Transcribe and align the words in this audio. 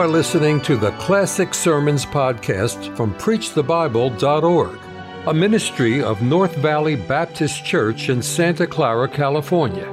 are 0.00 0.08
listening 0.08 0.62
to 0.62 0.78
the 0.78 0.92
Classic 0.92 1.52
Sermons 1.52 2.06
podcast 2.06 2.96
from 2.96 3.12
PreachTheBible.org, 3.16 4.78
a 5.26 5.34
ministry 5.34 6.02
of 6.02 6.22
North 6.22 6.56
Valley 6.56 6.96
Baptist 6.96 7.66
Church 7.66 8.08
in 8.08 8.22
Santa 8.22 8.66
Clara, 8.66 9.06
California. 9.06 9.86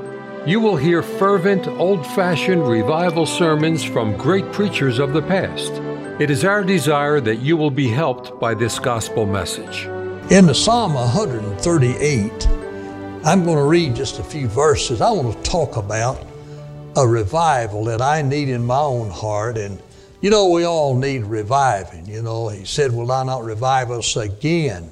You 0.45 0.61
will 0.61 0.77
hear 0.77 1.03
fervent, 1.03 1.67
old 1.67 2.07
fashioned 2.07 2.65
revival 2.65 3.25
sermons 3.25 3.83
from 3.83 4.15
great 4.15 4.49
preachers 4.53 4.97
of 4.97 5.11
the 5.11 5.21
past. 5.23 5.73
It 6.21 6.29
is 6.29 6.45
our 6.45 6.63
desire 6.63 7.19
that 7.19 7.41
you 7.41 7.57
will 7.57 7.71
be 7.71 7.89
helped 7.89 8.39
by 8.39 8.53
this 8.53 8.79
gospel 8.79 9.25
message. 9.25 9.87
In 10.31 10.45
the 10.45 10.55
Psalm 10.55 10.93
138, 10.93 12.47
I'm 13.25 13.43
going 13.43 13.57
to 13.57 13.63
read 13.65 13.93
just 13.93 14.19
a 14.19 14.23
few 14.23 14.47
verses. 14.47 15.01
I 15.01 15.11
want 15.11 15.35
to 15.35 15.51
talk 15.51 15.75
about 15.75 16.25
a 16.95 17.05
revival 17.05 17.83
that 17.83 18.01
I 18.01 18.21
need 18.21 18.47
in 18.47 18.65
my 18.65 18.79
own 18.79 19.09
heart. 19.09 19.57
And 19.57 19.81
you 20.21 20.29
know, 20.29 20.49
we 20.49 20.63
all 20.63 20.95
need 20.95 21.23
reviving. 21.25 22.07
You 22.07 22.21
know, 22.23 22.49
he 22.49 22.65
said, 22.65 22.91
Will 22.91 23.11
I 23.11 23.23
not 23.23 23.43
revive 23.43 23.91
us 23.91 24.15
again? 24.15 24.91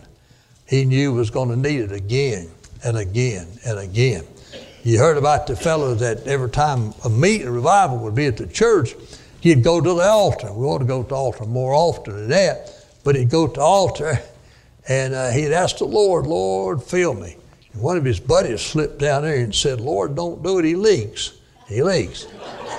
He 0.68 0.86
knew 0.86 1.14
was 1.14 1.30
going 1.30 1.50
to 1.50 1.56
need 1.56 1.82
it 1.82 1.92
again 1.92 2.50
and 2.84 2.98
again 2.98 3.48
and 3.66 3.80
again. 3.80 4.24
You 4.84 5.00
heard 5.00 5.18
about 5.18 5.48
the 5.48 5.56
fellow 5.56 5.96
that 5.96 6.28
every 6.28 6.50
time 6.50 6.94
a 7.04 7.10
meet 7.10 7.42
a 7.42 7.52
revival 7.52 7.98
would 8.00 8.14
be 8.14 8.28
at 8.28 8.38
the 8.38 8.46
church, 8.46 8.94
he'd 9.42 9.64
go 9.64 9.82
to 9.82 9.94
the 9.96 10.04
altar. 10.04 10.54
We 10.54 10.66
ought 10.66 10.80
to 10.80 10.86
go 10.86 11.02
to 11.02 11.10
the 11.10 11.16
altar 11.16 11.46
more 11.46 11.73
often 11.73 12.16
than 12.16 12.30
that, 12.30 12.86
but 13.04 13.16
he'd 13.16 13.30
go 13.32 13.48
to 13.48 13.54
the 13.54 13.62
altar 13.62 14.20
and 14.88 15.16
uh, 15.16 15.32
he'd 15.32 15.54
ask 15.54 15.80
the 15.80 15.86
Lord, 15.86 16.28
Lord, 16.28 16.84
fill 16.84 17.16
me. 17.16 17.36
And 17.73 17.82
one 17.82 17.98
of 17.98 18.06
his 18.06 18.20
buddies 18.20 18.62
slipped 18.62 19.00
down 19.00 19.23
there 19.23 19.38
and 19.38 19.56
said, 19.56 19.82
Lord, 19.82 20.16
don't 20.16 20.44
do 20.44 20.60
it, 20.60 20.66
he 20.66 20.76
leaks. 20.76 21.34
He 21.67 21.82
leaks. 21.82 22.28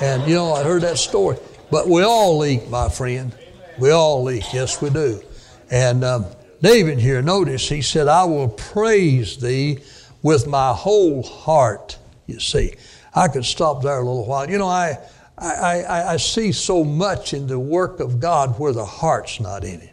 And 0.00 0.26
you 0.28 0.36
know, 0.36 0.52
I 0.52 0.62
heard 0.62 0.82
that 0.82 0.98
story. 0.98 1.38
But 1.70 1.88
we 1.88 2.02
all 2.02 2.38
leak, 2.38 2.68
my 2.68 2.88
friend. 2.88 3.34
We 3.78 3.90
all 3.90 4.22
leak. 4.22 4.44
Yes, 4.52 4.80
we 4.80 4.90
do. 4.90 5.20
And 5.70 6.04
um, 6.04 6.26
David 6.62 6.98
here, 6.98 7.22
notice, 7.22 7.68
he 7.68 7.82
said, 7.82 8.08
I 8.08 8.24
will 8.24 8.48
praise 8.48 9.36
thee 9.38 9.78
with 10.22 10.46
my 10.46 10.72
whole 10.72 11.22
heart, 11.22 11.98
you 12.26 12.40
see. 12.40 12.74
I 13.14 13.28
could 13.28 13.44
stop 13.44 13.82
there 13.82 13.98
a 13.98 14.04
little 14.04 14.26
while. 14.26 14.48
You 14.48 14.58
know, 14.58 14.68
I, 14.68 14.98
I, 15.38 15.82
I, 15.82 16.12
I 16.12 16.16
see 16.16 16.52
so 16.52 16.84
much 16.84 17.34
in 17.34 17.46
the 17.46 17.58
work 17.58 18.00
of 18.00 18.20
God 18.20 18.58
where 18.58 18.72
the 18.72 18.84
heart's 18.84 19.40
not 19.40 19.64
in 19.64 19.80
it. 19.80 19.92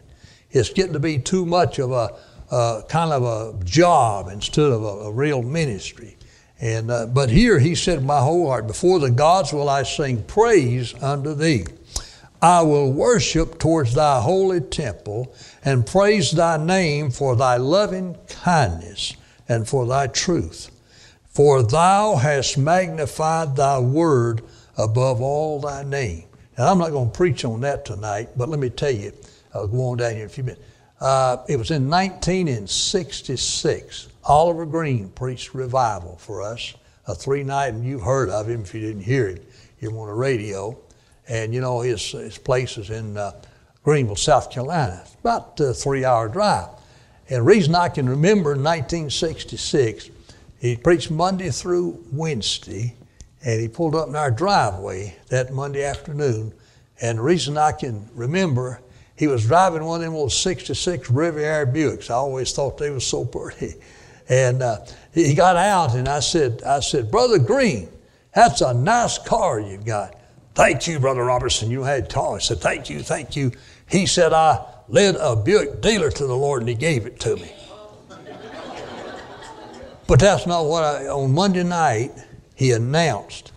It's 0.50 0.70
getting 0.70 0.92
to 0.92 1.00
be 1.00 1.18
too 1.18 1.44
much 1.44 1.78
of 1.78 1.90
a 1.90 2.14
uh, 2.50 2.82
kind 2.88 3.12
of 3.12 3.24
a 3.24 3.64
job 3.64 4.28
instead 4.28 4.70
of 4.70 4.82
a, 4.84 4.86
a 4.86 5.12
real 5.12 5.42
ministry. 5.42 6.16
And, 6.64 6.90
uh, 6.90 7.06
but 7.06 7.28
here 7.28 7.58
he 7.58 7.74
said, 7.74 8.02
My 8.02 8.20
whole 8.20 8.48
heart, 8.48 8.66
before 8.66 8.98
the 8.98 9.10
gods 9.10 9.52
will 9.52 9.68
I 9.68 9.82
sing 9.82 10.22
praise 10.22 10.94
unto 11.02 11.34
thee. 11.34 11.66
I 12.40 12.62
will 12.62 12.90
worship 12.90 13.58
towards 13.58 13.92
thy 13.92 14.22
holy 14.22 14.62
temple 14.62 15.34
and 15.62 15.86
praise 15.86 16.30
thy 16.30 16.56
name 16.56 17.10
for 17.10 17.36
thy 17.36 17.58
loving 17.58 18.16
kindness 18.28 19.14
and 19.46 19.68
for 19.68 19.86
thy 19.86 20.06
truth. 20.06 20.70
For 21.28 21.62
thou 21.62 22.16
hast 22.16 22.56
magnified 22.56 23.56
thy 23.56 23.78
word 23.78 24.40
above 24.78 25.20
all 25.20 25.60
thy 25.60 25.82
name. 25.82 26.24
And 26.56 26.66
I'm 26.66 26.78
not 26.78 26.92
going 26.92 27.10
to 27.10 27.16
preach 27.16 27.44
on 27.44 27.60
that 27.60 27.84
tonight, 27.84 28.30
but 28.38 28.48
let 28.48 28.58
me 28.58 28.70
tell 28.70 28.90
you, 28.90 29.12
I'll 29.52 29.68
go 29.68 29.88
on 29.88 29.98
down 29.98 30.12
here 30.12 30.20
in 30.20 30.26
a 30.26 30.30
few 30.30 30.44
minutes. 30.44 30.62
Uh, 30.98 31.44
it 31.46 31.58
was 31.58 31.70
in 31.70 31.90
1966. 31.90 34.08
Oliver 34.26 34.64
Greene 34.64 35.10
preached 35.10 35.54
revival 35.54 36.16
for 36.16 36.40
us, 36.40 36.74
a 37.06 37.14
three 37.14 37.44
night, 37.44 37.74
and 37.74 37.84
you've 37.84 38.02
heard 38.02 38.30
of 38.30 38.48
him 38.48 38.62
if 38.62 38.74
you 38.74 38.80
didn't 38.80 39.02
hear 39.02 39.28
him. 39.28 39.40
You're 39.80 39.98
on 39.98 40.08
the 40.08 40.14
radio. 40.14 40.78
And 41.28 41.54
you 41.54 41.60
know, 41.60 41.80
his, 41.80 42.12
his 42.12 42.38
place 42.38 42.78
is 42.78 42.90
in 42.90 43.16
uh, 43.16 43.32
Greenville, 43.82 44.16
South 44.16 44.50
Carolina. 44.50 45.02
It's 45.04 45.14
about 45.14 45.60
a 45.60 45.74
three 45.74 46.04
hour 46.04 46.28
drive. 46.28 46.68
And 47.28 47.38
the 47.38 47.42
reason 47.42 47.74
I 47.74 47.88
can 47.88 48.08
remember 48.08 48.50
1966, 48.50 50.10
he 50.58 50.76
preached 50.76 51.10
Monday 51.10 51.50
through 51.50 52.02
Wednesday, 52.12 52.94
and 53.44 53.60
he 53.60 53.68
pulled 53.68 53.94
up 53.94 54.08
in 54.08 54.16
our 54.16 54.30
driveway 54.30 55.16
that 55.28 55.52
Monday 55.52 55.84
afternoon. 55.84 56.52
And 57.00 57.18
the 57.18 57.22
reason 57.22 57.58
I 57.58 57.72
can 57.72 58.08
remember, 58.14 58.80
he 59.16 59.26
was 59.26 59.46
driving 59.46 59.84
one 59.84 60.00
of 60.00 60.06
them 60.06 60.14
old 60.14 60.32
66 60.32 61.10
Riviera 61.10 61.66
Buicks. 61.66 62.10
I 62.10 62.14
always 62.14 62.52
thought 62.52 62.78
they 62.78 62.90
were 62.90 63.00
so 63.00 63.24
pretty. 63.24 63.74
And 64.28 64.62
uh, 64.62 64.78
he 65.12 65.34
got 65.34 65.56
out, 65.56 65.94
and 65.94 66.08
I 66.08 66.20
said, 66.20 66.62
I 66.62 66.80
said, 66.80 67.10
Brother 67.10 67.38
Greene, 67.38 67.88
that's 68.34 68.60
a 68.60 68.72
nice 68.72 69.18
car 69.18 69.60
you've 69.60 69.84
got. 69.84 70.18
Thank 70.54 70.86
you, 70.86 70.98
Brother 70.98 71.24
Roberson. 71.24 71.70
You 71.70 71.82
had 71.82 72.08
tall. 72.08 72.36
I 72.36 72.38
said, 72.38 72.58
Thank 72.58 72.88
you, 72.88 73.00
thank 73.00 73.36
you. 73.36 73.52
He 73.88 74.06
said, 74.06 74.32
I 74.32 74.64
led 74.88 75.16
a 75.16 75.36
Buick 75.36 75.80
dealer 75.80 76.10
to 76.10 76.26
the 76.26 76.36
Lord, 76.36 76.62
and 76.62 76.68
he 76.68 76.74
gave 76.74 77.06
it 77.06 77.20
to 77.20 77.36
me. 77.36 77.52
but 80.06 80.20
that's 80.20 80.46
not 80.46 80.66
what 80.66 80.84
I, 80.84 81.06
on 81.08 81.32
Monday 81.34 81.64
night, 81.64 82.12
he 82.54 82.72
announced, 82.72 83.52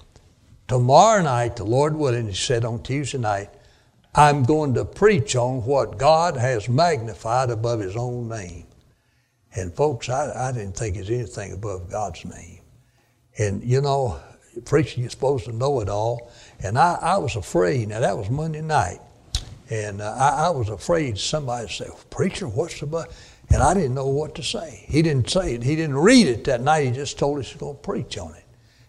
Tomorrow 0.67 1.21
night, 1.21 1.55
the 1.55 1.63
Lord 1.63 1.95
willing, 1.95 2.27
he 2.27 2.33
said 2.33 2.65
on 2.65 2.83
Tuesday 2.83 3.17
night, 3.17 3.49
I'm 4.13 4.43
going 4.43 4.73
to 4.73 4.83
preach 4.83 5.35
on 5.35 5.63
what 5.63 5.97
God 5.97 6.35
has 6.35 6.67
magnified 6.67 7.49
above 7.49 7.79
his 7.79 7.95
own 7.95 8.27
name. 8.27 8.66
And 9.55 9.73
folks, 9.73 10.09
I, 10.09 10.49
I 10.49 10.51
didn't 10.51 10.77
think 10.77 10.95
there's 10.95 11.09
anything 11.09 11.53
above 11.53 11.89
God's 11.89 12.23
name. 12.25 12.61
And 13.37 13.63
you 13.63 13.81
know, 13.81 14.19
preaching, 14.65 15.03
you're 15.03 15.09
supposed 15.09 15.45
to 15.45 15.51
know 15.51 15.79
it 15.81 15.89
all. 15.89 16.31
And 16.59 16.77
I, 16.77 16.97
I 17.01 17.17
was 17.17 17.35
afraid. 17.35 17.89
Now, 17.89 17.99
that 17.99 18.17
was 18.17 18.29
Monday 18.29 18.61
night. 18.61 18.99
And 19.69 20.01
uh, 20.01 20.15
I, 20.17 20.47
I, 20.47 20.49
was 20.49 20.69
afraid 20.69 21.17
somebody 21.17 21.67
say, 21.67 21.87
Preacher, 22.09 22.47
what's 22.47 22.79
the 22.79 22.85
but? 22.85 23.11
And 23.49 23.61
I 23.61 23.73
didn't 23.73 23.95
know 23.95 24.07
what 24.07 24.35
to 24.35 24.43
say. 24.43 24.85
He 24.87 25.01
didn't 25.01 25.29
say 25.29 25.55
it. 25.55 25.63
He 25.63 25.75
didn't 25.75 25.97
read 25.97 26.27
it 26.27 26.45
that 26.45 26.61
night. 26.61 26.85
He 26.85 26.91
just 26.91 27.19
told 27.19 27.39
us 27.39 27.49
he's 27.49 27.59
going 27.59 27.75
to 27.75 27.81
preach 27.81 28.17
on 28.17 28.33
it. 28.33 28.45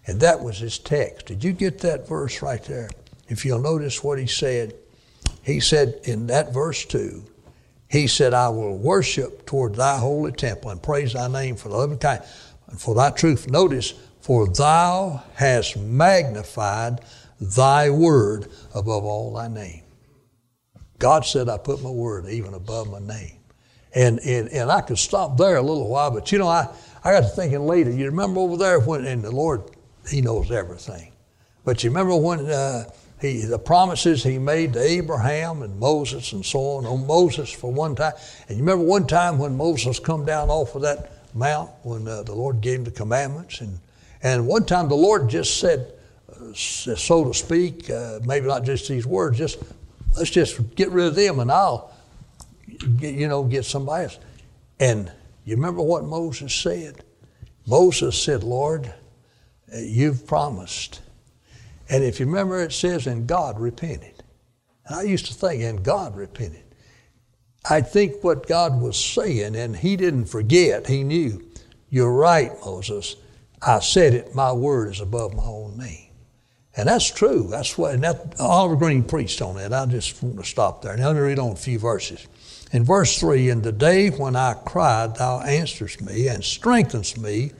And 0.06 0.20
that 0.20 0.40
was 0.40 0.58
his 0.58 0.78
text. 0.78 1.26
Did 1.26 1.44
you 1.44 1.52
get 1.52 1.80
that 1.80 2.08
verse 2.08 2.42
right 2.42 2.62
there? 2.64 2.90
If 3.28 3.44
you'll 3.44 3.60
notice 3.60 4.02
what 4.02 4.19
he 4.19 4.26
said, 4.26 4.75
he 5.42 5.60
said 5.60 6.00
in 6.04 6.28
that 6.28 6.52
verse 6.52 6.84
2, 6.84 7.25
he 7.88 8.06
said, 8.06 8.34
I 8.34 8.50
will 8.50 8.76
worship 8.76 9.47
toward 9.47 9.75
thy 9.75 9.99
holy 9.99 10.32
temple 10.32 10.71
and 10.71 10.82
praise 10.82 11.15
thy 11.15 11.28
name 11.28 11.56
for 11.56 11.71
the 11.71 11.76
loving 11.76 11.99
and 12.03 12.81
for 12.81 12.94
thy 12.94 13.10
truth. 13.10 13.49
Notice, 13.49 13.94
for 14.21 14.47
thou 14.47 15.22
hast 15.34 15.76
magnified 15.76 17.00
thy 17.41 17.88
word 17.88 18.49
above 18.75 19.04
all 19.04 19.32
thy 19.32 19.49
name. 19.49 19.82
God 20.99 21.25
said, 21.25 21.49
I 21.49 21.56
put 21.56 21.82
my 21.82 21.91
word 21.91 22.26
even 22.26 22.54
above 22.54 22.91
my 22.91 22.99
name. 22.99 23.38
And, 23.94 24.19
and, 24.20 24.49
and 24.50 24.70
I 24.70 24.82
could 24.82 24.99
stop 24.99 25.38
there 25.38 25.56
a 25.56 25.62
little 25.62 25.88
while, 25.88 26.10
but 26.10 26.31
you 26.31 26.38
know, 26.38 26.49
I, 26.49 26.69
I 27.03 27.12
got 27.12 27.20
to 27.20 27.28
thinking 27.28 27.60
later. 27.60 27.91
You 27.91 28.06
remember 28.06 28.41
over 28.41 28.56
there 28.59 28.81
when, 28.81 29.06
and 29.06 29.22
the 29.22 29.31
Lord, 29.31 29.62
He 30.10 30.20
knows 30.20 30.50
everything. 30.50 31.12
But 31.65 31.82
you 31.82 31.91
remember 31.91 32.16
when 32.16 32.47
uh, 32.47 32.84
he, 33.21 33.41
the 33.41 33.59
promises 33.59 34.23
he 34.23 34.39
made 34.39 34.75
to 34.75 34.81
Abraham 34.81 35.62
and 35.62 35.79
Moses 35.79 36.33
and 36.33 36.45
so 36.45 36.61
on. 36.61 36.87
On 36.87 37.06
Moses 37.06 37.51
for 37.51 37.73
one 37.73 37.97
time. 37.97 38.12
And 38.49 38.59
you 38.59 38.62
remember 38.62 38.84
one 38.84 39.06
time 39.06 39.39
when 39.39 39.56
Moses 39.56 39.99
come 39.99 40.25
down 40.25 40.51
off 40.51 40.75
of 40.75 40.83
that 40.83 41.12
mount 41.34 41.71
when 41.83 42.06
uh, 42.06 42.23
the 42.23 42.34
Lord 42.34 42.61
gave 42.61 42.79
him 42.79 42.84
the 42.84 42.91
commandments. 42.91 43.61
And, 43.61 43.79
and 44.23 44.47
one 44.47 44.65
time 44.65 44.89
the 44.89 44.95
Lord 44.95 45.29
just 45.29 45.59
said, 45.59 45.93
uh, 46.31 46.53
so 46.55 47.25
to 47.25 47.34
speak, 47.34 47.91
uh, 47.91 48.21
maybe 48.25 48.47
not 48.47 48.65
just 48.65 48.89
these 48.89 49.06
words, 49.06 49.39
just 49.39 49.59
let's 50.17 50.31
just 50.31 50.75
get 50.77 50.91
rid 50.91 51.06
of 51.06 51.15
them 51.15 51.41
and 51.41 51.50
I'll, 51.50 51.93
get, 52.99 53.15
you 53.15 53.29
know, 53.29 53.43
get 53.43 53.65
somebody 53.65 54.05
else. 54.05 54.19
And 54.79 55.11
you 55.44 55.56
remember 55.56 55.82
what 55.82 56.05
Moses 56.05 56.55
said? 56.55 57.05
Moses 57.67 58.21
said, 58.21 58.44
Lord, 58.44 58.87
uh, 59.75 59.79
you've 59.79 60.26
promised 60.26 61.00
and 61.88 62.05
if 62.05 62.20
you 62.20 62.26
remember, 62.26 62.61
it 62.62 62.73
says, 62.73 63.06
and 63.06 63.26
God 63.26 63.58
repented. 63.58 64.23
And 64.87 64.96
I 64.96 65.02
used 65.02 65.26
to 65.26 65.35
think, 65.35 65.62
and 65.62 65.82
God 65.82 66.17
repented. 66.17 66.64
I 67.69 67.81
think 67.81 68.23
what 68.23 68.46
God 68.46 68.81
was 68.81 69.02
saying, 69.02 69.56
and 69.56 69.76
He 69.76 69.96
didn't 69.96 70.26
forget, 70.26 70.87
He 70.87 71.05
knew, 71.05 71.44
you're 71.90 72.12
right, 72.12 72.52
Moses. 72.64 73.17
I 73.61 73.81
said 73.81 74.14
it, 74.14 74.35
my 74.35 74.52
word 74.52 74.93
is 74.93 75.00
above 75.00 75.35
my 75.35 75.44
own 75.44 75.79
name. 75.79 76.08
And 76.76 76.88
that's 76.88 77.11
true. 77.11 77.49
That's 77.50 77.76
what, 77.76 77.94
and 77.94 78.05
that, 78.05 78.37
Oliver 78.38 78.76
Greene 78.76 79.02
preached 79.02 79.43
on 79.43 79.56
that. 79.56 79.73
I 79.73 79.85
just 79.87 80.23
want 80.23 80.38
to 80.38 80.44
stop 80.44 80.82
there. 80.82 80.96
Now, 80.96 81.08
let 81.08 81.17
me 81.17 81.23
read 81.23 81.38
on 81.40 81.52
a 81.52 81.56
few 81.56 81.79
verses. 81.79 82.29
In 82.70 82.85
verse 82.85 83.19
3, 83.19 83.49
In 83.49 83.62
the 83.62 83.73
day 83.73 84.11
when 84.11 84.37
I 84.37 84.55
cried, 84.55 85.17
thou 85.17 85.40
answerest 85.40 86.00
me 86.00 86.29
and 86.29 86.43
strengthenest 86.43 87.19
me 87.19 87.52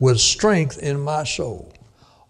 with 0.00 0.18
strength 0.18 0.78
in 0.78 1.00
my 1.00 1.22
soul. 1.22 1.73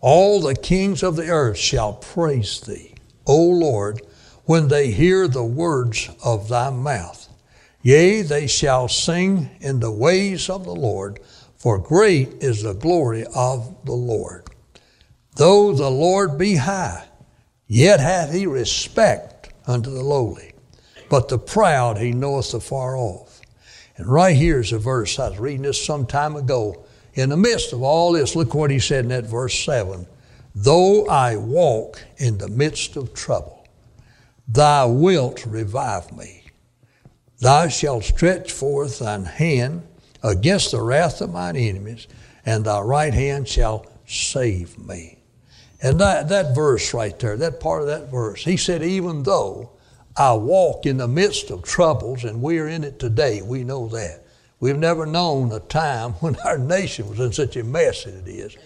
All 0.07 0.43
the 0.43 0.55
kings 0.55 1.03
of 1.03 1.17
the 1.17 1.31
earth 1.31 1.57
shall 1.57 1.95
praise 1.95 2.61
thee, 2.61 2.95
O 3.27 3.39
Lord, 3.43 4.03
when 4.45 4.69
they 4.69 4.91
hear 4.91 5.27
the 5.27 5.43
words 5.43 6.11
of 6.23 6.51
thy 6.51 6.69
mouth. 6.69 7.27
Yea, 7.81 8.21
they 8.21 8.47
shall 8.47 8.87
sing 8.87 9.49
in 9.63 9.81
the 9.81 9.91
ways 9.91 10.51
of 10.51 10.67
the 10.67 10.75
Lord, 10.75 11.21
for 11.57 11.79
great 11.79 12.43
is 12.43 12.63
the 12.63 12.75
glory 12.75 13.25
of 13.35 13.75
the 13.87 13.95
Lord. 13.95 14.45
Though 15.37 15.73
the 15.73 15.91
Lord 15.91 16.37
be 16.37 16.57
high, 16.57 17.07
yet 17.67 17.99
hath 17.99 18.31
he 18.31 18.47
respect 18.47 19.55
unto 19.67 19.89
the 19.89 20.03
lowly. 20.05 20.53
But 21.09 21.31
the 21.31 21.39
proud 21.39 21.97
he 21.97 22.13
knoweth 22.13 22.53
afar 22.53 22.95
off. 22.95 23.41
And 23.97 24.07
right 24.07 24.37
here 24.37 24.61
is 24.61 24.71
a 24.71 24.79
verse. 24.79 25.19
I 25.19 25.31
was 25.31 25.39
reading 25.39 25.63
this 25.63 25.83
some 25.83 26.05
time 26.05 26.37
ago. 26.37 26.84
In 27.15 27.31
the 27.31 27.37
midst 27.37 27.73
of 27.73 27.83
all 27.83 28.13
this, 28.13 28.35
look 28.35 28.55
what 28.55 28.71
he 28.71 28.79
said 28.79 29.05
in 29.05 29.09
that 29.11 29.25
verse 29.25 29.59
7 29.65 30.07
Though 30.55 31.07
I 31.07 31.37
walk 31.37 32.05
in 32.17 32.39
the 32.39 32.49
midst 32.49 32.97
of 32.97 33.15
trouble, 33.15 33.67
thou 34.47 34.89
wilt 34.89 35.45
revive 35.47 36.17
me. 36.17 36.45
Thou 37.41 37.69
shalt 37.69 38.05
stretch 38.05 38.53
forth 38.53 39.01
thine 39.01 39.25
hand 39.25 39.83
against 40.23 40.71
the 40.71 40.81
wrath 40.81 41.21
of 41.21 41.33
mine 41.33 41.57
enemies, 41.57 42.07
and 42.47 42.65
thy 42.65 42.81
right 42.81 43.13
hand 43.13 43.49
shall 43.49 43.87
save 44.07 44.79
me. 44.79 45.19
And 45.83 46.01
that, 46.01 46.29
that 46.29 46.55
verse 46.55 46.95
right 46.95 47.19
there, 47.19 47.37
that 47.37 47.61
part 47.61 47.83
of 47.83 47.89
that 47.89 48.11
verse, 48.11 48.45
he 48.45 48.57
said, 48.57 48.83
even 48.83 49.23
though 49.23 49.71
I 50.17 50.33
walk 50.35 50.87
in 50.87 50.97
the 50.97 51.09
midst 51.09 51.51
of 51.51 51.63
troubles, 51.63 52.25
and 52.25 52.41
we're 52.41 52.69
in 52.69 52.85
it 52.85 52.99
today, 52.99 53.43
we 53.43 53.65
know 53.65 53.89
that. 53.89 54.24
We've 54.65 54.79
never 54.79 55.05
known 55.05 55.53
a 55.53 55.61
time 55.61 56.13
when 56.21 56.37
our 56.37 56.57
nation 56.57 57.07
was 57.07 57.21
in 57.21 57.35
such 57.35 57.55
a 57.57 57.63
mess 57.63 58.07
as 58.07 58.15
it 58.15 58.29
is. 58.29 58.57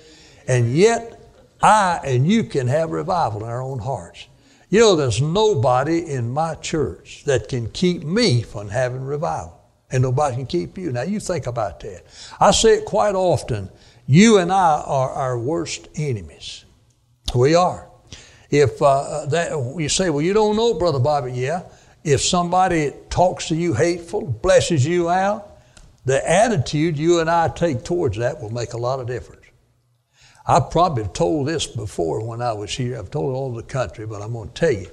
And 0.47 0.73
yet, 0.73 1.21
I 1.61 1.99
and 2.05 2.25
you 2.25 2.45
can 2.45 2.69
have 2.69 2.91
revival 2.91 3.43
in 3.43 3.51
our 3.51 3.61
own 3.61 3.81
hearts. 3.81 4.29
You 4.69 4.79
know, 4.79 4.95
there's 4.95 5.21
nobody 5.21 6.09
in 6.09 6.31
my 6.31 6.55
church 6.55 7.25
that 7.25 7.49
can 7.49 7.69
keep 7.71 8.05
me 8.05 8.43
from 8.43 8.69
having 8.69 9.05
revival, 9.05 9.61
and 9.91 10.05
nobody 10.05 10.37
can 10.37 10.47
keep 10.47 10.79
you. 10.79 10.93
Now, 10.93 11.03
you 11.03 11.19
think 11.19 11.49
about 11.49 11.81
that. 11.81 12.05
I 12.39 12.53
say 12.53 12.75
it 12.75 12.85
quite 12.85 13.17
often 13.17 13.69
you 14.07 14.39
and 14.39 14.53
I 14.53 14.81
are 14.87 15.11
our 15.11 15.37
worst 15.37 15.89
enemies. 15.97 16.65
We 17.35 17.57
are. 17.57 17.91
If 18.51 18.81
uh, 18.81 19.27
that, 19.31 19.51
you 19.77 19.89
say, 19.89 20.11
well, 20.11 20.23
you 20.23 20.33
don't 20.33 20.55
know, 20.55 20.75
Brother 20.75 21.01
Bobby, 21.01 21.33
yeah. 21.33 21.65
If 22.05 22.21
somebody 22.21 22.93
talks 23.11 23.49
to 23.49 23.57
you 23.57 23.75
hateful, 23.75 24.25
blesses 24.25 24.87
you 24.87 25.11
out, 25.11 25.48
the 26.05 26.29
attitude 26.31 26.99
you 26.99 27.21
and 27.21 27.29
I 27.29 27.49
take 27.49 27.85
towards 27.85 28.17
that 28.19 28.41
will 28.41 28.53
make 28.53 28.73
a 28.73 28.79
lot 28.79 29.01
of 29.01 29.07
difference. 29.07 29.45
I 30.47 30.61
probably 30.61 31.07
told 31.09 31.47
this 31.47 31.67
before 31.67 32.25
when 32.25 32.41
I 32.41 32.55
was 32.55 32.75
here. 32.75 32.99
I've 32.99 33.11
told 33.11 33.35
it 33.35 33.37
all 33.37 33.49
over 33.49 33.61
the 33.61 33.67
country, 33.67 34.07
but 34.07 34.23
I'm 34.23 34.33
going 34.33 34.49
to 34.49 34.55
tell 34.55 34.73
you, 34.73 34.89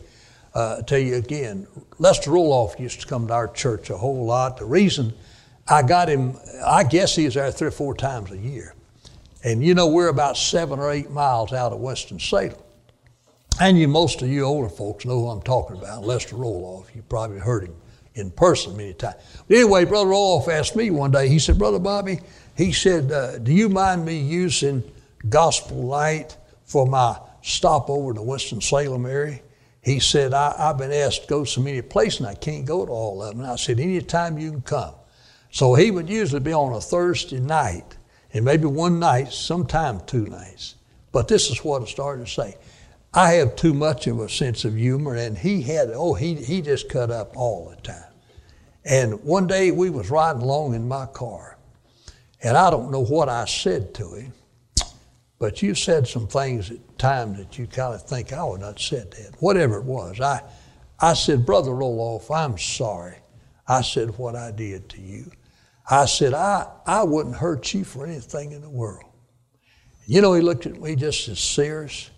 uh, 0.54 0.82
tell 0.82 1.00
you 1.00 1.16
again. 1.16 1.66
Lester 1.98 2.32
Roloff 2.32 2.78
used 2.78 3.00
to 3.02 3.08
come 3.08 3.28
to 3.28 3.34
our 3.34 3.48
church 3.48 3.90
a 3.90 3.98
whole 3.98 4.26
lot. 4.26 4.58
The 4.58 4.66
reason 4.66 5.14
I 5.68 5.82
got 5.82 6.10
him, 6.10 6.38
I 6.66 6.84
guess 6.84 7.16
he 7.16 7.24
was 7.24 7.36
there 7.36 7.50
three 7.52 7.70
or 7.70 7.72
four 7.72 7.96
times 7.96 8.32
a 8.32 8.38
year. 8.38 8.76
And 9.46 9.64
you 9.64 9.76
know, 9.76 9.88
we're 9.88 10.10
about 10.10 10.36
seven 10.36 10.80
or 10.80 10.92
eight 10.92 11.10
miles 11.10 11.54
out 11.54 11.72
of 11.72 11.80
Winston-Salem. 11.80 12.56
And 13.62 13.80
you, 13.80 13.88
most 13.88 14.22
of 14.22 14.28
you 14.28 14.44
older 14.44 14.68
folks 14.68 15.06
know 15.06 15.22
who 15.22 15.30
I'm 15.30 15.42
talking 15.42 15.78
about, 15.78 16.04
Lester 16.04 16.36
Roloff. 16.36 16.94
You 16.94 17.02
probably 17.04 17.40
heard 17.40 17.64
him 17.64 17.76
in 18.16 18.32
person 18.32 18.76
many 18.76 18.94
times. 18.94 19.16
But 19.48 19.58
anyway, 19.58 19.86
Brother 19.86 20.10
Roloff 20.10 20.48
asked 20.48 20.76
me 20.76 20.90
one 20.90 21.12
day, 21.12 21.30
he 21.30 21.40
said, 21.40 21.58
Brother 21.58 21.80
Bobby, 21.80 22.20
he 22.56 22.72
said, 22.72 23.12
uh, 23.12 23.38
Do 23.38 23.54
you 23.54 23.70
mind 23.70 24.06
me 24.06 24.18
using 24.18 24.84
gospel 25.30 25.84
light 25.84 26.38
for 26.64 26.88
my 26.88 27.18
stop 27.42 27.90
over 27.90 28.14
to 28.14 28.22
Winston-Salem 28.22 29.06
area? 29.06 29.40
He 29.82 30.00
said, 30.00 30.34
I, 30.34 30.56
have 30.58 30.80
been 30.80 30.92
asked 30.92 31.24
to 31.24 31.28
go 31.28 31.44
so 31.44 31.62
many 31.62 31.82
places 31.82 32.22
and 32.22 32.30
I 32.30 32.34
can't 32.34 32.66
go 32.66 32.86
to 32.86 32.92
all 32.92 33.22
of 33.22 33.30
them. 33.30 33.42
And 33.42 33.52
I 33.52 33.56
said, 33.56 33.80
Anytime 33.80 34.40
you 34.40 34.52
can 34.52 34.62
come. 34.62 34.96
So 35.52 35.76
he 35.76 35.92
would 35.92 36.10
usually 36.10 36.40
be 36.40 36.54
on 36.54 36.74
a 36.74 36.82
Thursday 36.82 37.40
night 37.40 37.98
and 38.34 38.44
maybe 38.44 38.66
one 38.66 39.00
night, 39.00 39.32
sometime 39.32 40.02
two 40.06 40.26
nights. 40.26 40.76
But 41.12 41.28
this 41.28 41.50
is 41.50 41.64
what 41.64 41.82
I 41.82 41.86
started 41.86 42.26
to 42.26 42.32
say. 42.32 42.58
I 43.18 43.36
have 43.36 43.56
too 43.56 43.74
much 43.74 44.08
of 44.08 44.20
a 44.20 44.28
sense 44.28 44.66
of 44.66 44.76
humor, 44.76 45.16
and 45.16 45.38
he 45.38 45.62
had, 45.62 45.90
oh, 45.94 46.14
he, 46.14 46.36
he 46.36 46.62
just 46.62 46.90
cut 46.90 47.10
up 47.10 47.38
all 47.38 47.70
the 47.70 47.78
time. 47.78 48.12
And 48.84 49.24
one 49.24 49.48
day 49.48 49.72
we 49.72 49.90
was 49.90 50.10
riding 50.10 50.42
along 50.42 50.76
in 50.76 50.86
my 50.86 51.06
car, 51.06 51.58
and 52.44 52.58
I 52.58 52.70
don't 52.70 52.92
know 52.92 53.06
what 53.06 53.30
I 53.30 53.46
said 53.46 53.94
to 53.96 54.16
him, 54.16 54.34
but 55.40 55.62
you 55.62 55.76
said 55.76 56.08
some 56.08 56.28
things 56.28 56.72
at 56.72 56.98
times 56.98 57.38
that 57.38 57.58
you 57.58 57.68
kind 57.68 57.96
of 57.96 58.06
think 58.06 58.34
I 58.34 58.44
would 58.44 58.60
not 58.60 58.82
said 58.82 59.12
that. 59.12 59.36
Whatever 59.40 59.78
it 59.78 59.86
was, 59.86 60.20
I, 60.20 60.42
I 61.00 61.14
said, 61.14 61.46
Brother 61.46 61.72
Roloff, 61.72 62.30
I'm 62.30 62.58
sorry. 62.58 63.16
I 63.66 63.82
said 63.82 64.18
what 64.18 64.36
I 64.36 64.52
did 64.52 64.90
to 64.90 65.02
you. 65.02 65.32
I 65.90 66.06
said, 66.06 66.34
I, 66.34 66.68
I 66.86 67.04
wouldn't 67.04 67.36
hurt 67.36 67.74
you 67.74 67.86
for 67.86 68.06
anything 68.06 68.52
in 68.52 68.62
the 68.62 68.70
world. 68.70 69.10
You 70.06 70.22
know, 70.22 70.34
he 70.34 70.42
looked 70.42 70.66
at 70.66 70.82
me 70.82 70.96
just 70.96 71.30
as 71.30 71.40
serious. 71.40 72.10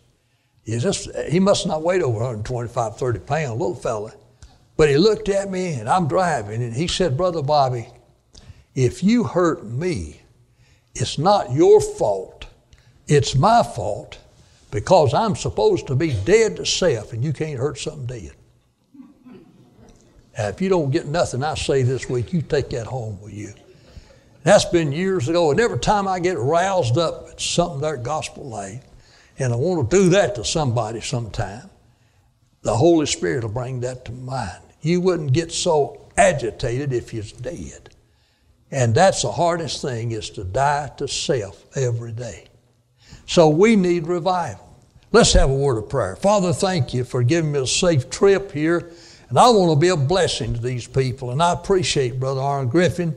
He, 0.68 0.78
just, 0.80 1.08
he 1.30 1.40
must 1.40 1.66
not 1.66 1.82
weigh 1.82 2.02
over 2.02 2.20
125, 2.20 2.98
30 2.98 3.20
pounds, 3.20 3.52
little 3.52 3.74
fella. 3.74 4.12
But 4.76 4.90
he 4.90 4.98
looked 4.98 5.30
at 5.30 5.50
me, 5.50 5.72
and 5.76 5.88
I'm 5.88 6.10
driving, 6.10 6.62
and 6.62 6.74
he 6.74 6.88
said, 6.88 7.16
Brother 7.16 7.42
Bobby, 7.42 7.88
if 8.76 9.02
you 9.02 9.24
hurt 9.24 9.66
me, 9.66 10.22
it's 10.94 11.18
not 11.18 11.54
your 11.54 11.80
fault. 11.80 12.48
It's 13.08 13.34
my 13.34 13.64
fault 13.64 14.20
because 14.70 15.14
I'm 15.14 15.38
supposed 15.38 15.88
to 15.88 15.96
be 15.96 16.12
dead 16.26 16.58
to 16.58 16.66
self, 16.66 17.14
and 17.14 17.24
you 17.24 17.32
can't 17.32 17.58
hurt 17.58 17.78
something 17.78 18.06
dead. 18.06 18.34
Now, 20.38 20.50
if 20.50 20.62
you 20.62 20.68
don't 20.68 20.92
get 20.92 21.08
nothing 21.08 21.44
I 21.44 21.56
say 21.56 21.82
this 21.84 22.10
week, 22.10 22.34
you 22.34 22.42
take 22.42 22.72
that 22.72 22.88
home 22.88 23.22
with 23.22 23.34
you. 23.34 23.54
That's 24.44 24.66
been 24.66 24.92
years 24.92 25.30
ago, 25.30 25.50
and 25.52 25.62
every 25.62 25.80
time 25.80 26.10
I 26.10 26.20
get 26.20 26.38
roused 26.38 26.98
up 26.98 27.30
at 27.32 27.40
something 27.40 27.80
there 27.80 27.96
gospel 27.96 28.50
light, 28.50 28.82
and 29.40 29.54
I 29.54 29.56
want 29.56 29.90
to 29.90 29.98
do 29.98 30.10
that 30.10 30.36
to 30.36 30.44
somebody 30.44 31.02
sometime, 31.02 31.70
the 32.62 32.76
Holy 32.76 33.06
Spirit 33.06 33.44
will 33.44 33.52
bring 33.52 33.82
that 33.82 34.06
to 34.06 34.12
mind. 34.12 34.62
You 34.82 35.02
wouldn't 35.02 35.34
get 35.34 35.52
so 35.52 36.08
agitated 36.18 36.92
if 36.92 37.14
you're 37.14 37.24
dead. 37.42 37.90
And 38.72 38.94
that's 38.94 39.22
the 39.22 39.32
hardest 39.32 39.82
thing 39.82 40.12
is 40.12 40.30
to 40.32 40.44
die 40.44 40.92
to 40.98 41.08
self 41.08 41.66
every 41.78 42.12
day. 42.12 42.48
So 43.26 43.50
we 43.50 43.76
need 43.76 44.08
revival. 44.08 44.68
Let's 45.12 45.34
have 45.34 45.50
a 45.50 45.54
word 45.54 45.78
of 45.78 45.90
prayer. 45.90 46.16
Father, 46.18 46.52
thank 46.52 46.94
you 46.94 47.04
for 47.04 47.24
giving 47.24 47.52
me 47.52 47.60
a 47.60 47.68
safe 47.68 48.10
trip 48.10 48.52
here. 48.52 48.92
And 49.30 49.38
I 49.38 49.50
want 49.50 49.72
to 49.72 49.80
be 49.80 49.90
a 49.90 49.98
blessing 49.98 50.54
to 50.54 50.62
these 50.62 50.88
people. 50.88 51.32
And 51.32 51.42
I 51.42 51.54
appreciate 51.54 52.20
Brother 52.20 52.42
Aaron 52.42 52.68
Griffin. 52.68 53.16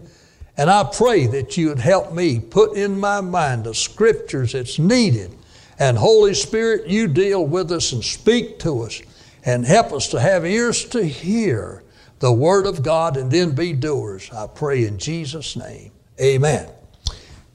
And 0.56 0.70
I 0.70 0.84
pray 0.84 1.26
that 1.28 1.56
you 1.56 1.68
would 1.68 1.78
help 1.78 2.12
me 2.12 2.38
put 2.38 2.76
in 2.76 2.98
my 2.98 3.20
mind 3.20 3.64
the 3.64 3.74
scriptures 3.74 4.52
that's 4.52 4.78
needed. 4.78 5.36
And 5.80 5.96
Holy 5.96 6.34
Spirit, 6.34 6.88
you 6.88 7.08
deal 7.08 7.44
with 7.44 7.72
us 7.72 7.92
and 7.92 8.04
speak 8.04 8.58
to 8.60 8.82
us 8.82 9.00
and 9.44 9.64
help 9.64 9.92
us 9.92 10.08
to 10.08 10.20
have 10.20 10.44
ears 10.44 10.84
to 10.90 11.02
hear 11.02 11.82
the 12.18 12.30
Word 12.30 12.66
of 12.66 12.82
God 12.82 13.16
and 13.16 13.30
then 13.30 13.52
be 13.52 13.72
doers. 13.72 14.30
I 14.30 14.46
pray 14.46 14.84
in 14.84 14.98
Jesus' 14.98 15.56
name. 15.56 15.90
Amen. 16.20 16.68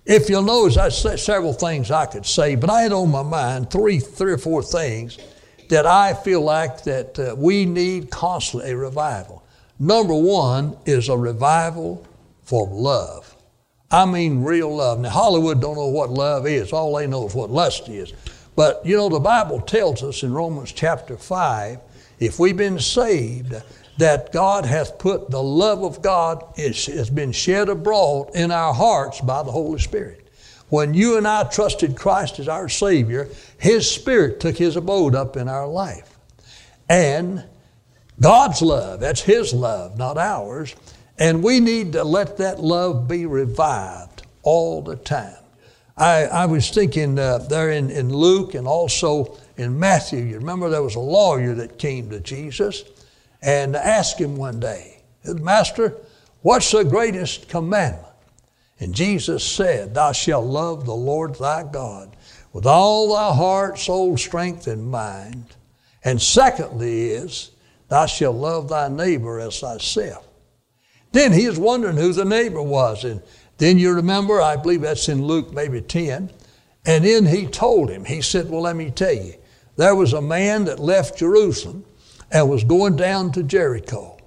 If 0.06 0.28
you'll 0.28 0.42
notice, 0.42 0.76
I 0.76 0.90
said 0.90 1.20
several 1.20 1.54
things 1.54 1.92
I 1.92 2.08
could 2.08 2.26
say, 2.26 2.56
but 2.56 2.70
I 2.70 2.82
had 2.82 2.92
on 2.92 3.12
my 3.12 3.22
mind 3.22 3.70
three, 3.70 4.00
three 4.00 4.34
or 4.34 4.38
four 4.40 4.64
things 4.64 5.20
that 5.70 5.86
I 5.86 6.16
feel 6.16 6.42
like 6.42 6.84
that 6.84 7.20
uh, 7.20 7.36
we 7.38 7.66
need 7.66 8.10
constantly 8.10 8.72
a 8.72 8.78
revival. 8.78 9.44
Number 9.78 10.16
one 10.16 10.78
is 10.86 11.10
a 11.10 11.18
revival 11.18 12.06
for 12.44 12.68
love. 12.68 13.35
I 13.92 14.06
mean 14.06 14.44
real 14.44 14.76
love. 14.76 15.00
Now 15.00 15.10
Hollywood 15.10 15.62
don't 15.62 15.76
know 15.76 15.88
what 15.88 16.10
love 16.10 16.48
is. 16.48 16.74
All 16.74 16.96
they 16.96 17.08
know 17.08 17.28
is 17.28 17.36
what 17.36 17.52
lust 17.52 17.88
is. 17.88 18.14
But 18.56 18.86
you 18.86 18.96
know 18.96 19.10
the 19.10 19.20
Bible 19.20 19.62
tells 19.62 20.04
us 20.04 20.24
in 20.24 20.34
Romans 20.34 20.72
chapter 20.72 21.18
5, 21.18 21.80
if 22.20 22.40
we've 22.40 22.56
been 22.56 22.80
saved, 22.80 23.54
that 23.98 24.32
God 24.32 24.66
hath 24.66 24.98
put 24.98 25.30
the 25.30 25.42
love 25.42 25.84
of 25.84 26.02
God 26.02 26.44
is, 26.58 26.86
has 26.88 27.10
been 27.10 27.32
shed 27.32 27.70
abroad 27.70 28.32
in 28.34 28.52
our 28.52 28.74
hearts 28.74 29.22
by 29.22 29.44
the 29.44 29.52
Holy 29.52 29.80
Spirit. 29.80 30.28
When 30.70 30.94
you 30.94 31.18
and 31.18 31.28
I 31.28 31.44
trusted 31.44 31.96
Christ 31.96 32.40
as 32.40 32.48
our 32.48 32.68
Savior, 32.68 33.30
His 33.58 33.90
Spirit 33.90 34.40
took 34.40 34.58
His 34.58 34.76
abode 34.76 35.16
up 35.16 35.38
in 35.38 35.48
our 35.48 35.68
life. 35.68 36.18
And 36.90 37.46
God's 38.20 38.62
love, 38.62 39.00
that's 39.00 39.22
His 39.22 39.54
love, 39.54 39.98
not 39.98 40.18
ours. 40.18 40.76
And 41.18 41.44
we 41.44 41.60
need 41.60 41.94
to 41.94 42.04
let 42.04 42.38
that 42.38 42.60
love 42.60 43.08
be 43.08 43.26
revived 43.26 44.24
all 44.44 44.82
the 44.82 44.96
time. 44.96 45.38
I, 45.98 46.26
I 46.26 46.46
was 46.46 46.70
thinking 46.70 47.18
uh, 47.18 47.38
there 47.38 47.72
in, 47.72 47.90
in 47.90 48.14
Luke 48.14 48.54
and 48.54 48.68
also 48.68 49.38
in 49.56 49.80
Matthew, 49.80 50.20
you 50.20 50.36
remember 50.38 50.70
there 50.70 50.84
was 50.84 50.96
a 50.96 51.00
lawyer 51.00 51.54
that 51.56 51.80
came 51.80 52.10
to 52.10 52.20
Jesus 52.20 52.84
and 53.42 53.76
asked 53.76 54.20
him 54.20 54.36
one 54.36 54.60
day, 54.60 55.02
Master, 55.24 55.96
what's 56.42 56.72
the 56.72 56.84
greatest 56.84 57.48
commandment? 57.48 58.06
And 58.80 58.94
Jesus 58.94 59.44
said, 59.44 59.94
Thou 59.94 60.12
shalt 60.12 60.46
love 60.46 60.86
the 60.86 60.94
Lord 60.94 61.36
thy 61.36 61.64
God 61.64 62.16
with 62.52 62.66
all 62.66 63.14
thy 63.14 63.34
heart, 63.34 63.80
soul, 63.80 64.18
strength, 64.18 64.68
and 64.68 64.92
mind. 64.92 65.46
And 66.04 66.22
secondly 66.22 67.12
is, 67.12 67.52
Thou 67.88 68.06
shalt 68.06 68.36
love 68.36 68.68
thy 68.68 68.90
neighbor 68.90 69.40
as 69.40 69.60
thyself. 69.60 70.28
Then 71.16 71.32
he 71.32 71.46
is 71.46 71.58
wondering 71.58 71.96
who 71.96 72.12
the 72.12 72.26
neighbor 72.26 72.62
was. 72.62 73.06
And 73.06 73.22
then 73.58 73.80
you 73.80 73.94
remember, 73.94 74.42
I 74.42 74.58
believe 74.58 74.82
that's 74.82 75.08
in 75.08 75.24
Luke 75.24 75.54
maybe 75.54 75.80
10. 75.80 76.30
And 76.86 77.06
then 77.06 77.26
he 77.26 77.48
told 77.48 77.90
him, 77.90 78.04
he 78.04 78.22
said, 78.22 78.50
Well, 78.50 78.64
let 78.64 78.76
me 78.76 78.92
tell 78.92 79.14
you, 79.14 79.36
there 79.78 79.96
was 79.96 80.12
a 80.12 80.22
man 80.22 80.66
that 80.66 80.78
left 80.78 81.18
Jerusalem 81.18 81.86
and 82.34 82.50
was 82.50 82.66
going 82.66 82.98
down 82.98 83.32
to 83.32 83.44
Jericho. 83.44 84.18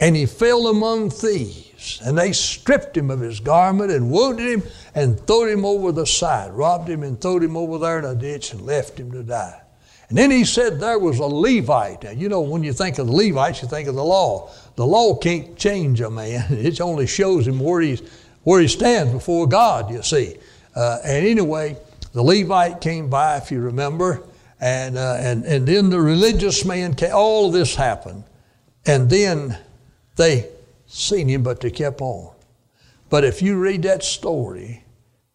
And 0.00 0.16
he 0.16 0.24
fell 0.24 0.68
among 0.68 1.10
thieves, 1.10 2.00
and 2.02 2.16
they 2.16 2.32
stripped 2.32 2.96
him 2.96 3.10
of 3.10 3.20
his 3.20 3.38
garment 3.38 3.90
and 3.90 4.10
wounded 4.10 4.46
him 4.46 4.62
and 4.94 5.20
threw 5.26 5.52
him 5.52 5.66
over 5.66 5.92
the 5.92 6.06
side, 6.06 6.54
robbed 6.54 6.88
him 6.88 7.02
and 7.02 7.20
threw 7.20 7.38
him 7.38 7.54
over 7.54 7.76
there 7.76 7.98
in 7.98 8.06
a 8.06 8.14
ditch 8.14 8.54
and 8.54 8.62
left 8.62 8.98
him 8.98 9.12
to 9.12 9.22
die. 9.22 9.60
And 10.08 10.18
then 10.18 10.30
he 10.30 10.44
said 10.44 10.80
there 10.80 10.98
was 10.98 11.18
a 11.18 11.26
Levite. 11.26 12.04
Now, 12.04 12.10
you 12.10 12.28
know, 12.28 12.42
when 12.42 12.62
you 12.62 12.72
think 12.72 12.98
of 12.98 13.06
the 13.06 13.12
Levites, 13.12 13.62
you 13.62 13.68
think 13.68 13.88
of 13.88 13.94
the 13.94 14.04
law. 14.04 14.50
The 14.76 14.86
law 14.86 15.16
can't 15.16 15.56
change 15.56 16.00
a 16.00 16.10
man. 16.10 16.46
It 16.50 16.80
only 16.80 17.06
shows 17.06 17.46
him 17.46 17.58
where, 17.58 17.80
he's, 17.80 18.02
where 18.42 18.60
he 18.60 18.68
stands 18.68 19.12
before 19.12 19.46
God, 19.46 19.90
you 19.90 20.02
see. 20.02 20.36
Uh, 20.74 20.98
and 21.04 21.26
anyway, 21.26 21.76
the 22.12 22.22
Levite 22.22 22.80
came 22.80 23.08
by, 23.08 23.38
if 23.38 23.50
you 23.50 23.60
remember, 23.60 24.22
and, 24.60 24.96
uh, 24.96 25.16
and, 25.18 25.44
and 25.44 25.66
then 25.66 25.90
the 25.90 26.00
religious 26.00 26.64
man 26.64 26.94
came. 26.94 27.12
All 27.14 27.50
this 27.50 27.74
happened. 27.74 28.24
And 28.86 29.08
then 29.08 29.58
they 30.16 30.48
seen 30.86 31.28
him, 31.28 31.42
but 31.42 31.60
they 31.60 31.70
kept 31.70 32.00
on. 32.00 32.34
But 33.10 33.24
if 33.24 33.42
you 33.42 33.58
read 33.58 33.82
that 33.82 34.04
story, 34.04 34.84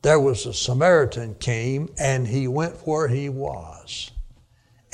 there 0.02 0.20
was 0.20 0.46
a 0.46 0.54
Samaritan 0.54 1.36
came 1.36 1.90
and 2.00 2.28
he 2.28 2.48
went 2.48 2.76
where 2.88 3.08
he 3.08 3.30
was. 3.30 4.12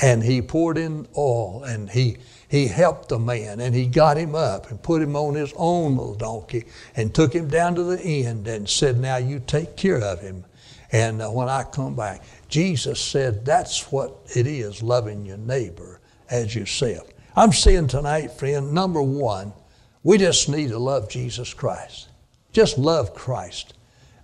And 0.02 0.24
he 0.24 0.42
poured 0.42 0.78
in 0.78 1.08
oil 1.18 1.64
and 1.64 1.90
he, 1.90 2.18
he 2.50 2.68
helped 2.68 3.10
the 3.10 3.20
man 3.20 3.60
and 3.62 3.74
he 3.74 3.88
got 3.88 4.18
him 4.18 4.36
up 4.36 4.70
and 4.70 4.82
put 4.82 5.02
him 5.02 5.16
on 5.16 5.36
his 5.36 5.54
own 5.56 5.96
little 5.96 6.16
donkey 6.16 6.66
and 6.96 7.14
took 7.14 7.34
him 7.34 7.48
down 7.48 7.75
to 7.75 7.84
the 7.84 8.02
end 8.02 8.48
and 8.48 8.68
said, 8.70 9.00
Now 9.00 9.18
you 9.18 9.42
take 9.46 9.78
care 9.78 10.02
of 10.02 10.20
him. 10.20 10.44
And 10.92 11.22
uh, 11.22 11.30
when 11.30 11.50
I 11.50 11.64
come 11.64 11.96
back, 11.96 12.24
Jesus 12.50 13.00
said 13.00 13.46
that's 13.46 13.92
what 13.92 14.18
it 14.36 14.48
is 14.48 14.84
loving 14.84 15.25
your 15.25 15.38
neighbor 15.38 16.00
as 16.30 16.56
yourself. 16.56 17.10
I'm 17.36 17.52
saying 17.52 17.88
tonight, 17.88 18.32
friend, 18.32 18.74
number 18.74 19.02
one, 19.02 19.54
we 20.04 20.18
just 20.18 20.48
need 20.50 20.70
to 20.70 20.80
love 20.80 21.10
Jesus 21.10 21.54
Christ. 21.54 22.10
Just 22.54 22.78
love 22.78 23.14
Christ. 23.14 23.74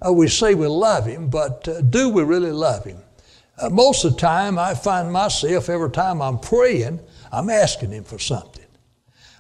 Uh, 0.06 0.14
we 0.14 0.28
say 0.28 0.56
we 0.56 0.68
love 0.68 1.06
Him, 1.06 1.28
but 1.30 1.68
uh, 1.68 1.82
do 1.82 2.10
we 2.10 2.24
really 2.24 2.52
love 2.52 2.86
Him? 2.86 3.00
Uh, 3.62 3.70
most 3.70 4.04
of 4.04 4.14
the 4.14 4.20
time, 4.20 4.58
I 4.58 4.74
find 4.74 5.12
myself, 5.12 5.70
every 5.70 5.92
time 5.92 6.22
I'm 6.22 6.40
praying, 6.40 7.00
I'm 7.32 7.50
asking 7.50 7.92
Him 7.92 8.04
for 8.04 8.18
something. 8.18 8.66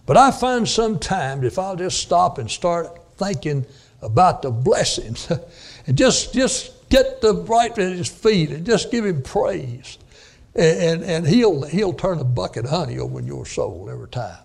But 0.06 0.18
I 0.18 0.32
find 0.32 0.68
sometimes 0.68 1.44
if 1.44 1.58
I'll 1.58 1.76
just 1.76 2.00
stop 2.00 2.38
and 2.38 2.50
start 2.50 3.00
thinking 3.16 3.66
about 4.02 4.42
the 4.42 4.52
blessings 4.52 5.32
and 5.88 5.98
just, 5.98 6.34
just 6.34 6.90
get 6.90 7.22
the 7.22 7.34
right 7.34 7.72
at 7.72 7.94
His 7.94 8.10
feet 8.10 8.52
and 8.52 8.66
just 8.66 8.92
give 8.92 9.06
Him 9.06 9.24
praise, 9.24 9.98
and, 10.54 10.80
and, 10.80 11.04
and 11.04 11.28
he'll, 11.28 11.64
he'll 11.64 11.94
turn 11.94 12.20
a 12.20 12.24
bucket 12.24 12.66
of 12.66 12.72
honey 12.72 13.00
over 13.00 13.20
in 13.20 13.26
your 13.26 13.46
soul 13.46 13.90
every 13.92 14.10
time. 14.10 14.38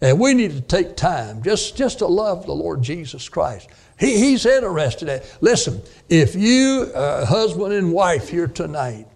And 0.00 0.20
we 0.20 0.34
need 0.34 0.52
to 0.52 0.60
take 0.60 0.96
time 0.96 1.42
just, 1.42 1.76
just 1.76 1.98
to 2.00 2.06
love 2.06 2.44
the 2.44 2.52
Lord 2.52 2.82
Jesus 2.82 3.28
Christ. 3.28 3.68
He, 3.98 4.18
he's 4.18 4.44
interested 4.44 5.08
in 5.08 5.22
Listen, 5.40 5.82
if 6.08 6.34
you, 6.34 6.90
uh, 6.94 7.24
husband 7.24 7.72
and 7.72 7.92
wife 7.92 8.28
here 8.28 8.46
tonight, 8.46 9.06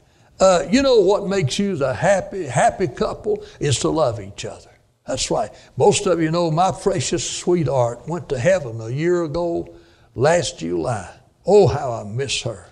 uh, 0.41 0.65
you 0.71 0.83
know 0.83 1.01
what 1.01 1.27
makes 1.27 1.59
you 1.59 1.77
the 1.77 1.93
happy, 1.93 2.45
happy 2.45 2.89
couple 2.89 3.45
is 3.61 3.79
to 3.81 3.91
love 3.91 4.21
each 4.21 4.47
other. 4.47 4.71
That's 5.07 5.31
right. 5.31 5.51
Most 5.77 6.07
of 6.07 6.23
you 6.23 6.31
know 6.31 6.51
my 6.51 6.73
precious 6.73 7.29
sweetheart 7.29 8.09
went 8.09 8.29
to 8.31 8.39
heaven 8.39 8.81
a 8.81 8.89
year 8.89 9.25
ago, 9.25 9.75
last 10.15 10.61
July. 10.61 11.15
Oh, 11.45 11.67
how 11.67 11.93
I 11.93 12.05
miss 12.05 12.43
her. 12.43 12.67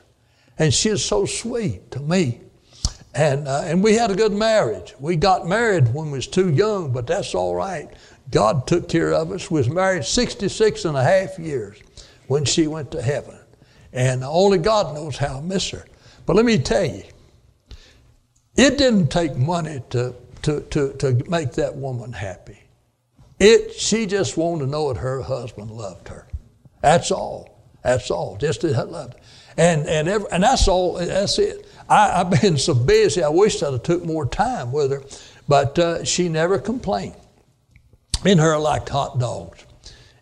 And 0.58 0.72
she 0.72 0.88
is 0.88 1.04
so 1.04 1.26
sweet 1.26 1.90
to 1.90 2.00
me. 2.00 2.40
And, 3.14 3.48
uh, 3.48 3.62
and 3.64 3.82
we 3.82 3.94
had 3.94 4.10
a 4.10 4.14
good 4.14 4.32
marriage. 4.32 4.94
We 5.00 5.16
got 5.16 5.46
married 5.46 5.92
when 5.94 6.10
we 6.10 6.18
was 6.18 6.26
too 6.26 6.50
young, 6.50 6.92
but 6.92 7.06
that's 7.06 7.34
all 7.34 7.54
right. 7.54 7.88
God 8.30 8.66
took 8.66 8.88
care 8.88 9.12
of 9.12 9.32
us. 9.32 9.50
We 9.50 9.60
was 9.60 9.68
married 9.68 10.04
66 10.04 10.84
and 10.84 10.96
a 10.96 11.02
half 11.02 11.38
years 11.38 11.78
when 12.26 12.44
she 12.44 12.66
went 12.66 12.90
to 12.92 13.02
heaven. 13.02 13.38
And 13.92 14.22
only 14.22 14.58
God 14.58 14.94
knows 14.94 15.16
how 15.16 15.38
I 15.38 15.40
miss 15.40 15.70
her. 15.70 15.84
But 16.26 16.36
let 16.36 16.44
me 16.44 16.58
tell 16.58 16.84
you, 16.84 17.04
it 18.56 18.76
didn't 18.76 19.08
take 19.08 19.36
money 19.36 19.82
to, 19.90 20.14
to, 20.42 20.60
to, 20.60 20.92
to 20.94 21.24
make 21.30 21.52
that 21.52 21.74
woman 21.74 22.12
happy. 22.12 22.58
It, 23.40 23.72
she 23.72 24.04
just 24.04 24.36
wanted 24.36 24.66
to 24.66 24.70
know 24.70 24.92
that 24.92 25.00
her 25.00 25.22
husband 25.22 25.70
loved 25.70 26.08
her. 26.08 26.26
That's 26.82 27.10
all. 27.10 27.58
That's 27.82 28.10
all. 28.10 28.36
Just 28.36 28.62
that 28.62 28.90
loved 28.90 29.14
her. 29.14 29.20
And, 29.58 29.86
and, 29.88 30.08
every, 30.08 30.30
and 30.30 30.42
that's 30.44 30.68
all. 30.68 30.94
That's 30.94 31.38
it. 31.38 31.66
I, 31.88 32.18
have 32.18 32.30
been 32.40 32.56
so 32.56 32.74
busy. 32.74 33.22
I 33.22 33.28
wish 33.28 33.62
I'd 33.62 33.72
have 33.72 33.82
took 33.82 34.04
more 34.04 34.24
time 34.24 34.72
with 34.72 34.92
her, 34.92 35.02
but 35.48 35.78
uh, 35.78 36.04
she 36.04 36.28
never 36.28 36.58
complained. 36.58 37.16
Me 38.24 38.32
And 38.32 38.40
her 38.40 38.56
liked 38.56 38.88
hot 38.88 39.18
dogs. 39.18 39.64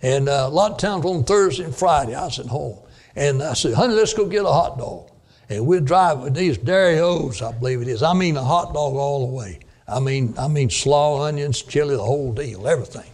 And 0.00 0.28
uh, 0.28 0.46
a 0.46 0.48
lot 0.48 0.72
of 0.72 0.78
times 0.78 1.04
on 1.04 1.24
Thursday 1.24 1.64
and 1.64 1.74
Friday, 1.74 2.14
I 2.14 2.24
was 2.24 2.38
at 2.38 2.46
home. 2.46 2.78
And 3.14 3.42
I 3.42 3.54
said, 3.54 3.74
honey, 3.74 3.94
let's 3.94 4.14
go 4.14 4.26
get 4.26 4.44
a 4.44 4.48
hot 4.48 4.78
dog. 4.78 5.10
And 5.48 5.66
we'd 5.66 5.84
drive 5.84 6.20
with 6.20 6.34
these 6.34 6.58
dairy 6.58 6.98
O's, 6.98 7.42
I 7.42 7.52
believe 7.52 7.82
it 7.82 7.88
is. 7.88 8.02
I 8.02 8.14
mean 8.14 8.36
a 8.36 8.44
hot 8.44 8.74
dog 8.74 8.94
all 8.94 9.26
the 9.26 9.32
way. 9.32 9.60
I 9.88 10.00
mean, 10.00 10.34
I 10.38 10.48
mean 10.48 10.70
slaw, 10.70 11.22
onions, 11.24 11.62
chili, 11.62 11.96
the 11.96 12.02
whole 12.02 12.32
deal, 12.32 12.66
everything. 12.66 13.10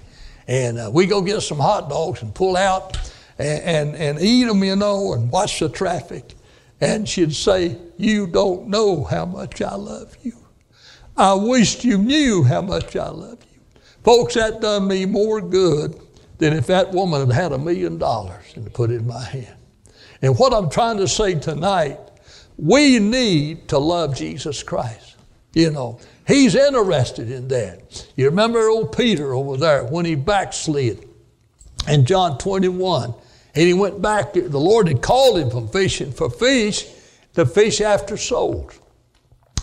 And 0.49 0.79
uh, 0.79 0.91
we 0.93 1.07
go 1.07 1.21
get 1.21 1.41
some 1.43 1.59
hot 1.59 1.89
dogs 1.89 2.23
and 2.23 2.35
pull 2.35 2.57
out 2.57 2.97
and, 3.39 3.95
and, 3.97 4.21
eat 4.21 4.45
them, 4.45 4.63
you 4.63 4.77
know, 4.77 5.13
and 5.15 5.31
watch 5.31 5.61
the 5.61 5.69
traffic. 5.69 6.35
And 6.81 7.09
she'd 7.09 7.35
say, 7.35 7.79
You 7.97 8.27
don't 8.27 8.69
know 8.69 9.05
how 9.05 9.25
much 9.25 9.63
I 9.63 9.75
love 9.75 10.17
you. 10.23 10.35
I 11.17 11.35
wished 11.35 11.85
you 11.85 11.99
knew 11.99 12.43
how 12.43 12.63
much 12.63 12.97
I 12.97 13.09
love 13.09 13.39
you. 13.53 13.61
Folks, 14.05 14.35
that 14.35 14.61
done 14.61 14.89
me 14.89 15.07
more 15.07 15.41
good 15.41 16.01
than 16.39 16.55
if 16.55 16.67
that 16.67 16.91
woman 16.93 17.31
had 17.31 17.43
had 17.43 17.53
a 17.53 17.59
million 17.59 17.99
dollars 17.99 18.45
and 18.57 18.73
put 18.73 18.91
it 18.91 18.97
in 18.97 19.07
my 19.07 19.23
hand. 19.23 19.57
And 20.23 20.39
what 20.39 20.53
I'm 20.53 20.71
trying 20.71 20.97
to 20.99 21.09
say 21.09 21.35
tonight, 21.35 21.99
we 22.57 22.99
need 22.99 23.69
to 23.69 23.79
love 23.79 24.17
Jesus 24.17 24.63
Christ. 24.63 25.17
You 25.55 25.71
know, 25.71 26.01
He's 26.27 26.55
interested 26.55 27.31
in 27.31 27.49
that. 27.49 28.07
You 28.17 28.27
remember 28.27 28.69
old 28.69 28.97
Peter 28.97 29.35
over 29.35 29.57
there 29.57 29.85
when 29.85 30.05
he 30.05 30.15
backslid 30.15 31.09
in 31.89 32.05
John 32.05 32.39
21. 32.39 33.15
And 33.55 33.67
he 33.67 33.75
went 33.75 34.01
back, 34.01 34.33
the 34.33 34.59
Lord 34.59 34.89
had 34.89 35.03
called 35.03 35.39
him 35.39 35.51
from 35.51 35.69
fishing 35.69 36.13
for 36.13 36.31
fish 36.31 36.87
to 37.35 37.45
fish 37.45 37.81
after 37.81 38.17
souls. 38.17 38.79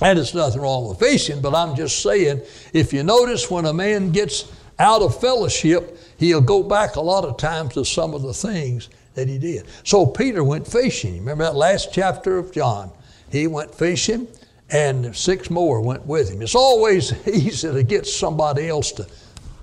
And 0.02 0.18
there's 0.18 0.34
nothing 0.34 0.62
wrong 0.62 0.88
with 0.88 1.00
fishing, 1.00 1.42
but 1.42 1.54
I'm 1.54 1.76
just 1.76 2.02
saying, 2.02 2.42
if 2.74 2.94
you 2.94 3.04
notice 3.04 3.52
when 3.52 3.66
a 3.66 3.74
man 3.74 4.12
gets 4.12 4.52
out 4.78 5.02
of 5.02 5.20
fellowship, 5.20 5.98
he'll 6.18 6.40
go 6.40 6.64
back 6.64 6.96
a 6.96 7.02
lot 7.02 7.26
of 7.26 7.38
times 7.38 7.74
to 7.74 7.84
some 7.84 8.14
of 8.14 8.22
the 8.22 8.34
things 8.34 8.90
that 9.16 9.28
he 9.28 9.38
did. 9.38 9.66
So 9.84 10.06
Peter 10.06 10.44
went 10.44 10.66
fishing. 10.66 11.18
Remember 11.20 11.44
that 11.44 11.56
last 11.56 11.90
chapter 11.92 12.38
of 12.38 12.54
John? 12.54 12.92
He 13.30 13.48
went 13.48 13.76
fishing, 13.76 14.28
and 14.70 15.14
six 15.16 15.50
more 15.50 15.82
went 15.82 16.06
with 16.06 16.32
him. 16.32 16.42
It's 16.42 16.56
always 16.56 17.14
easy 17.28 17.72
to 17.72 17.84
get 17.84 18.08
somebody 18.08 18.70
else 18.70 18.94
to 18.94 19.08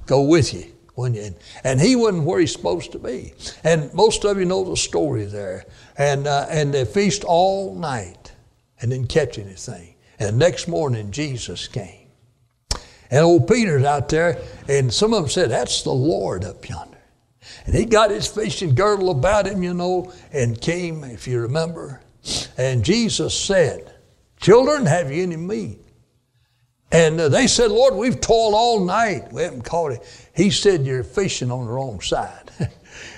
go 0.05 0.23
with 0.23 0.53
you. 0.53 0.76
You, 0.99 1.35
and 1.63 1.81
he 1.81 1.95
wasn't 1.95 2.25
where 2.25 2.41
he's 2.41 2.53
supposed 2.53 2.93
to 2.93 2.99
be. 2.99 3.35
And 3.65 3.93
most 3.93 4.25
of 4.25 4.39
you 4.39 4.47
know 4.47 4.65
the 4.65 4.77
story 4.77 5.27
there. 5.27 5.67
And, 5.99 6.27
uh, 6.27 6.47
and 6.49 6.73
they 6.73 6.85
feast 6.85 7.25
all 7.25 7.75
night 7.75 8.33
and 8.81 8.91
didn't 8.91 9.09
catch 9.09 9.39
anything. 9.39 9.95
And 10.19 10.39
next 10.39 10.69
morning, 10.69 11.11
Jesus 11.11 11.69
came. 11.69 12.09
And 13.11 13.25
old 13.25 13.47
Peter's 13.47 13.85
out 13.85 14.09
there, 14.09 14.39
and 14.69 14.93
some 14.93 15.15
of 15.15 15.23
them 15.23 15.31
said, 15.31 15.51
That's 15.51 15.83
the 15.83 15.93
Lord 15.93 16.45
up 16.45 16.69
yonder. 16.69 16.99
And 17.65 17.75
he 17.75 17.85
got 17.85 18.11
his 18.11 18.27
fishing 18.27 18.75
girdle 18.75 19.11
about 19.11 19.47
him, 19.47 19.63
you 19.63 19.75
know, 19.75 20.13
and 20.33 20.61
came, 20.61 21.05
if 21.05 21.29
you 21.29 21.41
remember. 21.41 22.01
And 22.57 22.85
Jesus 22.85 23.39
said, 23.39 23.95
Children, 24.41 24.87
have 24.87 25.13
you 25.13 25.23
any 25.23 25.37
meat? 25.37 25.86
And 26.97 27.21
uh, 27.21 27.29
they 27.29 27.47
said, 27.47 27.71
Lord, 27.71 27.95
we've 27.95 28.19
toiled 28.23 28.55
all 28.55 28.81
night. 28.81 29.31
We 29.31 29.43
haven't 29.43 29.65
caught 29.67 29.93
it. 29.93 30.29
He 30.35 30.49
said, 30.49 30.87
You're 30.87 31.05
fishing 31.05 31.51
on 31.51 31.67
the 31.67 31.71
wrong 31.71 32.01
side. 32.01 32.51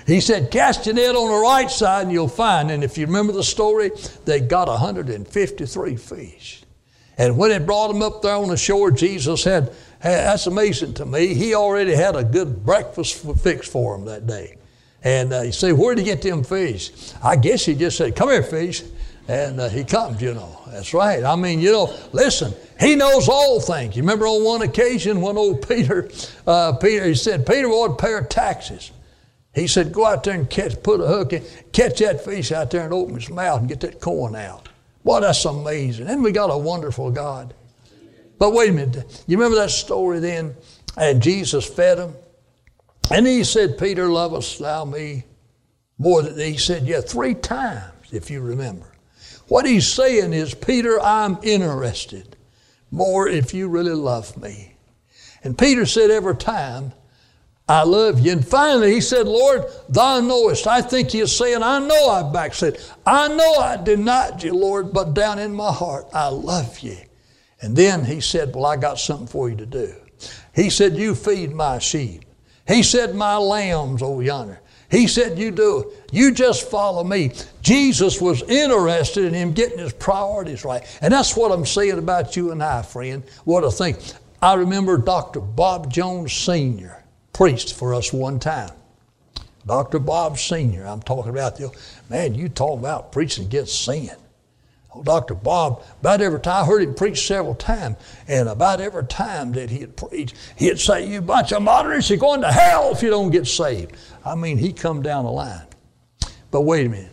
he 0.05 0.19
said, 0.19 0.51
Cast 0.51 0.85
your 0.85 0.95
net 0.95 1.15
on 1.15 1.31
the 1.31 1.39
right 1.39 1.71
side 1.71 2.03
and 2.03 2.11
you'll 2.11 2.27
find. 2.27 2.71
And 2.71 2.83
if 2.83 2.97
you 2.97 3.05
remember 3.05 3.31
the 3.31 3.43
story, 3.43 3.91
they 4.25 4.41
got 4.41 4.67
153 4.67 5.95
fish. 5.95 6.63
And 7.17 7.37
when 7.37 7.51
they 7.51 7.59
brought 7.59 7.87
them 7.87 8.01
up 8.01 8.21
there 8.21 8.35
on 8.35 8.49
the 8.49 8.57
shore, 8.57 8.91
Jesus 8.91 9.43
said, 9.43 9.69
hey, 10.01 10.15
That's 10.15 10.47
amazing 10.47 10.95
to 10.95 11.05
me. 11.05 11.33
He 11.33 11.55
already 11.55 11.95
had 11.95 12.17
a 12.17 12.23
good 12.25 12.65
breakfast 12.65 13.25
fixed 13.41 13.71
for 13.71 13.95
them 13.95 14.05
that 14.07 14.27
day. 14.27 14.57
And 15.05 15.31
uh, 15.31 15.43
you 15.43 15.51
say, 15.53 15.71
Where'd 15.71 15.99
he 15.99 16.03
get 16.03 16.21
them 16.21 16.43
fish? 16.43 16.91
I 17.23 17.37
guess 17.37 17.63
he 17.63 17.75
just 17.75 17.95
said, 17.95 18.13
Come 18.13 18.27
here, 18.27 18.43
fish. 18.43 18.83
And 19.29 19.59
uh, 19.59 19.69
he 19.69 19.83
comes, 19.83 20.23
you 20.23 20.33
know. 20.33 20.59
That's 20.71 20.91
right. 20.91 21.23
I 21.23 21.35
mean, 21.35 21.59
you 21.59 21.71
know, 21.71 21.95
listen, 22.13 22.51
he 22.79 22.95
knows 22.95 23.29
all 23.29 23.61
things. 23.61 23.95
You 23.95 24.01
remember 24.01 24.25
on 24.25 24.43
one 24.43 24.63
occasion 24.63 25.21
when 25.21 25.37
old 25.37 25.67
Peter, 25.69 26.09
uh, 26.47 26.73
Peter, 26.73 27.05
he 27.05 27.13
said, 27.13 27.45
Peter 27.45 27.67
ought 27.67 27.99
to 27.99 28.03
pay 28.03 28.11
our 28.11 28.23
taxes. 28.23 28.91
He 29.53 29.67
said, 29.67 29.93
go 29.93 30.07
out 30.07 30.23
there 30.23 30.33
and 30.33 30.49
catch, 30.49 30.81
put 30.81 30.99
a 30.99 31.05
hook 31.05 31.33
in, 31.33 31.43
catch 31.71 31.99
that 31.99 32.25
fish 32.25 32.51
out 32.51 32.71
there 32.71 32.83
and 32.83 32.91
open 32.91 33.13
his 33.13 33.29
mouth 33.29 33.59
and 33.59 33.69
get 33.69 33.81
that 33.81 34.01
coin 34.01 34.35
out. 34.35 34.67
Boy, 35.03 35.19
that's 35.19 35.45
amazing. 35.45 36.07
And 36.07 36.23
we 36.23 36.31
got 36.31 36.47
a 36.47 36.57
wonderful 36.57 37.11
God. 37.11 37.53
But 38.39 38.53
wait 38.53 38.71
a 38.71 38.73
minute. 38.73 39.23
You 39.27 39.37
remember 39.37 39.57
that 39.57 39.69
story 39.69 40.19
then? 40.19 40.55
And 40.97 41.21
Jesus 41.21 41.67
fed 41.67 41.99
them. 41.99 42.15
And 43.11 43.27
he 43.27 43.43
said, 43.43 43.77
Peter, 43.77 44.07
lovest 44.09 44.57
thou 44.57 44.85
me 44.85 45.25
more 45.99 46.23
than 46.23 46.35
he 46.39 46.57
said, 46.57 46.87
yeah, 46.87 47.01
three 47.01 47.35
times, 47.35 47.93
if 48.11 48.31
you 48.31 48.41
remember. 48.41 48.87
What 49.49 49.65
he's 49.65 49.87
saying 49.87 50.33
is, 50.33 50.53
Peter, 50.53 50.99
I'm 51.01 51.37
interested 51.43 52.37
more 52.91 53.27
if 53.27 53.53
you 53.53 53.67
really 53.67 53.93
love 53.93 54.37
me. 54.37 54.75
And 55.43 55.57
Peter 55.57 55.85
said 55.85 56.11
every 56.11 56.35
time, 56.35 56.93
I 57.67 57.83
love 57.83 58.19
you. 58.19 58.31
And 58.31 58.45
finally 58.45 58.93
he 58.93 59.01
said, 59.01 59.27
Lord, 59.27 59.65
thou 59.87 60.19
knowest. 60.21 60.65
I 60.65 60.81
think 60.81 61.11
he's 61.11 61.35
saying, 61.35 61.61
I 61.61 61.79
know 61.79 62.09
I 62.09 62.31
backslid. 62.31 62.79
I 63.05 63.27
know 63.27 63.55
I 63.55 63.77
denied 63.77 64.41
you, 64.41 64.53
Lord, 64.53 64.91
but 64.91 65.13
down 65.13 65.37
in 65.37 65.53
my 65.53 65.71
heart, 65.71 66.07
I 66.13 66.29
love 66.29 66.79
you. 66.79 66.97
And 67.61 67.75
then 67.75 68.05
he 68.05 68.21
said, 68.21 68.55
Well, 68.55 68.65
I 68.65 68.75
got 68.75 68.99
something 68.99 69.27
for 69.27 69.49
you 69.49 69.55
to 69.57 69.65
do. 69.65 69.93
He 70.55 70.69
said, 70.71 70.95
You 70.95 71.13
feed 71.13 71.51
my 71.51 71.77
sheep. 71.77 72.25
He 72.67 72.81
said, 72.81 73.15
My 73.15 73.37
lambs 73.37 74.01
over 74.01 74.23
yonder. 74.23 74.61
He 74.89 75.07
said, 75.07 75.37
You 75.37 75.51
do. 75.51 75.91
You 76.11 76.31
just 76.31 76.69
follow 76.69 77.03
me. 77.03 77.31
Jesus 77.61 78.19
was 78.19 78.41
interested 78.43 79.25
in 79.25 79.33
him 79.33 79.53
getting 79.53 79.79
his 79.79 79.93
priorities 79.93 80.65
right. 80.65 80.83
And 81.01 81.13
that's 81.13 81.35
what 81.35 81.51
I'm 81.51 81.65
saying 81.65 81.99
about 81.99 82.35
you 82.35 82.51
and 82.51 82.63
I, 82.63 82.81
friend. 82.81 83.23
What 83.45 83.63
I 83.63 83.69
think. 83.69 83.99
I 84.41 84.53
remember 84.53 84.97
Dr. 84.97 85.41
Bob 85.41 85.91
Jones 85.91 86.33
Sr. 86.33 87.03
preached 87.33 87.73
for 87.73 87.93
us 87.93 88.13
one 88.13 88.39
time. 88.39 88.71
Dr. 89.65 89.99
Bob 89.99 90.39
Sr., 90.39 90.87
I'm 90.87 91.01
talking 91.01 91.31
about 91.31 91.57
the, 91.57 91.69
man, 92.09 92.33
you 92.33 92.49
talk 92.49 92.79
about 92.79 93.11
preaching 93.11 93.45
against 93.45 93.83
sin. 93.83 94.09
Oh, 94.95 95.03
Dr. 95.03 95.35
Bob, 95.35 95.83
about 95.99 96.21
every 96.21 96.39
time, 96.39 96.63
I 96.63 96.65
heard 96.65 96.81
him 96.81 96.95
preach 96.95 97.27
several 97.27 97.53
times, 97.53 97.97
and 98.27 98.49
about 98.49 98.81
every 98.81 99.05
time 99.05 99.51
that 99.51 99.69
he'd 99.69 99.95
preach, 99.95 100.33
he'd 100.55 100.79
say, 100.79 101.07
You 101.07 101.21
bunch 101.21 101.51
of 101.51 101.61
moderates, 101.61 102.09
you're 102.09 102.17
going 102.17 102.41
to 102.41 102.51
hell 102.51 102.91
if 102.91 103.03
you 103.03 103.11
don't 103.11 103.29
get 103.29 103.45
saved. 103.45 103.95
I 104.25 104.35
mean, 104.35 104.57
he 104.57 104.73
come 104.73 105.01
down 105.01 105.25
the 105.25 105.31
line. 105.31 105.65
But 106.51 106.61
wait 106.61 106.87
a 106.87 106.89
minute. 106.89 107.11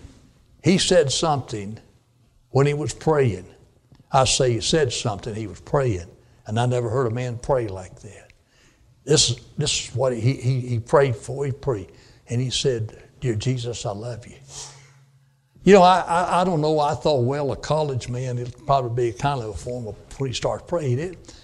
He 0.63 0.79
said 0.79 1.13
something 1.13 1.79
when 2.51 2.67
he 2.67 2.75
was 2.75 2.93
praying. 2.93 3.47
I 4.11 4.25
say 4.25 4.55
he 4.55 4.61
said 4.61 4.93
something, 4.93 5.35
he 5.35 5.47
was 5.47 5.61
praying, 5.61 6.07
and 6.47 6.59
I 6.59 6.67
never 6.67 6.89
heard 6.89 7.07
a 7.07 7.11
man 7.11 7.39
pray 7.39 7.69
like 7.69 8.01
that. 8.01 8.33
This, 9.05 9.37
this 9.57 9.89
is 9.89 9.95
what 9.95 10.13
he, 10.13 10.33
he, 10.33 10.61
he 10.61 10.79
prayed 10.81 11.17
for. 11.17 11.45
He 11.45 11.53
prayed, 11.53 11.93
and 12.29 12.41
he 12.41 12.51
said, 12.51 13.03
Dear 13.21 13.35
Jesus, 13.35 13.87
I 13.87 13.93
love 13.93 14.27
you. 14.27 14.37
You 15.65 15.75
know, 15.75 15.83
I, 15.83 16.01
I, 16.01 16.41
I, 16.41 16.45
don't 16.45 16.61
know. 16.61 16.79
I 16.79 16.95
thought, 16.95 17.25
well, 17.25 17.53
a 17.53 17.57
college 17.57 18.09
man, 18.09 18.39
it'll 18.39 18.65
probably 18.67 19.11
be 19.11 19.19
kind 19.19 19.41
of 19.41 19.51
a 19.51 19.55
form 19.57 19.89
of 19.89 19.97
when 20.19 20.31
he 20.31 20.35
starts 20.35 20.65
praying 20.67 20.99
it. 20.99 21.35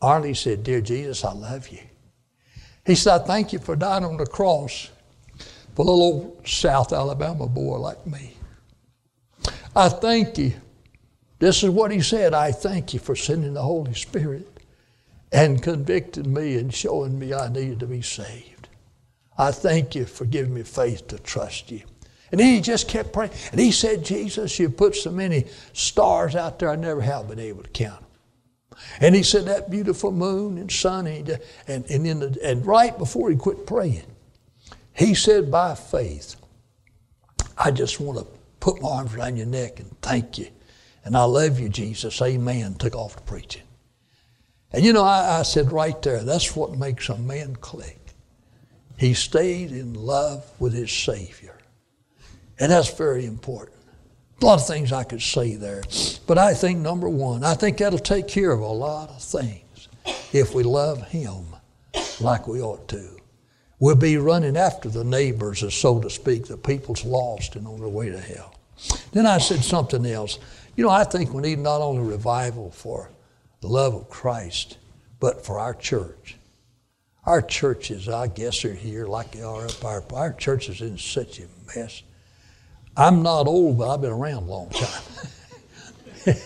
Arlie 0.00 0.34
said, 0.34 0.62
Dear 0.62 0.80
Jesus, 0.80 1.24
I 1.24 1.32
love 1.32 1.68
you. 1.68 1.80
He 2.86 2.94
said, 2.94 3.20
I 3.20 3.24
thank 3.24 3.52
you 3.52 3.58
for 3.58 3.76
dying 3.76 4.04
on 4.04 4.16
the 4.16 4.26
cross 4.26 4.90
for 5.78 5.82
a 5.82 5.84
little 5.84 6.02
old 6.02 6.48
South 6.48 6.92
Alabama 6.92 7.46
boy 7.46 7.78
like 7.78 8.04
me. 8.04 8.34
I 9.76 9.88
thank 9.88 10.36
you. 10.36 10.54
This 11.38 11.62
is 11.62 11.70
what 11.70 11.92
he 11.92 12.00
said. 12.00 12.34
I 12.34 12.50
thank 12.50 12.94
you 12.94 12.98
for 12.98 13.14
sending 13.14 13.54
the 13.54 13.62
Holy 13.62 13.94
Spirit 13.94 14.48
and 15.30 15.62
convicting 15.62 16.34
me 16.34 16.56
and 16.56 16.74
showing 16.74 17.16
me 17.16 17.32
I 17.32 17.48
needed 17.48 17.78
to 17.78 17.86
be 17.86 18.02
saved. 18.02 18.68
I 19.38 19.52
thank 19.52 19.94
you 19.94 20.04
for 20.04 20.24
giving 20.24 20.52
me 20.52 20.64
faith 20.64 21.06
to 21.08 21.18
trust 21.20 21.70
you. 21.70 21.82
And 22.32 22.40
he 22.40 22.60
just 22.60 22.88
kept 22.88 23.12
praying. 23.12 23.30
And 23.52 23.60
he 23.60 23.70
said, 23.70 24.04
Jesus, 24.04 24.58
you 24.58 24.70
put 24.70 24.96
so 24.96 25.12
many 25.12 25.44
stars 25.74 26.34
out 26.34 26.58
there, 26.58 26.70
I 26.70 26.74
never 26.74 27.02
have 27.02 27.28
been 27.28 27.38
able 27.38 27.62
to 27.62 27.70
count 27.70 28.00
them. 28.00 28.78
And 29.00 29.14
he 29.14 29.22
said, 29.22 29.44
that 29.44 29.70
beautiful 29.70 30.10
moon 30.10 30.58
and 30.58 30.72
sun. 30.72 31.06
And, 31.06 31.38
and, 31.68 31.84
the, 31.84 32.36
and 32.42 32.66
right 32.66 32.98
before 32.98 33.30
he 33.30 33.36
quit 33.36 33.64
praying, 33.64 34.02
he 34.98 35.14
said, 35.14 35.50
by 35.50 35.74
faith, 35.74 36.36
I 37.56 37.70
just 37.70 38.00
want 38.00 38.18
to 38.18 38.26
put 38.60 38.82
my 38.82 38.88
arms 38.88 39.14
around 39.14 39.36
your 39.36 39.46
neck 39.46 39.80
and 39.80 39.90
thank 40.02 40.38
you. 40.38 40.48
And 41.04 41.16
I 41.16 41.24
love 41.24 41.58
you, 41.58 41.68
Jesus. 41.68 42.20
Amen. 42.20 42.74
Took 42.74 42.94
off 42.94 43.16
the 43.16 43.22
preaching. 43.22 43.62
And 44.72 44.84
you 44.84 44.92
know, 44.92 45.04
I, 45.04 45.38
I 45.38 45.42
said 45.42 45.72
right 45.72 46.00
there, 46.02 46.22
that's 46.22 46.54
what 46.54 46.76
makes 46.76 47.08
a 47.08 47.16
man 47.16 47.56
click. 47.56 47.98
He 48.98 49.14
stayed 49.14 49.70
in 49.70 49.94
love 49.94 50.44
with 50.58 50.74
his 50.74 50.92
Savior. 50.92 51.56
And 52.58 52.72
that's 52.72 52.92
very 52.92 53.24
important. 53.24 53.76
A 54.40 54.44
lot 54.44 54.60
of 54.60 54.66
things 54.66 54.92
I 54.92 55.04
could 55.04 55.22
say 55.22 55.54
there. 55.54 55.82
But 56.26 56.38
I 56.38 56.54
think 56.54 56.80
number 56.80 57.08
one, 57.08 57.44
I 57.44 57.54
think 57.54 57.78
that'll 57.78 57.98
take 57.98 58.28
care 58.28 58.50
of 58.50 58.60
a 58.60 58.66
lot 58.66 59.10
of 59.10 59.22
things 59.22 59.88
if 60.32 60.54
we 60.54 60.62
love 60.62 61.06
Him 61.08 61.44
like 62.20 62.46
we 62.46 62.60
ought 62.60 62.86
to. 62.88 63.17
We'll 63.80 63.94
be 63.94 64.16
running 64.16 64.56
after 64.56 64.88
the 64.88 65.04
neighbors, 65.04 65.62
so 65.74 66.00
to 66.00 66.10
speak, 66.10 66.46
the 66.46 66.56
people's 66.56 67.04
lost 67.04 67.54
and 67.54 67.66
on 67.66 67.78
their 67.78 67.88
way 67.88 68.10
to 68.10 68.18
hell. 68.18 68.54
Then 69.12 69.26
I 69.26 69.38
said 69.38 69.62
something 69.62 70.04
else. 70.04 70.38
You 70.76 70.84
know, 70.84 70.90
I 70.90 71.04
think 71.04 71.32
we 71.32 71.42
need 71.42 71.58
not 71.58 71.80
only 71.80 72.02
revival 72.02 72.70
for 72.70 73.10
the 73.60 73.68
love 73.68 73.94
of 73.94 74.08
Christ, 74.08 74.78
but 75.20 75.44
for 75.44 75.58
our 75.58 75.74
church. 75.74 76.36
Our 77.26 77.42
churches, 77.42 78.08
I 78.08 78.28
guess, 78.28 78.64
are 78.64 78.72
here 78.72 79.06
like 79.06 79.32
they 79.32 79.42
are 79.42 79.66
up 79.66 79.84
our. 79.84 80.02
Our 80.14 80.32
church 80.32 80.68
is 80.68 80.80
in 80.80 80.96
such 80.98 81.40
a 81.40 81.44
mess. 81.76 82.02
I'm 82.96 83.22
not 83.22 83.46
old, 83.46 83.78
but 83.78 83.92
I've 83.92 84.00
been 84.00 84.12
around 84.12 84.44
a 84.44 84.46
long 84.46 84.70
time. 84.70 85.02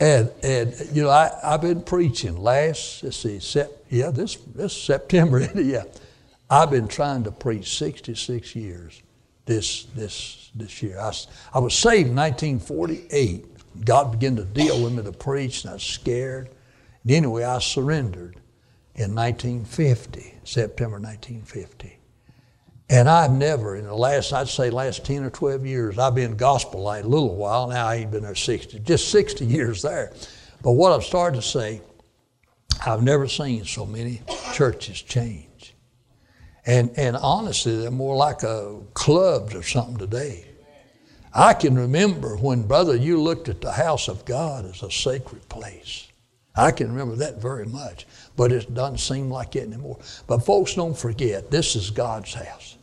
and, 0.00 0.30
and, 0.42 0.88
you 0.92 1.02
know, 1.02 1.10
I, 1.10 1.32
I've 1.42 1.62
been 1.62 1.82
preaching 1.82 2.36
last, 2.36 3.02
let's 3.02 3.16
see, 3.16 3.40
sep, 3.40 3.70
yeah, 3.88 4.10
this, 4.10 4.36
this 4.54 4.76
September, 4.76 5.40
yeah. 5.56 5.84
I've 6.50 6.70
been 6.70 6.88
trying 6.88 7.22
to 7.24 7.30
preach 7.30 7.78
66 7.78 8.56
years 8.56 9.00
this, 9.46 9.84
this, 9.94 10.50
this 10.54 10.82
year. 10.82 10.98
I, 10.98 11.12
I 11.54 11.60
was 11.60 11.74
saved 11.74 12.10
in 12.10 12.16
1948. 12.16 13.84
God 13.84 14.10
began 14.10 14.34
to 14.34 14.44
deal 14.44 14.82
with 14.82 14.92
me 14.92 15.02
to 15.04 15.12
preach, 15.12 15.62
and 15.62 15.70
I 15.70 15.74
was 15.74 15.84
scared. 15.84 16.50
And 17.04 17.12
anyway, 17.12 17.44
I 17.44 17.60
surrendered 17.60 18.36
in 18.96 19.14
1950, 19.14 20.34
September 20.42 20.98
1950. 20.98 21.98
And 22.90 23.08
I've 23.08 23.30
never, 23.30 23.76
in 23.76 23.84
the 23.84 23.94
last, 23.94 24.32
I'd 24.32 24.48
say 24.48 24.70
last 24.70 25.04
10 25.06 25.22
or 25.22 25.30
12 25.30 25.64
years, 25.64 25.98
I've 25.98 26.16
been 26.16 26.36
gospel 26.36 26.82
light 26.82 27.04
a 27.04 27.08
little 27.08 27.36
while. 27.36 27.68
Now 27.68 27.86
I 27.86 27.96
ain't 27.96 28.10
been 28.10 28.24
there 28.24 28.34
60, 28.34 28.80
just 28.80 29.08
60 29.10 29.46
years 29.46 29.82
there. 29.82 30.12
But 30.62 30.72
what 30.72 30.90
I've 30.92 31.04
started 31.04 31.36
to 31.36 31.46
say, 31.46 31.80
I've 32.84 33.04
never 33.04 33.28
seen 33.28 33.64
so 33.64 33.86
many 33.86 34.20
churches 34.52 35.00
change. 35.00 35.49
And, 36.66 36.90
and 36.96 37.16
honestly, 37.16 37.76
they're 37.76 37.90
more 37.90 38.16
like 38.16 38.42
a 38.42 38.80
clubs 38.94 39.54
or 39.54 39.62
something 39.62 39.96
today. 39.96 40.46
I 41.32 41.54
can 41.54 41.78
remember 41.78 42.36
when, 42.36 42.64
brother, 42.66 42.96
you 42.96 43.20
looked 43.20 43.48
at 43.48 43.60
the 43.60 43.72
house 43.72 44.08
of 44.08 44.24
God 44.24 44.64
as 44.64 44.82
a 44.82 44.90
sacred 44.90 45.48
place. 45.48 46.08
I 46.56 46.72
can 46.72 46.88
remember 46.88 47.16
that 47.16 47.40
very 47.40 47.66
much, 47.66 48.06
but 48.36 48.50
it 48.50 48.74
doesn't 48.74 48.98
seem 48.98 49.30
like 49.30 49.54
it 49.54 49.68
anymore. 49.68 49.98
But 50.26 50.40
folks, 50.40 50.74
don't 50.74 50.98
forget, 50.98 51.50
this 51.50 51.76
is 51.76 51.90
God's 51.90 52.34
house. 52.34 52.76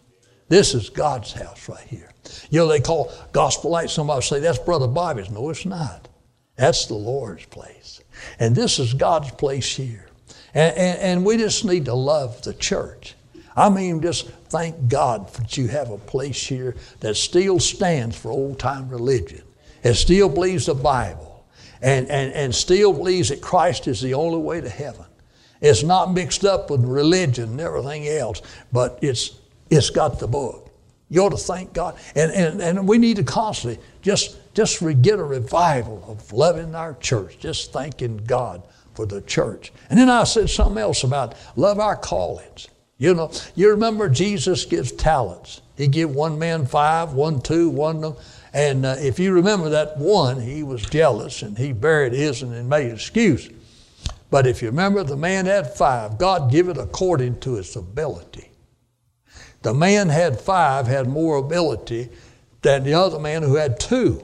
This 0.47 0.73
is 0.73 0.89
God's 0.89 1.33
house 1.33 1.67
right 1.67 1.85
here. 1.87 2.09
You 2.49 2.59
know, 2.59 2.67
they 2.67 2.79
call 2.79 3.11
gospel 3.33 3.71
light, 3.71 3.89
somebody 3.89 4.21
say, 4.21 4.39
that's 4.39 4.59
Brother 4.59 4.87
Bobby's. 4.87 5.29
No, 5.29 5.49
it's 5.49 5.65
not. 5.65 6.07
That's 6.55 6.85
the 6.85 6.95
Lord's 6.95 7.45
place. 7.45 8.01
And 8.39 8.55
this 8.55 8.79
is 8.79 8.93
God's 8.93 9.31
place 9.31 9.75
here. 9.75 10.07
And, 10.53 10.75
and, 10.77 10.99
and 10.99 11.25
we 11.25 11.37
just 11.37 11.65
need 11.65 11.85
to 11.85 11.93
love 11.93 12.41
the 12.43 12.53
church. 12.53 13.15
I 13.57 13.69
mean, 13.69 14.01
just 14.01 14.29
thank 14.49 14.87
God 14.87 15.33
that 15.33 15.57
you 15.57 15.67
have 15.67 15.89
a 15.89 15.97
place 15.97 16.45
here 16.45 16.75
that 17.01 17.15
still 17.15 17.59
stands 17.59 18.17
for 18.17 18.31
old 18.31 18.59
time 18.59 18.87
religion. 18.87 19.41
It 19.83 19.95
still 19.95 20.29
believes 20.29 20.67
the 20.67 20.75
Bible 20.75 21.45
and, 21.81 22.07
and, 22.09 22.31
and 22.33 22.53
still 22.53 22.93
believes 22.93 23.29
that 23.29 23.41
Christ 23.41 23.87
is 23.87 23.99
the 23.99 24.13
only 24.13 24.39
way 24.39 24.61
to 24.61 24.69
heaven. 24.69 25.05
It's 25.59 25.83
not 25.83 26.13
mixed 26.13 26.45
up 26.45 26.69
with 26.69 26.85
religion 26.85 27.49
and 27.49 27.61
everything 27.61 28.07
else, 28.07 28.41
but 28.71 28.99
it's 29.01 29.39
it's 29.69 29.89
got 29.89 30.19
the 30.19 30.27
book. 30.27 30.71
You 31.09 31.21
ought 31.21 31.29
to 31.29 31.37
thank 31.37 31.73
God. 31.73 31.97
And, 32.15 32.31
and, 32.31 32.61
and 32.61 32.87
we 32.87 32.97
need 32.97 33.17
to 33.17 33.23
constantly 33.23 33.81
just, 34.01 34.37
just 34.53 34.81
get 35.01 35.19
a 35.19 35.23
revival 35.23 36.03
of 36.07 36.31
loving 36.33 36.75
our 36.75 36.95
church, 36.95 37.39
just 37.39 37.71
thanking 37.71 38.17
God 38.17 38.67
for 38.93 39.05
the 39.05 39.21
church. 39.21 39.71
And 39.89 39.97
then 39.97 40.09
I 40.09 40.23
said 40.25 40.49
something 40.49 40.77
else 40.77 41.03
about 41.03 41.35
love 41.55 41.79
our 41.79 41.95
callings. 41.95 42.67
You 42.97 43.13
know, 43.13 43.31
you 43.55 43.69
remember 43.69 44.09
Jesus 44.09 44.65
gives 44.65 44.91
talents. 44.91 45.61
He 45.75 45.87
gave 45.87 46.09
one 46.09 46.39
man 46.39 46.65
five, 46.65 47.13
one 47.13 47.41
two, 47.41 47.69
one. 47.69 48.15
And 48.53 48.85
uh, 48.85 48.95
if 48.99 49.19
you 49.19 49.31
remember 49.33 49.69
that 49.69 49.97
one, 49.97 50.41
he 50.41 50.63
was 50.63 50.83
jealous 50.83 51.43
and 51.43 51.57
he 51.57 51.73
buried 51.73 52.13
his 52.13 52.41
and 52.41 52.67
made 52.67 52.91
excuse. 52.91 53.49
But 54.31 54.47
if 54.47 54.61
you 54.61 54.69
remember, 54.69 55.03
the 55.03 55.15
man 55.15 55.45
had 55.45 55.73
five. 55.73 56.17
God 56.17 56.51
give 56.51 56.67
it 56.67 56.77
according 56.77 57.39
to 57.41 57.53
his 57.53 57.75
ability. 57.75 58.49
The 59.61 59.73
man 59.73 60.09
had 60.09 60.39
five 60.39 60.87
had 60.87 61.07
more 61.07 61.37
ability 61.37 62.09
than 62.61 62.83
the 62.83 62.95
other 62.95 63.19
man 63.19 63.43
who 63.43 63.55
had 63.55 63.79
two 63.79 64.23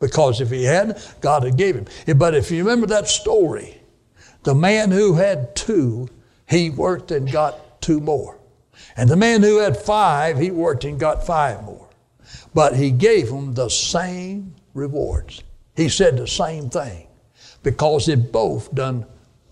Because 0.00 0.40
if 0.40 0.50
he 0.50 0.64
hadn't, 0.64 1.14
God 1.20 1.44
had 1.44 1.56
gave 1.56 1.76
him. 1.76 1.86
But 2.16 2.34
if 2.34 2.50
you 2.50 2.62
remember 2.62 2.86
that 2.88 3.08
story, 3.08 3.78
the 4.42 4.54
man 4.54 4.90
who 4.90 5.14
had 5.14 5.54
two, 5.56 6.08
he 6.46 6.70
worked 6.70 7.10
and 7.10 7.30
got 7.30 7.58
two 7.84 8.00
more. 8.00 8.40
And 8.96 9.08
the 9.08 9.16
man 9.16 9.42
who 9.42 9.58
had 9.58 9.76
five, 9.76 10.38
he 10.38 10.50
worked 10.50 10.84
and 10.84 10.98
got 10.98 11.26
five 11.26 11.62
more. 11.62 11.88
But 12.54 12.74
he 12.76 12.90
gave 12.90 13.28
them 13.28 13.52
the 13.52 13.68
same 13.68 14.54
rewards. 14.72 15.42
He 15.76 15.88
said 15.88 16.16
the 16.16 16.26
same 16.26 16.70
thing 16.70 17.08
because 17.62 18.06
they 18.06 18.14
both 18.14 18.74
done 18.74 19.06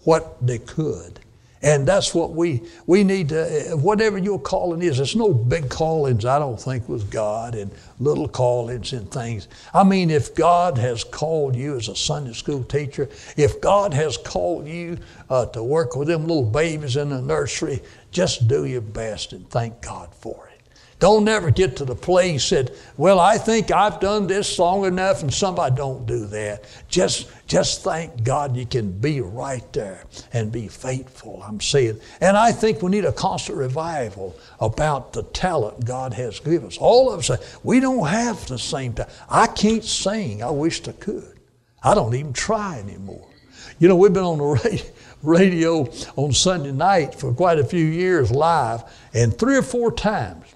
what 0.05 0.45
they 0.45 0.59
could. 0.59 1.21
And 1.63 1.87
that's 1.87 2.13
what 2.13 2.33
we, 2.33 2.63
we 2.87 3.05
need 3.05 3.29
to, 3.29 3.77
whatever 3.81 4.19
your 4.19 4.41
calling 4.41 4.83
is, 4.83 4.97
there's 4.97 5.15
no 5.15 5.33
big 5.33 5.71
callings, 5.71 6.25
I 6.25 6.41
don't 6.41 6.61
think, 6.61 6.89
with 6.89 7.09
God 7.09 7.55
and 7.55 7.71
little 8.01 8.27
callings 8.27 8.93
and 8.93 9.09
things. 9.11 9.47
I 9.73 9.85
mean, 9.85 10.11
if 10.11 10.35
God 10.35 10.77
has 10.79 11.05
called 11.05 11.55
you 11.55 11.77
as 11.77 11.89
a 11.89 11.95
Sunday 11.95 12.33
school 12.33 12.65
teacher, 12.65 13.09
if 13.37 13.61
God 13.61 13.95
has 13.95 14.17
called 14.17 14.67
you 14.67 14.99
uh, 15.31 15.47
to 15.47 15.63
work 15.63 15.95
with 15.95 16.09
them 16.09 16.23
little 16.23 16.43
babies 16.43 16.97
in 16.97 17.11
the 17.11 17.23
nursery, 17.23 17.81
just 18.11 18.49
do 18.49 18.65
your 18.65 18.81
best 18.81 19.33
and 19.33 19.49
thank 19.49 19.81
God 19.81 20.13
for 20.15 20.49
it. 20.49 20.52
Don't 21.03 21.25
never 21.25 21.51
get 21.51 21.79
to 21.79 21.85
the 21.85 21.97
place 21.97 22.51
that, 22.51 22.71
well, 22.97 23.19
I 23.19 23.37
think 23.37 23.73
I've 23.73 23.99
done 23.99 24.29
this 24.29 24.57
long 24.57 24.85
enough 24.85 25.21
and 25.21 25.35
somebody 25.35 25.75
don't 25.75 26.07
do 26.07 26.27
that. 26.27 26.63
Just, 26.89 27.29
just 27.49 27.83
thank 27.83 28.23
God 28.23 28.57
you 28.57 28.65
can 28.67 28.93
be 28.93 29.21
right 29.21 29.65
there 29.73 30.05
and 30.33 30.53
be 30.53 30.69
faithful, 30.69 31.43
I'm 31.43 31.61
saying. 31.61 31.99
And 32.21 32.37
I 32.37 32.53
think 32.53 32.83
we 32.83 32.93
need 32.93 33.05
a 33.05 33.11
constant 33.11 33.59
revival 33.59 34.39
about 34.61 35.13
the 35.13 35.25
talent 35.25 35.85
God 35.85 36.15
has 36.15 36.39
given 36.39 36.69
us. 36.69 36.79
All 36.79 37.11
of 37.11 37.29
us, 37.29 37.59
we 37.65 37.81
don't 37.81 38.07
have 38.07 38.47
the 38.47 38.57
same 38.57 38.93
talent. 38.93 39.13
I 39.29 39.49
can't 39.49 39.85
sing. 39.85 40.41
I 40.41 40.51
wish 40.51 40.87
I 40.87 40.93
could. 40.93 41.41
I 41.83 41.97
don't 41.97 42.15
even 42.15 42.33
try 42.33 42.79
anymore. 42.79 43.27
You 43.81 43.89
know, 43.89 43.97
we've 43.97 44.13
been 44.13 44.23
on 44.23 44.39
the 44.39 44.87
radio 45.25 45.93
on 46.15 46.33
Sunday 46.33 46.71
night 46.71 47.17
for 47.17 47.35
quite 47.35 47.59
a 47.59 47.65
few 47.65 47.85
years 47.85 48.31
live, 48.31 48.85
and 49.13 49.37
three 49.37 49.57
or 49.57 49.63
four 49.63 49.91
times 49.91 50.47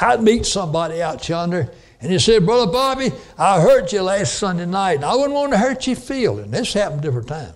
I'd 0.00 0.22
meet 0.22 0.46
somebody 0.46 1.02
out 1.02 1.28
yonder 1.28 1.70
and 2.00 2.10
he 2.10 2.18
said, 2.18 2.44
Brother 2.44 2.70
Bobby, 2.70 3.12
I 3.38 3.60
heard 3.60 3.92
you 3.92 4.02
last 4.02 4.34
Sunday 4.34 4.66
night 4.66 4.96
and 4.96 5.04
I 5.04 5.14
wouldn't 5.14 5.34
want 5.34 5.52
to 5.52 5.58
hurt 5.58 5.86
your 5.86 5.96
feeling. 5.96 6.50
This 6.50 6.72
happened 6.72 7.02
different 7.02 7.28
times. 7.28 7.54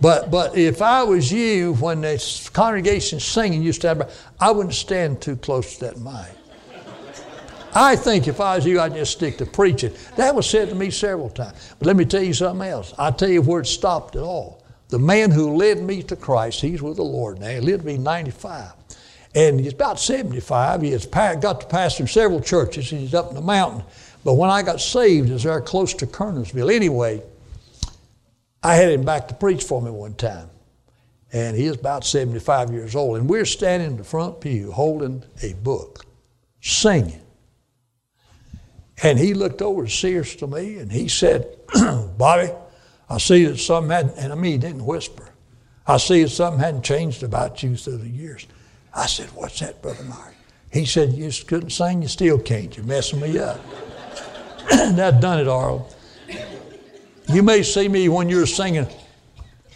But, 0.00 0.30
but 0.30 0.56
if 0.56 0.82
I 0.82 1.04
was 1.04 1.30
you, 1.32 1.74
when 1.74 2.00
the 2.00 2.50
congregation's 2.52 3.24
singing, 3.24 3.62
you 3.62 3.72
stand 3.72 4.04
I 4.40 4.50
wouldn't 4.50 4.74
stand 4.74 5.22
too 5.22 5.36
close 5.36 5.78
to 5.78 5.86
that 5.86 6.00
mic. 6.00 6.36
I 7.74 7.96
think 7.96 8.28
if 8.28 8.40
I 8.40 8.56
was 8.56 8.66
you, 8.66 8.80
I'd 8.80 8.94
just 8.94 9.12
stick 9.12 9.38
to 9.38 9.46
preaching. 9.46 9.94
That 10.16 10.34
was 10.34 10.48
said 10.48 10.68
to 10.68 10.74
me 10.74 10.90
several 10.90 11.30
times. 11.30 11.74
But 11.78 11.86
let 11.86 11.96
me 11.96 12.04
tell 12.04 12.22
you 12.22 12.34
something 12.34 12.68
else. 12.68 12.92
I'll 12.98 13.12
tell 13.12 13.30
you 13.30 13.40
where 13.40 13.60
it 13.60 13.66
stopped 13.66 14.14
at 14.16 14.22
all. 14.22 14.62
The 14.88 14.98
man 14.98 15.30
who 15.30 15.56
led 15.56 15.78
me 15.78 16.02
to 16.02 16.16
Christ, 16.16 16.60
he's 16.60 16.82
with 16.82 16.96
the 16.96 17.04
Lord 17.04 17.40
now. 17.40 17.48
He 17.48 17.60
lived 17.60 17.80
to 17.80 17.86
be 17.86 17.96
95. 17.96 18.72
And 19.34 19.58
he's 19.60 19.72
about 19.72 19.98
75. 19.98 20.82
He 20.82 20.90
has 20.90 21.06
got 21.06 21.60
to 21.60 21.66
pastor 21.66 22.06
several 22.06 22.40
churches. 22.40 22.90
He's 22.90 23.14
up 23.14 23.30
in 23.30 23.34
the 23.34 23.40
mountain. 23.40 23.82
But 24.24 24.34
when 24.34 24.50
I 24.50 24.62
got 24.62 24.80
saved, 24.80 25.30
is 25.30 25.42
there 25.42 25.60
close 25.60 25.94
to 25.94 26.06
Kernersville. 26.06 26.72
Anyway, 26.72 27.22
I 28.62 28.74
had 28.74 28.92
him 28.92 29.04
back 29.04 29.28
to 29.28 29.34
preach 29.34 29.64
for 29.64 29.80
me 29.80 29.90
one 29.90 30.14
time. 30.14 30.48
And 31.32 31.56
he 31.56 31.64
is 31.66 31.76
about 31.76 32.04
75 32.04 32.72
years 32.72 32.94
old. 32.94 33.16
And 33.16 33.28
we're 33.28 33.46
standing 33.46 33.92
in 33.92 33.96
the 33.96 34.04
front 34.04 34.40
pew 34.40 34.70
holding 34.70 35.24
a 35.42 35.54
book, 35.54 36.04
singing. 36.60 37.22
And 39.02 39.18
he 39.18 39.34
looked 39.34 39.62
over 39.62 39.88
serious 39.88 40.36
to 40.36 40.46
me 40.46 40.78
and 40.78 40.92
he 40.92 41.08
said, 41.08 41.48
Bobby, 42.18 42.52
I 43.08 43.18
see 43.18 43.46
that 43.46 43.58
something 43.58 43.90
hadn't, 43.90 44.16
and 44.16 44.32
I 44.32 44.36
mean, 44.36 44.52
he 44.52 44.58
didn't 44.58 44.84
whisper. 44.84 45.28
I 45.86 45.96
see 45.96 46.22
that 46.22 46.28
something 46.28 46.60
hadn't 46.60 46.84
changed 46.84 47.22
about 47.22 47.62
you 47.62 47.76
through 47.76 47.98
the 47.98 48.08
years. 48.08 48.46
I 48.94 49.06
said, 49.06 49.28
What's 49.34 49.60
that, 49.60 49.82
Brother 49.82 50.04
Mark? 50.04 50.34
He 50.70 50.84
said, 50.84 51.12
You 51.12 51.30
couldn't 51.46 51.70
sing, 51.70 52.02
you 52.02 52.08
still 52.08 52.38
can't. 52.38 52.76
You're 52.76 52.86
messing 52.86 53.20
me 53.20 53.38
up. 53.38 53.60
that 54.70 55.20
done 55.20 55.40
it, 55.40 55.48
Arl. 55.48 55.88
You 57.28 57.42
may 57.42 57.62
see 57.62 57.88
me 57.88 58.08
when 58.08 58.28
you're 58.28 58.46
singing, 58.46 58.86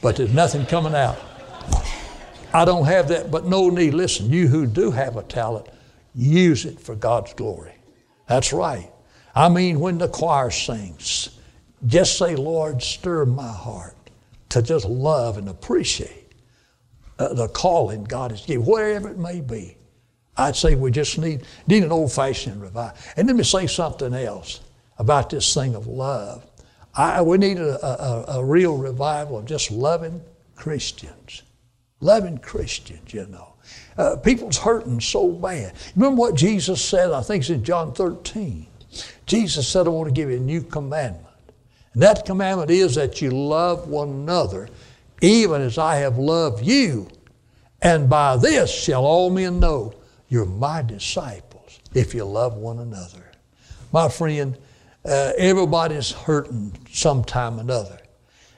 but 0.02 0.16
there's 0.16 0.32
nothing 0.32 0.66
coming 0.66 0.94
out. 0.94 1.18
I 2.52 2.64
don't 2.64 2.84
have 2.86 3.08
that, 3.08 3.30
but 3.30 3.44
no 3.44 3.68
need. 3.68 3.94
Listen, 3.94 4.30
you 4.30 4.48
who 4.48 4.66
do 4.66 4.90
have 4.90 5.16
a 5.16 5.22
talent, 5.22 5.68
use 6.14 6.64
it 6.64 6.80
for 6.80 6.94
God's 6.94 7.34
glory. 7.34 7.74
That's 8.26 8.52
right. 8.52 8.90
I 9.34 9.48
mean, 9.48 9.80
when 9.80 9.98
the 9.98 10.08
choir 10.08 10.50
sings, 10.50 11.38
just 11.86 12.16
say, 12.16 12.36
Lord, 12.36 12.82
stir 12.82 13.26
my 13.26 13.52
heart 13.52 13.96
to 14.48 14.62
just 14.62 14.86
love 14.86 15.36
and 15.36 15.48
appreciate 15.48 16.25
uh, 17.18 17.32
the 17.34 17.48
calling 17.48 18.04
God 18.04 18.30
has 18.30 18.44
given, 18.44 18.66
wherever 18.66 19.08
it 19.08 19.18
may 19.18 19.40
be. 19.40 19.76
I'd 20.36 20.56
say 20.56 20.74
we 20.74 20.90
just 20.90 21.18
need, 21.18 21.42
need 21.66 21.82
an 21.82 21.92
old 21.92 22.12
fashioned 22.12 22.60
revival. 22.60 22.96
And 23.16 23.26
let 23.26 23.36
me 23.36 23.42
say 23.44 23.66
something 23.66 24.12
else 24.12 24.60
about 24.98 25.30
this 25.30 25.54
thing 25.54 25.74
of 25.74 25.86
love. 25.86 26.44
I, 26.94 27.22
we 27.22 27.38
need 27.38 27.58
a, 27.58 27.84
a, 27.84 28.38
a 28.38 28.44
real 28.44 28.76
revival 28.76 29.38
of 29.38 29.46
just 29.46 29.70
loving 29.70 30.22
Christians. 30.54 31.42
Loving 32.00 32.38
Christians, 32.38 33.12
you 33.12 33.26
know. 33.26 33.54
Uh, 33.96 34.16
people's 34.16 34.58
hurting 34.58 35.00
so 35.00 35.30
bad. 35.30 35.72
Remember 35.94 36.20
what 36.20 36.34
Jesus 36.34 36.84
said? 36.84 37.12
I 37.12 37.22
think 37.22 37.42
it's 37.42 37.50
in 37.50 37.64
John 37.64 37.94
13. 37.94 38.66
Jesus 39.26 39.66
said, 39.66 39.86
I 39.86 39.90
want 39.90 40.08
to 40.08 40.14
give 40.14 40.30
you 40.30 40.36
a 40.36 40.40
new 40.40 40.62
commandment. 40.62 41.26
And 41.94 42.02
that 42.02 42.26
commandment 42.26 42.70
is 42.70 42.94
that 42.96 43.22
you 43.22 43.30
love 43.30 43.88
one 43.88 44.08
another 44.08 44.68
even 45.20 45.62
as 45.62 45.78
I 45.78 45.96
have 45.96 46.18
loved 46.18 46.64
you. 46.64 47.08
And 47.82 48.08
by 48.08 48.36
this 48.36 48.70
shall 48.70 49.04
all 49.04 49.30
men 49.30 49.60
know 49.60 49.94
you're 50.28 50.46
my 50.46 50.82
disciples 50.82 51.80
if 51.94 52.14
you 52.14 52.24
love 52.24 52.56
one 52.56 52.78
another. 52.78 53.32
My 53.92 54.08
friend, 54.08 54.56
uh, 55.04 55.32
everybody's 55.38 56.10
hurting 56.10 56.76
sometime 56.90 57.58
or 57.58 57.60
another. 57.60 57.98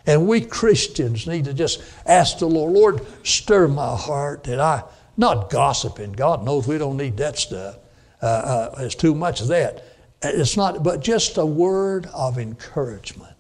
And 0.07 0.27
we 0.27 0.41
Christians 0.41 1.27
need 1.27 1.45
to 1.45 1.53
just 1.53 1.83
ask 2.07 2.39
the 2.39 2.47
Lord, 2.47 2.73
Lord, 2.73 3.07
stir 3.27 3.69
my 3.69 3.95
heart 3.95 4.45
that 4.45 4.59
I, 4.59 4.83
not 5.19 5.51
gossiping, 5.51 6.13
God 6.13 6.45
knows 6.45 6.67
we 6.67 6.79
don't 6.79 6.97
need 6.97 7.19
that 7.19 7.37
stuff. 7.37 7.77
Uh, 8.23 8.27
uh, 8.27 8.79
there's 8.79 8.95
too 8.95 9.15
much 9.15 9.41
of 9.41 9.49
that. 9.49 9.85
It's 10.23 10.57
not, 10.57 10.83
but 10.83 11.01
just 11.01 11.37
a 11.37 11.45
word 11.45 12.07
of 12.15 12.39
encouragement 12.39 13.35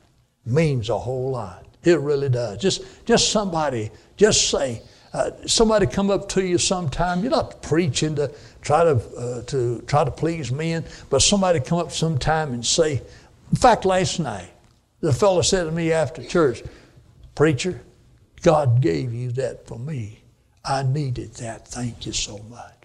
means 0.44 0.88
a 0.88 0.98
whole 0.98 1.31
lot. 1.31 1.67
It 1.88 2.01
really 2.01 2.29
does. 2.29 2.59
Just, 2.59 2.83
just 3.07 3.33
somebody, 3.33 3.90
just 4.16 4.51
say, 4.51 4.83
uh, 5.14 5.31
somebody 5.46 5.87
come 5.87 6.11
up 6.11 6.29
to 6.31 6.44
you 6.44 6.59
sometime. 6.59 7.22
You're 7.22 7.31
not 7.31 7.62
preaching 7.62 8.14
to 8.16 8.31
try 8.61 8.85
to 8.85 8.90
uh, 8.90 9.42
to 9.44 9.81
try 9.87 10.05
to 10.05 10.11
please 10.11 10.53
men, 10.53 10.85
but 11.09 11.22
somebody 11.22 11.61
come 11.61 11.79
up 11.79 11.92
sometime 11.92 12.53
and 12.53 12.64
say. 12.64 13.03
In 13.51 13.57
fact, 13.57 13.87
last 13.87 14.20
night, 14.20 14.51
the 15.01 15.12
fellow 15.12 15.40
said 15.40 15.64
to 15.64 15.70
me 15.70 15.92
after 15.92 16.22
church, 16.22 16.62
"Preacher, 17.35 17.81
God 18.42 18.83
gave 18.83 19.14
you 19.14 19.33
that 19.33 19.66
for 19.66 19.79
me. 19.79 20.20
I 20.62 20.83
needed 20.83 21.33
that. 21.37 21.66
Thank 21.66 22.05
you 22.05 22.12
so 22.12 22.38
much." 22.51 22.78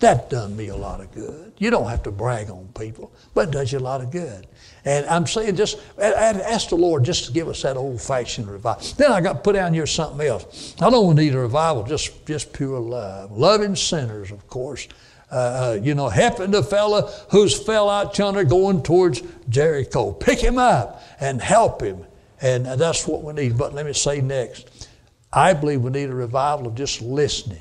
That 0.00 0.30
done 0.30 0.56
me 0.56 0.68
a 0.68 0.76
lot 0.76 1.00
of 1.00 1.12
good. 1.12 1.52
You 1.58 1.70
don't 1.70 1.88
have 1.88 2.04
to 2.04 2.12
brag 2.12 2.50
on 2.50 2.68
people, 2.78 3.12
but 3.34 3.48
it 3.48 3.50
does 3.50 3.72
you 3.72 3.78
a 3.78 3.80
lot 3.80 4.00
of 4.00 4.12
good. 4.12 4.46
And 4.84 5.04
I'm 5.06 5.26
saying 5.26 5.56
just 5.56 5.78
ask 5.98 6.68
the 6.68 6.76
Lord 6.76 7.04
just 7.04 7.26
to 7.26 7.32
give 7.32 7.48
us 7.48 7.62
that 7.62 7.76
old 7.76 8.00
fashioned 8.00 8.48
revival. 8.48 8.86
Then 8.96 9.10
I 9.10 9.20
got 9.20 9.42
put 9.42 9.54
down 9.54 9.74
here 9.74 9.86
something 9.86 10.24
else. 10.24 10.76
I 10.80 10.88
don't 10.88 11.16
need 11.16 11.34
a 11.34 11.38
revival, 11.38 11.82
just, 11.82 12.24
just 12.26 12.52
pure 12.52 12.78
love. 12.78 13.32
Loving 13.32 13.74
sinners, 13.74 14.30
of 14.30 14.46
course. 14.46 14.86
Uh, 15.30 15.34
uh, 15.34 15.80
you 15.82 15.94
know, 15.94 16.08
helping 16.08 16.52
the 16.52 16.62
fella 16.62 17.12
who's 17.30 17.58
fell 17.60 17.90
out 17.90 18.16
yonder 18.16 18.44
going 18.44 18.82
towards 18.82 19.22
Jericho. 19.48 20.12
Pick 20.12 20.38
him 20.38 20.58
up 20.58 21.02
and 21.20 21.42
help 21.42 21.82
him. 21.82 22.04
And 22.40 22.64
that's 22.64 23.06
what 23.06 23.22
we 23.22 23.32
need. 23.32 23.58
But 23.58 23.74
let 23.74 23.84
me 23.84 23.92
say 23.92 24.20
next 24.20 24.88
I 25.32 25.52
believe 25.52 25.82
we 25.82 25.90
need 25.90 26.08
a 26.08 26.14
revival 26.14 26.68
of 26.68 26.76
just 26.76 27.02
listening. 27.02 27.58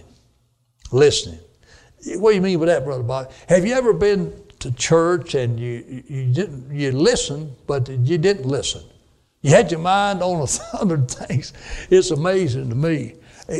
Listening. 0.91 1.39
What 2.15 2.31
do 2.31 2.35
you 2.35 2.41
mean 2.41 2.59
by 2.59 2.65
that, 2.67 2.85
Brother 2.85 3.03
Bob? 3.03 3.31
Have 3.49 3.65
you 3.65 3.73
ever 3.73 3.93
been 3.93 4.33
to 4.59 4.71
church 4.71 5.35
and 5.35 5.59
you, 5.59 6.03
you 6.07 6.25
didn't 6.31 6.71
you 6.71 6.91
listened, 6.91 7.55
but 7.67 7.89
you 7.89 8.17
didn't 8.17 8.45
listen? 8.45 8.83
You 9.41 9.51
had 9.51 9.71
your 9.71 9.79
mind 9.79 10.21
on 10.21 10.41
a 10.41 10.47
hundred 10.77 11.09
things. 11.09 11.53
It's 11.89 12.11
amazing 12.11 12.69
to 12.69 12.75
me. 12.75 13.15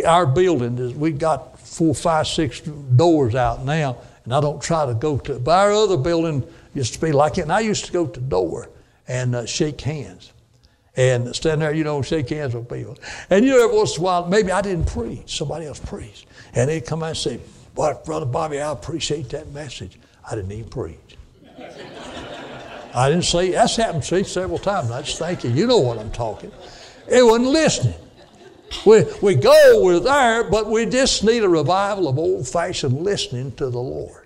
Our 0.05 0.25
building 0.25 0.77
is 0.77 0.93
we 0.93 1.11
got 1.11 1.59
four, 1.59 1.93
five, 1.93 2.27
six 2.27 2.61
doors 2.61 3.35
out 3.35 3.63
now, 3.63 3.97
and 4.25 4.33
I 4.33 4.41
don't 4.41 4.61
try 4.61 4.85
to 4.85 4.93
go 4.93 5.17
to. 5.19 5.39
But 5.39 5.57
our 5.57 5.71
other 5.71 5.97
building 5.97 6.45
used 6.73 6.93
to 6.93 7.01
be 7.01 7.11
like 7.11 7.37
it, 7.37 7.41
and 7.41 7.51
I 7.51 7.61
used 7.61 7.85
to 7.85 7.91
go 7.91 8.05
to 8.05 8.19
the 8.19 8.25
door 8.25 8.69
and 9.07 9.35
uh, 9.35 9.45
shake 9.45 9.79
hands 9.81 10.33
and 10.97 11.33
stand 11.35 11.61
there, 11.61 11.73
you 11.73 11.83
know, 11.83 12.01
shake 12.01 12.29
hands 12.29 12.55
with 12.55 12.67
people. 12.69 12.97
And 13.29 13.45
you 13.45 13.51
know, 13.51 13.63
every 13.63 13.77
once 13.77 13.95
in 13.95 14.01
a 14.01 14.03
while, 14.03 14.27
maybe 14.27 14.51
I 14.51 14.61
didn't 14.61 14.87
preach, 14.87 15.37
somebody 15.37 15.67
else 15.67 15.79
preached. 15.79 16.25
And 16.53 16.69
they'd 16.69 16.85
come 16.85 17.03
out 17.03 17.09
and 17.09 17.17
say, 17.17 17.39
Boy, 17.77 17.93
Brother 18.03 18.25
Bobby, 18.25 18.59
I 18.59 18.71
appreciate 18.71 19.29
that 19.29 19.51
message. 19.51 19.99
I 20.27 20.33
didn't 20.33 20.51
even 20.51 20.67
preach. 20.67 21.15
I 22.95 23.07
didn't 23.07 23.25
say, 23.25 23.51
that's 23.51 23.75
happened 23.75 24.01
to 24.01 24.15
me 24.15 24.23
several 24.23 24.57
times. 24.57 24.89
I 24.89 25.03
just 25.03 25.19
thank 25.19 25.43
you. 25.43 25.51
You 25.51 25.67
know 25.67 25.77
what 25.77 25.99
I'm 25.99 26.11
talking. 26.11 26.51
It 27.07 27.23
wasn't 27.23 27.49
listening. 27.49 27.93
We, 28.83 29.03
we 29.21 29.35
go, 29.35 29.83
we're 29.83 29.99
there, 29.99 30.43
but 30.49 30.65
we 30.65 30.87
just 30.87 31.23
need 31.23 31.43
a 31.43 31.49
revival 31.49 32.07
of 32.07 32.17
old 32.17 32.47
fashioned 32.47 32.99
listening 33.03 33.51
to 33.57 33.69
the 33.69 33.79
Lord. 33.79 34.25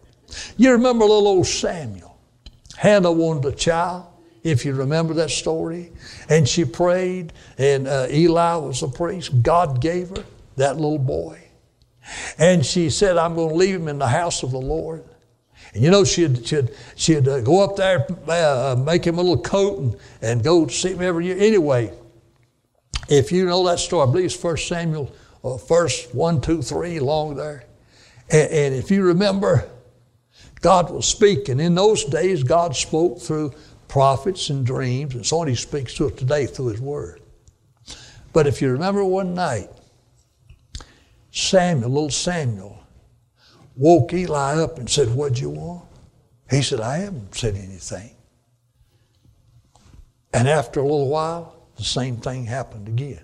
You 0.56 0.72
remember 0.72 1.04
little 1.04 1.28
old 1.28 1.46
Samuel? 1.46 2.18
Hannah 2.78 3.12
wanted 3.12 3.44
a 3.44 3.52
child, 3.52 4.06
if 4.44 4.64
you 4.64 4.74
remember 4.74 5.14
that 5.16 5.30
story. 5.30 5.92
And 6.30 6.48
she 6.48 6.64
prayed, 6.64 7.34
and 7.58 7.86
uh, 7.86 8.08
Eli 8.10 8.56
was 8.56 8.82
a 8.82 8.88
priest. 8.88 9.44
God 9.44 9.82
gave 9.82 10.08
her 10.12 10.24
that 10.56 10.78
little 10.78 10.98
boy. 10.98 11.51
And 12.38 12.66
she 12.66 12.90
said, 12.90 13.18
I'm 13.18 13.36
going 13.36 13.50
to 13.50 13.56
leave 13.56 13.76
him 13.76 13.88
in 13.88 14.00
the 14.00 14.08
house 14.08 14.44
of 14.44 14.52
the 14.52 14.60
Lord. 14.60 15.04
And 15.74 15.84
you 15.84 15.92
know, 15.92 16.04
she'd, 16.04 16.46
she'd, 16.46 16.72
she'd 16.96 17.28
uh, 17.28 17.42
go 17.42 17.64
up 17.64 17.76
there, 17.76 18.06
uh, 18.28 18.76
make 18.78 19.06
him 19.06 19.18
a 19.20 19.22
little 19.22 19.42
coat, 19.42 19.80
and, 19.80 19.96
and 20.22 20.44
go 20.44 20.68
see 20.68 20.90
him 20.90 21.02
every 21.02 21.28
year. 21.28 21.38
Anyway, 21.40 21.94
if 23.10 23.32
you 23.32 23.46
know 23.46 23.66
that 23.68 23.80
story, 23.80 24.08
I 24.08 24.12
believe 24.12 24.26
it's 24.26 24.44
1 24.44 24.58
Samuel, 24.58 25.14
uh, 25.44 25.58
first 25.58 26.14
1, 26.14 26.42
2, 26.42 26.62
3, 26.62 26.98
along 26.98 27.36
there. 27.36 27.66
And, 28.30 28.52
and 28.52 28.76
if 28.76 28.92
you 28.92 29.04
remember, 29.04 29.70
God 30.62 30.90
will 30.90 31.02
speak. 31.02 31.50
And 31.50 31.62
in 31.62 31.76
those 31.76 32.04
days, 32.06 32.44
God 32.44 32.76
spoke 32.76 33.20
through 33.20 33.54
prophets 33.88 34.50
and 34.50 34.66
dreams, 34.66 35.16
and 35.16 35.26
so 35.26 35.40
on. 35.40 35.48
He 35.48 35.56
speaks 35.56 35.94
to 35.96 36.08
us 36.08 36.14
today 36.14 36.46
through 36.46 36.68
His 36.68 36.82
Word. 36.82 37.22
But 38.34 38.48
if 38.48 38.62
you 38.62 38.72
remember 38.72 39.04
one 39.04 39.34
night, 39.34 39.70
Samuel, 41.32 41.89
little 41.89 42.10
Samuel, 42.10 42.84
woke 43.76 44.13
Eli 44.13 44.62
up 44.62 44.78
and 44.78 44.89
said, 44.89 45.13
What'd 45.15 45.39
you 45.39 45.50
want? 45.50 45.86
He 46.50 46.62
said, 46.62 46.82
I 46.82 46.98
haven't 46.98 47.34
said 47.34 47.56
anything. 47.56 48.12
And 50.34 50.48
after 50.48 50.80
a 50.82 50.84
little 50.84 51.10
while, 51.10 51.56
the 51.78 51.84
same 51.84 52.17
thing 52.17 52.46
happened 52.46 52.88
again. 52.88 53.24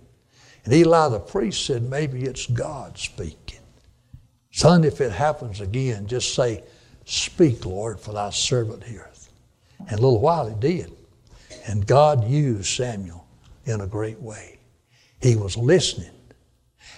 And 0.63 0.73
Eli 0.73 1.09
the 1.09 1.19
priest 1.19 1.65
said, 1.65 1.83
Maybe 1.83 2.23
it's 2.23 2.47
God 2.47 2.97
speaking. 2.97 3.59
Son, 4.51 4.83
if 4.83 5.01
it 5.01 5.11
happens 5.11 5.61
again, 5.61 6.07
just 6.07 6.33
say, 6.33 6.63
Speak, 7.05 7.65
Lord, 7.65 7.99
for 7.99 8.13
thy 8.13 8.31
servant 8.31 8.83
heareth. 8.83 9.31
And 9.79 9.99
a 9.99 10.01
little 10.01 10.19
while 10.19 10.49
he 10.49 10.55
did. 10.55 10.91
And 11.67 11.85
God 11.85 12.27
used 12.27 12.75
Samuel 12.75 13.25
in 13.65 13.81
a 13.81 13.87
great 13.87 14.19
way. 14.19 14.59
He 15.21 15.35
was 15.35 15.57
listening. 15.57 16.11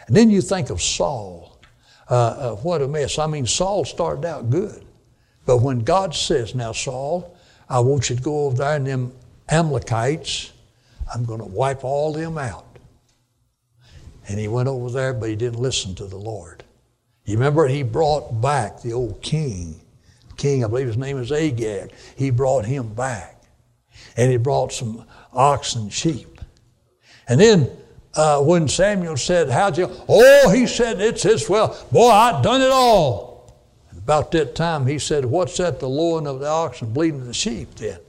And 0.10 0.18
then 0.18 0.30
you 0.30 0.42
think 0.42 0.70
of 0.70 0.82
Saul. 0.82 1.62
Uh, 2.10 2.14
uh, 2.16 2.56
what 2.58 2.82
a 2.82 2.88
mess. 2.88 3.18
I 3.18 3.28
mean, 3.28 3.46
Saul 3.46 3.86
started 3.86 4.26
out 4.26 4.50
good. 4.50 4.84
But 5.46 5.60
when 5.60 5.80
God 5.80 6.14
says, 6.14 6.54
Now, 6.54 6.74
Saul, 6.74 7.38
I 7.70 7.80
want 7.80 8.10
you 8.10 8.18
to 8.18 8.22
go 8.22 8.48
over 8.48 8.58
there 8.58 8.76
and 8.76 8.86
them 8.86 9.14
Amalekites 9.48 10.52
I'm 11.14 11.26
going 11.26 11.40
to 11.40 11.46
wipe 11.46 11.84
all 11.84 12.14
them 12.14 12.38
out. 12.38 12.66
And 14.28 14.40
he 14.40 14.48
went 14.48 14.68
over 14.68 14.92
there, 14.92 15.14
but 15.14 15.30
he 15.30 15.36
didn't 15.36 15.60
listen 15.60 15.96
to 15.96 16.06
the 16.06 16.18
Lord. 16.18 16.64
You 17.26 17.36
remember 17.36 17.68
he 17.68 17.84
brought 17.84 18.42
back 18.42 18.82
the 18.82 18.94
old 18.94 19.22
king. 19.22 19.82
King, 20.38 20.64
I 20.64 20.68
believe 20.68 20.88
his 20.88 20.98
name 20.98 21.18
is 21.18 21.32
Agag. 21.32 21.92
He 22.16 22.30
brought 22.30 22.66
him 22.66 22.94
back. 22.94 23.44
And 24.16 24.32
he 24.32 24.38
brought 24.38 24.72
some 24.72 25.06
oxen 25.34 25.90
sheep. 25.90 26.42
And 27.28 27.40
then 27.40 27.70
uh, 28.16 28.42
when 28.42 28.68
Samuel 28.68 29.18
said, 29.18 29.50
How'd 29.50 29.78
you? 29.78 29.90
Oh, 30.08 30.50
he 30.50 30.68
said, 30.68 31.00
It's 31.02 31.24
this 31.24 31.50
well. 31.50 31.78
Boy, 31.92 32.10
I've 32.10 32.44
done 32.44 32.62
it 32.62 32.72
all. 32.72 33.54
And 33.90 34.00
about 34.00 34.32
that 34.32 34.56
time, 34.56 34.86
he 34.86 35.00
said, 35.00 35.26
What's 35.26 35.58
that? 35.58 35.80
The 35.80 35.90
lowing 35.90 36.28
of 36.28 36.40
the 36.40 36.48
oxen, 36.48 36.92
bleeding 36.92 37.22
of 37.22 37.28
the 37.28 37.34
sheep 37.34 37.76
then? 37.76 38.00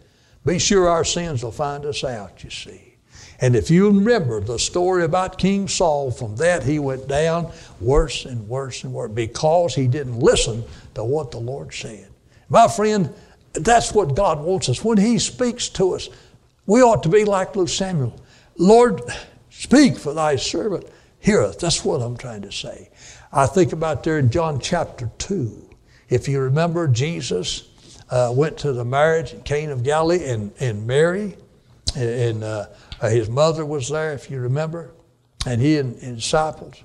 Be 0.44 0.58
sure 0.58 0.88
our 0.88 1.04
sins 1.04 1.42
will 1.42 1.52
find 1.52 1.84
us 1.84 2.02
out, 2.02 2.42
you 2.42 2.50
see. 2.50 2.94
And 3.42 3.56
if 3.56 3.70
you 3.70 3.88
remember 3.88 4.40
the 4.40 4.58
story 4.58 5.04
about 5.04 5.38
King 5.38 5.68
Saul, 5.68 6.10
from 6.10 6.36
that 6.36 6.62
he 6.62 6.78
went 6.78 7.08
down 7.08 7.50
worse 7.80 8.26
and 8.26 8.46
worse 8.48 8.84
and 8.84 8.92
worse 8.92 9.12
because 9.12 9.74
he 9.74 9.86
didn't 9.86 10.18
listen 10.18 10.62
to 10.94 11.04
what 11.04 11.30
the 11.30 11.38
Lord 11.38 11.72
said. 11.72 12.08
My 12.50 12.68
friend, 12.68 13.14
that's 13.52 13.92
what 13.92 14.14
God 14.14 14.40
wants 14.40 14.68
us. 14.68 14.84
When 14.84 14.98
He 14.98 15.18
speaks 15.18 15.68
to 15.70 15.94
us, 15.94 16.08
we 16.66 16.82
ought 16.82 17.02
to 17.04 17.08
be 17.08 17.24
like 17.24 17.48
little 17.48 17.66
Samuel. 17.66 18.20
Lord, 18.56 19.00
speak 19.61 19.99
for 19.99 20.14
thy 20.14 20.37
servant 20.37 20.87
heareth. 21.18 21.59
That's 21.59 21.85
what 21.85 22.01
I'm 22.01 22.16
trying 22.16 22.42
to 22.42 22.53
say. 22.53 22.90
I 23.33 23.46
think 23.46 23.73
about 23.73 24.03
there 24.03 24.18
in 24.18 24.31
John 24.31 24.59
chapter 24.59 25.11
2. 25.18 25.68
If 26.09 26.29
you 26.29 26.40
remember, 26.40 26.88
Jesus 26.88 27.68
uh, 28.09 28.33
went 28.35 28.57
to 28.59 28.73
the 28.73 28.85
marriage 28.85 29.35
in 29.35 29.42
Cana 29.42 29.73
of 29.73 29.83
Galilee 29.83 30.25
and, 30.25 30.51
and 30.61 30.87
Mary 30.87 31.37
and 31.94 32.42
uh, 32.42 32.66
uh, 33.01 33.09
his 33.09 33.29
mother 33.29 33.66
was 33.66 33.88
there, 33.88 34.12
if 34.12 34.31
you 34.31 34.40
remember, 34.40 34.92
and 35.46 35.61
he 35.61 35.79
and, 35.79 35.99
disciples. 36.01 36.83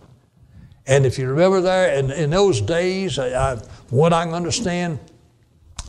And 0.88 1.06
if 1.06 1.18
you 1.18 1.28
remember 1.28 1.62
there, 1.62 1.98
in, 1.98 2.12
in 2.12 2.30
those 2.30 2.62
days, 2.62 3.18
I, 3.18 3.54
I, 3.54 3.56
what 3.90 4.14
I 4.14 4.30
understand, 4.30 5.00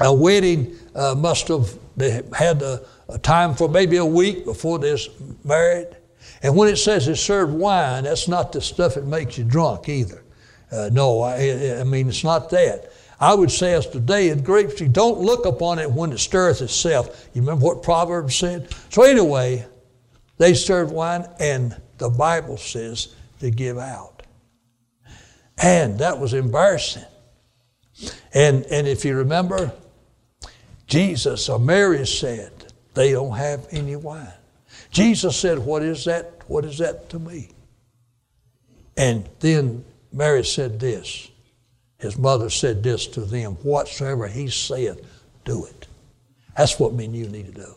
a 0.00 0.12
wedding 0.14 0.76
uh, 0.94 1.14
must 1.16 1.48
have 1.48 1.76
they 1.96 2.22
had 2.34 2.60
a, 2.62 2.84
a, 3.08 3.18
time 3.18 3.54
for 3.54 3.68
maybe 3.68 3.96
a 3.96 4.04
week 4.04 4.44
before 4.44 4.78
this 4.78 5.08
married. 5.44 5.96
And 6.42 6.56
when 6.56 6.68
it 6.68 6.76
says 6.76 7.08
it 7.08 7.16
served 7.16 7.52
wine, 7.52 8.04
that's 8.04 8.28
not 8.28 8.52
the 8.52 8.60
stuff 8.60 8.94
that 8.94 9.06
makes 9.06 9.38
you 9.38 9.44
drunk 9.44 9.88
either. 9.88 10.22
Uh, 10.70 10.90
no, 10.92 11.20
I, 11.20 11.80
I, 11.80 11.84
mean, 11.84 12.08
it's 12.08 12.24
not 12.24 12.50
that. 12.50 12.92
I 13.18 13.34
would 13.34 13.50
say 13.50 13.72
as 13.72 13.86
today 13.86 14.30
in 14.30 14.42
grapes, 14.42 14.80
you 14.80 14.88
don't 14.88 15.20
look 15.20 15.46
upon 15.46 15.78
it 15.78 15.90
when 15.90 16.12
it 16.12 16.18
stirreth 16.18 16.60
itself. 16.60 17.28
You 17.32 17.40
remember 17.40 17.64
what 17.64 17.82
Proverbs 17.82 18.34
said? 18.34 18.74
So 18.90 19.02
anyway, 19.02 19.66
they 20.38 20.54
served 20.54 20.92
wine, 20.92 21.26
and 21.38 21.80
the 21.98 22.10
Bible 22.10 22.58
says 22.58 23.14
to 23.40 23.50
give 23.50 23.78
out. 23.78 24.22
And 25.58 25.98
that 26.00 26.18
was 26.18 26.34
embarrassing. 26.34 27.04
And, 28.34 28.66
and 28.66 28.86
if 28.86 29.04
you 29.04 29.16
remember, 29.16 29.72
Jesus 30.86 31.48
or 31.48 31.58
Mary 31.58 32.06
said, 32.06 32.52
they 32.94 33.12
don't 33.12 33.36
have 33.36 33.66
any 33.70 33.96
wine. 33.96 34.32
Jesus 34.90 35.36
said, 35.36 35.58
What 35.58 35.82
is 35.82 36.04
that? 36.04 36.42
What 36.46 36.64
is 36.64 36.78
that 36.78 37.10
to 37.10 37.18
me? 37.18 37.50
And 38.96 39.28
then 39.40 39.84
Mary 40.12 40.44
said 40.44 40.80
this. 40.80 41.30
His 41.98 42.18
mother 42.18 42.50
said 42.50 42.82
this 42.82 43.06
to 43.08 43.20
them 43.20 43.54
Whatsoever 43.62 44.28
he 44.28 44.48
saith, 44.48 45.00
do 45.44 45.64
it. 45.64 45.86
That's 46.56 46.78
what 46.78 46.92
me 46.92 47.06
and 47.06 47.16
you 47.16 47.28
need 47.28 47.46
to 47.46 47.52
do. 47.52 47.74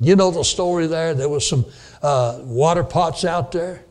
You 0.00 0.16
know 0.16 0.30
the 0.30 0.44
story 0.44 0.86
there? 0.86 1.14
There 1.14 1.28
was 1.28 1.48
some 1.48 1.66
uh, 2.02 2.40
water 2.42 2.84
pots 2.84 3.24
out 3.24 3.52
there. 3.52 3.82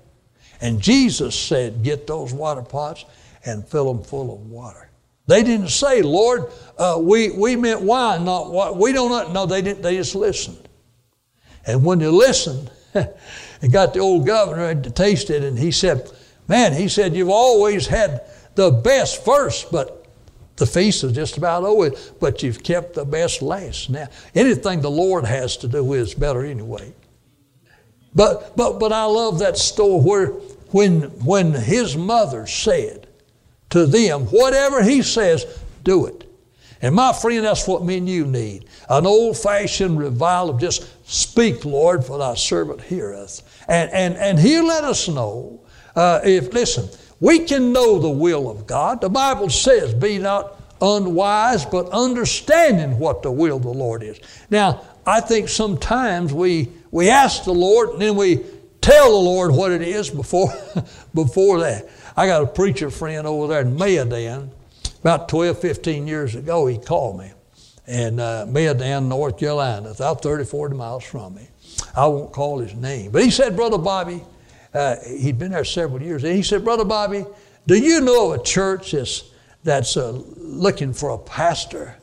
And 0.62 0.82
Jesus 0.82 1.38
said, 1.38 1.84
Get 1.84 2.08
those 2.08 2.34
water 2.34 2.62
pots 2.62 3.06
and 3.46 3.68
fill 3.68 3.94
them 3.94 4.04
full 4.04 4.34
of 4.34 4.50
water. 4.50 4.90
They 5.28 5.44
didn't 5.44 5.70
say, 5.70 6.02
Lord, 6.02 6.46
uh, 6.78 6.98
we, 7.02 7.32
we 7.32 7.58
meant 7.58 7.82
wine, 7.82 8.24
not 8.24 8.52
what 8.52 8.78
we 8.78 8.94
don't 8.94 9.34
know. 9.34 9.46
They 9.46 9.62
didn't, 9.62 9.82
they 9.82 9.98
just 9.98 10.16
listened. 10.16 10.67
And 11.68 11.84
when 11.84 12.00
they 12.00 12.08
listened, 12.08 12.72
and 12.94 13.72
got 13.72 13.94
the 13.94 14.00
old 14.00 14.26
governor 14.26 14.74
to 14.74 14.90
taste 14.90 15.30
it, 15.30 15.44
and 15.44 15.60
he 15.60 15.72
said, 15.72 16.10
Man, 16.48 16.74
he 16.74 16.88
said, 16.88 17.16
You've 17.16 17.30
always 17.30 17.88
had 17.88 18.22
the 18.56 18.72
best 18.72 19.24
first, 19.24 19.72
but 19.72 20.08
the 20.56 20.66
feast 20.66 21.04
is 21.04 21.14
just 21.14 21.38
about 21.38 21.64
over, 21.64 21.92
but 22.20 22.42
you've 22.42 22.64
kept 22.64 22.96
the 22.96 23.06
best 23.06 23.42
last. 23.42 23.90
Now, 23.90 24.08
anything 24.34 24.82
the 24.82 24.90
Lord 24.90 25.26
has 25.26 25.58
to 25.58 25.68
do 25.68 25.94
is 25.94 26.16
better 26.16 26.44
anyway. 26.44 26.94
But, 28.16 28.58
but, 28.58 28.80
but 28.80 28.92
I 28.92 29.06
love 29.06 29.40
that 29.40 29.58
story 29.58 30.02
where 30.02 30.28
when, 30.72 31.02
when 31.24 31.54
his 31.54 31.96
mother 31.96 32.48
said 32.48 33.08
to 33.70 33.86
them, 33.86 34.26
whatever 34.26 34.82
he 34.82 35.04
says, 35.04 35.46
do 35.84 36.08
it. 36.08 36.24
And 36.82 36.96
my 36.96 37.14
friend, 37.14 37.46
that's 37.46 37.68
what 37.68 37.84
me 37.84 37.98
and 37.98 38.10
you 38.10 38.26
need. 38.26 38.66
An 38.90 39.06
old 39.06 39.38
fashioned 39.38 40.00
revival 40.00 40.56
of 40.56 40.60
just 40.60 40.97
speak, 41.08 41.66
Lord, 41.66 42.06
for 42.06 42.20
thy 42.20 42.36
servant 42.36 42.82
heareth. 42.82 43.42
And, 43.68 43.90
and, 43.92 44.16
and 44.16 44.38
he'll 44.38 44.68
let 44.68 44.84
us 44.84 45.08
know 45.08 45.62
uh, 45.96 46.20
if, 46.24 46.54
listen, 46.54 46.88
we 47.20 47.40
can 47.40 47.74
know 47.74 47.98
the 47.98 48.10
will 48.10 48.50
of 48.50 48.68
God. 48.68 49.02
The 49.02 49.10
Bible 49.10 49.50
says, 49.50 49.94
Be 49.94 50.20
not 50.20 50.62
unwise, 50.82 51.66
but 51.66 51.90
understanding 51.90 53.00
what 53.00 53.24
the 53.24 53.32
will 53.32 53.58
of 53.58 53.64
the 53.64 53.74
Lord 53.74 54.04
is. 54.04 54.20
Now, 54.50 54.82
I 55.06 55.22
think 55.22 55.50
sometimes 55.50 56.34
we, 56.34 56.70
we 56.92 57.10
ask 57.10 57.46
the 57.46 57.54
Lord 57.54 57.90
and 57.92 58.02
then 58.02 58.16
we 58.16 58.44
tell 58.82 59.10
the 59.12 59.26
Lord 59.26 59.56
what 59.56 59.72
it 59.72 59.82
is 59.82 60.10
before, 60.10 60.54
before 61.14 61.62
that. 61.62 61.90
I 62.16 62.28
got 62.28 62.44
a 62.44 62.48
preacher 62.48 62.90
friend 62.90 63.26
over 63.26 63.48
there 63.48 63.62
in 63.62 63.76
Mayodan. 63.76 64.50
About 65.02 65.30
12, 65.30 65.60
15 65.60 66.08
years 66.08 66.36
ago, 66.36 66.68
he 66.68 66.78
called 66.78 67.20
me. 67.20 67.32
And 67.88 68.20
uh, 68.20 68.46
Mayodan, 68.50 69.08
North 69.08 69.40
Carolina, 69.40 69.92
about 69.92 70.22
30, 70.22 70.44
40 70.44 70.76
miles 70.76 71.04
from 71.06 71.36
me. 71.36 71.48
I 71.96 72.06
won't 72.08 72.34
call 72.34 72.60
his 72.60 72.74
name. 72.76 73.12
But 73.12 73.24
he 73.24 73.32
said, 73.32 73.56
Brother 73.56 73.78
Bobby, 73.78 74.22
uh, 74.74 74.98
he'd 75.06 75.40
been 75.40 75.52
there 75.52 75.64
several 75.64 76.02
years. 76.02 76.24
And 76.24 76.36
he 76.36 76.44
said, 76.44 76.64
Brother 76.64 76.84
Bobby, 76.84 77.26
do 77.66 77.78
you 77.78 78.02
know 78.02 78.34
a 78.34 78.44
church 78.44 78.92
that's, 78.92 79.32
that's 79.64 79.96
uh, 79.96 80.12
looking 80.36 80.94
for 80.94 81.12
a 81.12 81.18
pastor? 81.18 81.96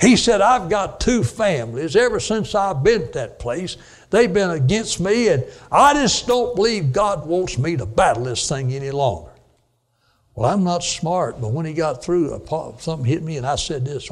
He 0.00 0.16
said, 0.16 0.40
I've 0.40 0.68
got 0.68 0.98
two 0.98 1.22
families 1.22 1.94
ever 1.94 2.18
since 2.18 2.56
I've 2.56 2.82
been 2.82 3.02
at 3.02 3.12
that 3.12 3.38
place. 3.38 3.76
They've 4.10 4.32
been 4.32 4.50
against 4.50 4.98
me, 4.98 5.28
and 5.28 5.44
I 5.70 5.94
just 5.94 6.26
don't 6.26 6.56
believe 6.56 6.92
God 6.92 7.24
wants 7.24 7.56
me 7.56 7.76
to 7.76 7.86
battle 7.86 8.24
this 8.24 8.48
thing 8.48 8.72
any 8.72 8.90
longer. 8.90 9.30
Well, 10.34 10.52
I'm 10.52 10.64
not 10.64 10.82
smart, 10.82 11.40
but 11.40 11.52
when 11.52 11.66
he 11.66 11.72
got 11.72 12.02
through, 12.02 12.44
something 12.80 13.04
hit 13.04 13.22
me, 13.22 13.36
and 13.36 13.46
I 13.46 13.54
said 13.54 13.84
this. 13.84 14.10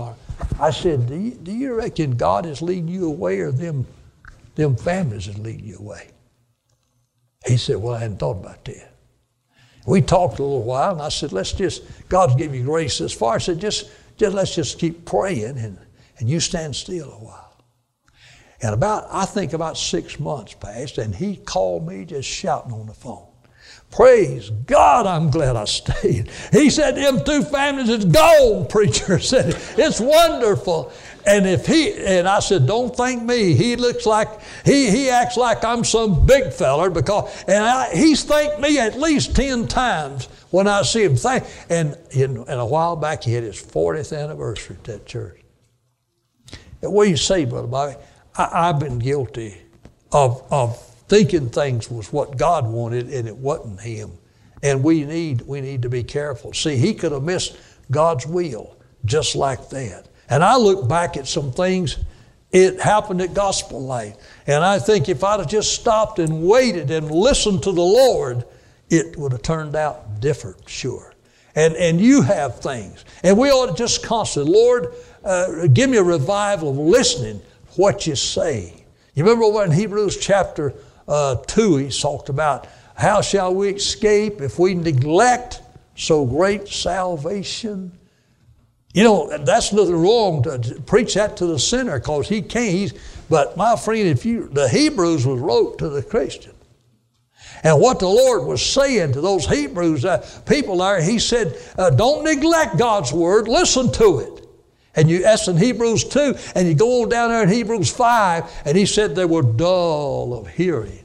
I 0.59 0.71
said, 0.71 1.07
Do 1.07 1.17
you, 1.17 1.31
do 1.33 1.53
you 1.53 1.75
reckon 1.75 2.17
God 2.17 2.47
is 2.47 2.61
leading 2.63 2.89
you 2.89 3.07
away, 3.07 3.41
or 3.41 3.51
them, 3.51 3.87
them 4.55 4.77
families 4.77 5.29
is 5.29 5.39
leading 5.39 5.67
you 5.67 5.79
away? 5.79 6.09
He 7.47 7.57
said, 7.57 7.77
Well, 7.77 7.95
I 7.95 8.01
hadn't 8.01 8.19
thought 8.19 8.39
about 8.39 8.65
that. 8.65 8.93
We 9.87 10.03
talked 10.03 10.39
a 10.39 10.43
little 10.43 10.63
while, 10.63 10.93
and 10.93 11.03
I 11.03 11.09
said, 11.09 11.33
Let's 11.33 11.53
just, 11.53 11.83
God's 12.09 12.35
giving 12.37 12.61
you 12.61 12.67
grace 12.67 12.99
this 12.99 13.13
far. 13.13 13.37
I 13.37 13.39
said, 13.39 13.61
Just, 13.61 13.91
just 14.17 14.35
let's 14.35 14.55
just 14.55 14.79
keep 14.79 15.05
praying, 15.05 15.59
and, 15.59 15.79
and 16.19 16.29
you 16.29 16.41
stand 16.41 16.77
still 16.77 17.11
a 17.11 17.25
while. 17.25 17.65
And 18.63 18.75
about, 18.75 19.07
I 19.11 19.25
think 19.25 19.55
about 19.55 19.79
six 19.79 20.21
months 20.21 20.53
passed, 20.55 20.99
and 20.99 21.15
he 21.15 21.37
called 21.37 21.87
me 21.87 22.05
just 22.05 22.29
shouting 22.29 22.73
on 22.73 22.87
the 22.87 22.93
phone. 22.93 23.30
Praise 23.91 24.51
God, 24.51 25.07
I'm 25.07 25.31
glad 25.31 25.57
I 25.57 25.65
stayed. 25.65 26.31
He 26.53 26.71
said, 26.71 26.95
Them 26.95 27.25
two 27.25 27.43
families 27.43 27.89
is 27.89 28.05
gold, 28.05 28.69
preacher 28.71 29.19
said. 29.19 29.57
It's 29.77 30.01
wonderful. 30.01 30.93
And 31.27 31.47
if 31.47 31.67
he 31.67 31.93
and 31.95 32.29
I 32.29 32.39
said, 32.39 32.67
Don't 32.67 32.95
thank 32.95 33.23
me. 33.23 33.55
He 33.55 33.75
looks 33.75 34.07
like 34.07 34.29
he 34.65 34.91
he 34.91 35.11
acts 35.11 35.37
like 35.37 35.65
I'm 35.65 35.83
some 35.83 36.25
big 36.25 36.53
feller 36.53 36.89
because 36.89 37.45
and 37.49 37.65
I, 37.65 37.95
he's 37.95 38.23
thanked 38.23 38.61
me 38.61 38.79
at 38.79 38.97
least 38.97 39.35
ten 39.35 39.67
times 39.67 40.27
when 40.51 40.69
I 40.69 40.83
see 40.83 41.03
him 41.03 41.17
thank 41.17 41.45
and 41.69 41.99
in, 42.13 42.37
in 42.37 42.59
a 42.59 42.67
while 42.67 42.97
back 42.97 43.25
he 43.25 43.33
had 43.33 43.43
his 43.43 43.61
40th 43.61 44.17
anniversary 44.17 44.77
at 44.77 44.85
that 44.85 45.07
church. 45.07 45.41
And 46.81 46.93
what 46.93 47.05
do 47.05 47.11
you 47.11 47.17
say, 47.17 47.45
Brother 47.45 47.67
Bobby? 47.67 47.97
I, 48.37 48.69
I've 48.69 48.79
been 48.79 49.01
guilty 49.01 49.59
of 50.13 50.45
of 50.51 50.90
thinking 51.11 51.51
things 51.51 51.91
was 51.91 52.13
what 52.13 52.39
God 52.39 52.67
wanted 52.67 53.13
and 53.13 53.27
it 53.27 53.37
wasn't 53.37 53.81
Him. 53.81 54.13
And 54.63 54.85
we 54.85 55.05
need, 55.05 55.43
we 55.43 55.61
need 55.61 55.83
to 55.83 55.89
be 55.89 56.05
careful. 56.05 56.53
See, 56.53 56.77
he 56.77 56.95
could 56.95 57.13
have 57.13 57.25
missed 57.25 57.57
God's 57.91 58.27
will 58.27 58.77
just 59.05 59.35
like 59.35 59.71
that. 59.71 60.07
And 60.29 60.45
I 60.45 60.57
look 60.57 60.89
back 60.89 61.17
at 61.17 61.27
some 61.27 61.51
things, 61.51 61.99
it 62.53 62.81
happened 62.81 63.23
at 63.23 63.35
Gospel 63.35 63.81
Light. 63.81 64.17
And 64.47 64.63
I 64.63 64.79
think 64.79 65.09
if 65.09 65.25
I'd 65.25 65.41
have 65.41 65.49
just 65.49 65.75
stopped 65.75 66.21
and 66.21 66.47
waited 66.47 66.91
and 66.91 67.11
listened 67.11 67.65
to 67.65 67.73
the 67.73 67.83
Lord, 67.83 68.45
it 68.89 69.17
would 69.17 69.33
have 69.33 69.43
turned 69.43 69.75
out 69.75 70.21
different, 70.21 70.69
sure. 70.69 71.15
And, 71.57 71.75
and 71.75 72.01
you 72.01 72.23
have 72.23 72.61
things. 72.61 73.05
And 73.25 73.37
we 73.37 73.51
ought 73.51 73.67
to 73.67 73.75
just 73.75 74.05
constantly, 74.05 74.53
Lord, 74.53 74.95
uh, 75.25 75.67
give 75.67 75.91
me 75.91 75.97
a 75.97 76.03
revival 76.05 76.71
of 76.71 76.77
listening 76.77 77.41
what 77.77 78.07
you 78.07 78.15
say. 78.15 78.85
You 79.15 79.25
remember 79.25 79.49
what 79.49 79.67
in 79.67 79.73
Hebrews 79.73 80.19
chapter 80.19 80.75
uh, 81.09 81.37
2, 81.37 81.77
he 81.77 81.91
talked 81.91 82.29
about 82.29 82.67
how 82.95 83.21
shall 83.23 83.55
we 83.55 83.71
escape 83.71 84.41
if 84.41 84.59
we 84.59 84.75
neglect 84.75 85.63
so 85.97 86.25
great 86.25 86.69
salvation? 86.69 87.93
You 88.93 89.05
know, 89.05 89.37
that's 89.39 89.73
nothing 89.73 89.97
wrong 89.97 90.43
to 90.43 90.83
preach 90.85 91.15
that 91.15 91.37
to 91.39 91.47
the 91.47 91.59
sinner 91.59 91.99
because 91.99 92.29
he 92.29 92.43
can't. 92.43 92.71
He's, 92.71 92.93
but 93.29 93.57
my 93.57 93.77
friend, 93.77 94.09
if 94.09 94.27
you, 94.27 94.49
the 94.49 94.69
Hebrews 94.69 95.27
was 95.27 95.41
wrote 95.41 95.79
to 95.79 95.89
the 95.89 96.03
Christian. 96.03 96.53
And 97.63 97.81
what 97.81 98.01
the 98.01 98.09
Lord 98.09 98.45
was 98.45 98.65
saying 98.65 99.13
to 99.13 99.21
those 99.21 99.47
Hebrews, 99.47 100.05
uh, 100.05 100.27
people 100.47 100.79
there, 100.79 101.03
He 101.03 101.19
said, 101.19 101.59
uh, 101.79 101.91
don't 101.91 102.25
neglect 102.25 102.79
God's 102.79 103.13
Word, 103.13 103.49
listen 103.49 103.93
to 103.93 104.19
it. 104.21 104.40
And 104.97 105.09
you, 105.09 105.23
that's 105.23 105.47
in 105.47 105.57
Hebrews 105.57 106.05
2, 106.05 106.35
and 106.55 106.67
you 106.67 106.75
go 106.75 107.03
on 107.03 107.09
down 107.09 107.31
there 107.31 107.43
in 107.43 107.49
Hebrews 107.49 107.91
5, 107.91 108.63
and 108.65 108.77
He 108.77 108.87
said 108.87 109.15
they 109.15 109.25
were 109.25 109.43
dull 109.43 110.35
of 110.35 110.49
hearing 110.49 111.05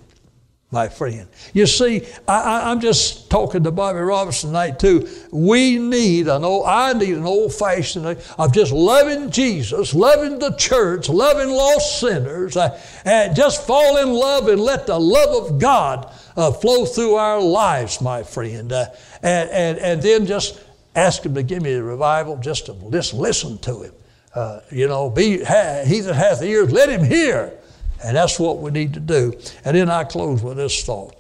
my 0.76 0.90
friend. 0.90 1.28
You 1.54 1.68
see, 1.68 2.06
I, 2.28 2.72
am 2.72 2.82
just 2.82 3.30
talking 3.32 3.64
to 3.64 3.72
Bobby 3.72 4.00
Roberson 4.00 4.50
tonight 4.50 4.78
too. 4.78 5.08
We 5.32 5.78
need 5.78 6.28
an 6.28 6.44
old, 6.44 6.66
I 6.68 6.92
need 6.92 7.16
an 7.16 7.26
old 7.26 7.54
fashioned 7.54 8.06
of 8.06 8.54
just 8.54 8.74
loving 8.74 9.32
Jesus, 9.32 9.94
loving 9.94 10.38
the 10.38 10.52
church, 10.58 11.08
loving 11.08 11.50
lost 11.50 12.02
sinners, 12.02 12.58
uh, 12.58 12.80
and 13.06 13.36
just 13.36 13.66
fall 13.66 13.98
in 13.98 14.12
love 14.12 14.50
and 14.50 14.60
let 14.60 14.86
the 14.86 15.00
love 15.00 15.46
of 15.46 15.60
God 15.60 16.12
uh, 16.36 16.52
flow 16.52 16.86
through 16.86 17.16
our 17.16 17.42
lives, 17.42 18.02
my 18.02 18.24
friend. 18.24 18.74
Uh, 18.74 18.88
and, 19.24 19.50
and, 19.52 19.78
and 19.78 20.02
then 20.02 20.26
just 20.26 20.60
ask 20.96 21.26
Him 21.26 21.36
to 21.36 21.44
give 21.44 21.62
me 21.62 21.74
a 21.74 21.84
revival, 21.84 22.38
just 22.38 22.66
to 22.68 22.76
just 22.92 23.14
listen 23.14 23.58
to 23.60 23.84
Him. 23.84 23.94
Uh, 24.34 24.60
you 24.72 24.88
know, 24.88 25.10
be, 25.10 25.38
he 25.38 25.42
that 25.42 26.14
hath 26.14 26.42
ears, 26.42 26.72
let 26.72 26.90
him 26.90 27.06
hear 27.06 27.58
and 28.04 28.16
that's 28.16 28.40
what 28.40 28.60
we 28.60 28.72
need 28.72 28.94
to 28.94 29.00
do. 29.00 29.34
And 29.64 29.76
then 29.76 29.90
I 29.90 30.04
close 30.04 30.44
with 30.44 30.58
this 30.58 30.84
thought. 30.84 31.16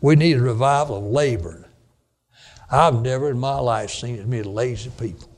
We 0.00 0.16
need 0.16 0.36
a 0.36 0.40
revival 0.40 0.98
of 0.98 1.04
labor. 1.04 1.68
I've 2.70 3.02
never 3.02 3.30
in 3.30 3.38
my 3.38 3.58
life 3.58 3.90
seen 3.90 4.18
as 4.18 4.26
many 4.26 4.42
lazy 4.42 4.90
people. 4.98 5.28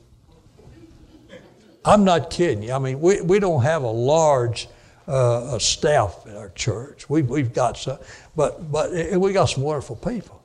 I'm 1.83 2.03
not 2.03 2.29
kidding 2.29 2.63
you. 2.63 2.73
I 2.73 2.79
mean, 2.79 2.99
we, 2.99 3.21
we 3.21 3.39
don't 3.39 3.63
have 3.63 3.83
a 3.83 3.89
large 3.89 4.67
uh, 5.07 5.57
staff 5.59 6.25
at 6.27 6.35
our 6.35 6.49
church. 6.49 7.09
We, 7.09 7.21
we've 7.21 7.53
got 7.53 7.77
some, 7.77 7.97
but, 8.35 8.71
but 8.71 8.91
we 9.17 9.31
got 9.31 9.45
some 9.45 9.63
wonderful 9.63 9.95
people. 9.95 10.36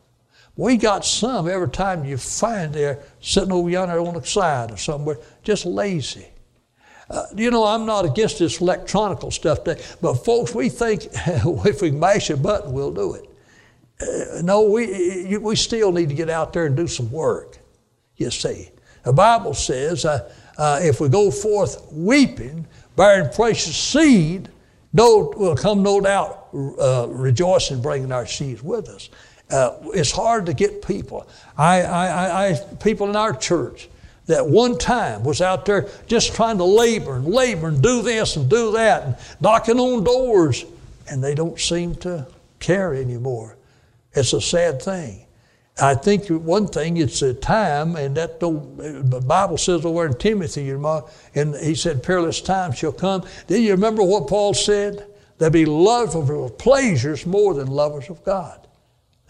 We 0.56 0.76
got 0.76 1.04
some 1.04 1.48
every 1.48 1.70
time 1.70 2.04
you 2.04 2.18
find 2.18 2.74
they're 2.74 3.02
sitting 3.20 3.52
over 3.52 3.70
yonder 3.70 3.98
on 4.00 4.14
the 4.14 4.24
side 4.24 4.70
or 4.70 4.76
somewhere, 4.76 5.18
just 5.42 5.64
lazy. 5.64 6.26
Uh, 7.08 7.24
you 7.34 7.50
know, 7.50 7.64
I'm 7.64 7.86
not 7.86 8.04
against 8.04 8.38
this 8.38 8.60
electronical 8.60 9.30
stuff, 9.30 9.64
today, 9.64 9.82
but 10.00 10.14
folks, 10.14 10.54
we 10.54 10.68
think 10.68 11.08
if 11.26 11.82
we 11.82 11.90
mash 11.90 12.30
a 12.30 12.36
button, 12.36 12.72
we'll 12.72 12.92
do 12.92 13.14
it. 13.14 13.28
Uh, 14.00 14.42
no, 14.42 14.62
we, 14.62 15.36
we 15.38 15.56
still 15.56 15.92
need 15.92 16.08
to 16.08 16.14
get 16.14 16.30
out 16.30 16.52
there 16.52 16.66
and 16.66 16.76
do 16.76 16.86
some 16.86 17.10
work, 17.10 17.58
you 18.16 18.30
see. 18.30 18.70
The 19.04 19.12
Bible 19.12 19.54
says 19.54 20.04
uh, 20.04 20.32
uh 20.58 20.80
if 20.82 21.00
we 21.00 21.08
go 21.08 21.30
forth 21.30 21.86
weeping, 21.92 22.66
bearing 22.94 23.30
precious 23.32 23.76
seed, 23.76 24.48
no, 24.92 25.32
will 25.36 25.56
come 25.56 25.82
no 25.82 26.00
doubt 26.00 26.48
uh, 26.78 27.06
rejoicing, 27.08 27.80
bringing 27.80 28.12
our 28.12 28.26
seeds 28.26 28.62
with 28.62 28.88
us. 28.88 29.08
Uh, 29.52 29.76
it's 29.94 30.10
hard 30.10 30.46
to 30.46 30.54
get 30.54 30.84
people. 30.84 31.28
I, 31.58 31.82
I, 31.82 32.48
I, 32.48 32.54
people 32.82 33.08
in 33.10 33.16
our 33.16 33.34
church, 33.36 33.88
that 34.26 34.46
one 34.46 34.78
time 34.78 35.24
was 35.24 35.40
out 35.40 35.66
there 35.66 35.88
just 36.06 36.34
trying 36.34 36.56
to 36.58 36.64
labor 36.64 37.16
and 37.16 37.26
labor 37.26 37.68
and 37.68 37.82
do 37.82 38.02
this 38.02 38.36
and 38.36 38.48
do 38.48 38.72
that 38.72 39.02
and 39.02 39.16
knocking 39.40 39.78
on 39.78 40.04
doors, 40.04 40.64
and 41.10 41.22
they 41.22 41.34
don't 41.34 41.60
seem 41.60 41.94
to 41.96 42.26
care 42.58 42.94
anymore. 42.94 43.56
It's 44.14 44.32
a 44.32 44.40
sad 44.40 44.80
thing. 44.80 45.26
I 45.80 45.94
think 45.94 46.28
one 46.28 46.66
thing, 46.66 46.98
it's 46.98 47.22
a 47.22 47.34
time, 47.34 47.96
and 47.96 48.16
that 48.16 48.40
the 48.40 49.22
Bible 49.26 49.58
says 49.58 49.84
over 49.84 50.06
in 50.06 50.14
Timothy, 50.18 50.70
and 50.70 51.56
he 51.56 51.74
said, 51.74 52.02
perilous 52.02 52.40
times 52.40 52.78
shall 52.78 52.92
come. 52.92 53.24
Do 53.46 53.60
you 53.60 53.72
remember 53.72 54.02
what 54.02 54.28
Paul 54.28 54.54
said? 54.54 55.06
There 55.38 55.50
be 55.50 55.64
lovers 55.64 56.30
of 56.30 56.58
pleasures 56.58 57.26
more 57.26 57.54
than 57.54 57.66
lovers 57.68 58.08
of 58.10 58.22
God. 58.22 58.60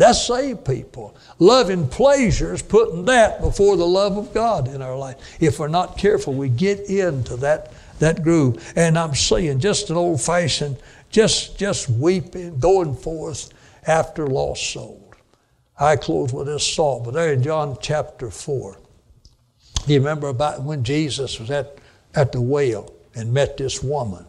That's 0.02 0.26
saved 0.26 0.64
people. 0.64 1.16
Loving 1.38 1.86
pleasures, 1.86 2.60
putting 2.60 3.04
that 3.04 3.40
before 3.40 3.76
the 3.76 3.86
love 3.86 4.16
of 4.16 4.34
God 4.34 4.66
in 4.66 4.82
our 4.82 4.98
life. 4.98 5.36
If 5.38 5.60
we're 5.60 5.68
not 5.68 5.96
careful, 5.96 6.34
we 6.34 6.48
get 6.48 6.90
into 6.90 7.36
that, 7.36 7.72
that 8.00 8.24
groove. 8.24 8.72
And 8.74 8.98
I'm 8.98 9.14
saying 9.14 9.60
just 9.60 9.90
an 9.90 9.96
old 9.96 10.20
fashioned, 10.20 10.78
just, 11.08 11.56
just 11.56 11.88
weeping, 11.88 12.58
going 12.58 12.96
forth 12.96 13.52
after 13.86 14.26
lost 14.26 14.72
souls. 14.72 15.14
I 15.78 15.94
close 15.94 16.32
with 16.32 16.48
this 16.48 16.74
thought, 16.74 17.04
but 17.04 17.14
there 17.14 17.32
in 17.32 17.40
John 17.44 17.76
chapter 17.80 18.28
4, 18.28 18.76
you 19.86 20.00
remember 20.00 20.26
about 20.26 20.64
when 20.64 20.82
Jesus 20.82 21.38
was 21.38 21.48
at, 21.52 21.78
at 22.12 22.32
the 22.32 22.40
well 22.40 22.92
and 23.14 23.32
met 23.32 23.56
this 23.56 23.84
woman? 23.84 24.26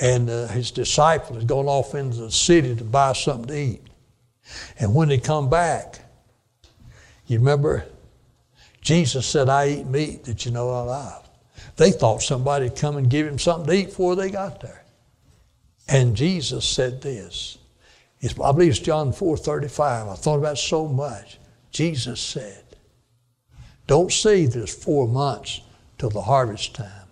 And 0.00 0.30
uh, 0.30 0.46
his 0.46 0.70
disciple 0.70 1.36
had 1.36 1.46
gone 1.46 1.66
off 1.66 1.94
into 1.94 2.16
the 2.16 2.30
city 2.30 2.74
to 2.74 2.84
buy 2.84 3.12
something 3.12 3.48
to 3.48 3.58
eat. 3.58 3.88
And 4.78 4.94
when 4.94 5.08
they 5.08 5.18
come 5.18 5.48
back, 5.48 6.00
you 7.26 7.38
remember 7.38 7.86
Jesus 8.82 9.26
said, 9.26 9.48
I 9.48 9.68
eat 9.68 9.86
meat 9.86 10.24
that 10.24 10.44
you 10.44 10.50
know 10.50 10.68
I 10.70 10.82
love. 10.82 11.28
They 11.76 11.92
thought 11.92 12.20
somebody 12.20 12.64
would 12.66 12.76
come 12.76 12.96
and 12.96 13.08
give 13.08 13.26
him 13.26 13.38
something 13.38 13.68
to 13.68 13.72
eat 13.72 13.86
before 13.86 14.16
they 14.16 14.28
got 14.28 14.60
there. 14.60 14.84
And 15.88 16.16
Jesus 16.16 16.64
said 16.64 17.00
this. 17.00 17.58
It's, 18.20 18.38
I 18.38 18.52
believe 18.52 18.70
it's 18.70 18.78
John 18.80 19.12
4 19.12 19.36
35. 19.36 20.08
I 20.08 20.14
thought 20.14 20.38
about 20.38 20.58
so 20.58 20.88
much. 20.88 21.38
Jesus 21.70 22.20
said, 22.20 22.64
Don't 23.86 24.12
say 24.12 24.46
there's 24.46 24.74
four 24.74 25.08
months 25.08 25.60
till 25.98 26.10
the 26.10 26.22
harvest 26.22 26.74
time, 26.74 27.08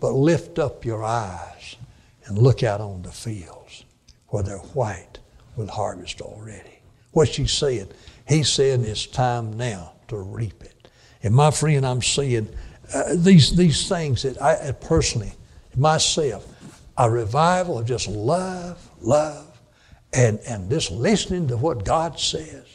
but 0.00 0.12
lift 0.12 0.58
up 0.58 0.84
your 0.84 1.04
eyes 1.04 1.76
and 2.26 2.38
look 2.38 2.62
out 2.62 2.80
on 2.80 3.02
the 3.02 3.12
fields 3.12 3.84
where 4.28 4.42
they're 4.42 4.58
white 4.58 5.17
with 5.58 5.68
harvest 5.68 6.20
already. 6.20 6.80
What's 7.12 7.36
he 7.36 7.46
saying? 7.46 7.88
He's 8.26 8.48
saying 8.48 8.84
it's 8.84 9.06
time 9.06 9.56
now 9.56 9.92
to 10.08 10.16
reap 10.16 10.62
it. 10.62 10.88
And 11.22 11.34
my 11.34 11.50
friend, 11.50 11.84
I'm 11.84 12.02
saying 12.02 12.48
uh, 12.94 13.14
these, 13.16 13.56
these 13.56 13.88
things 13.88 14.22
that 14.22 14.40
I 14.40 14.72
personally, 14.72 15.32
myself, 15.76 16.46
a 16.96 17.10
revival 17.10 17.78
of 17.78 17.86
just 17.86 18.08
love, 18.08 18.90
love, 19.00 19.60
and, 20.12 20.38
and 20.46 20.70
just 20.70 20.90
listening 20.90 21.48
to 21.48 21.56
what 21.56 21.84
God 21.84 22.18
says, 22.18 22.66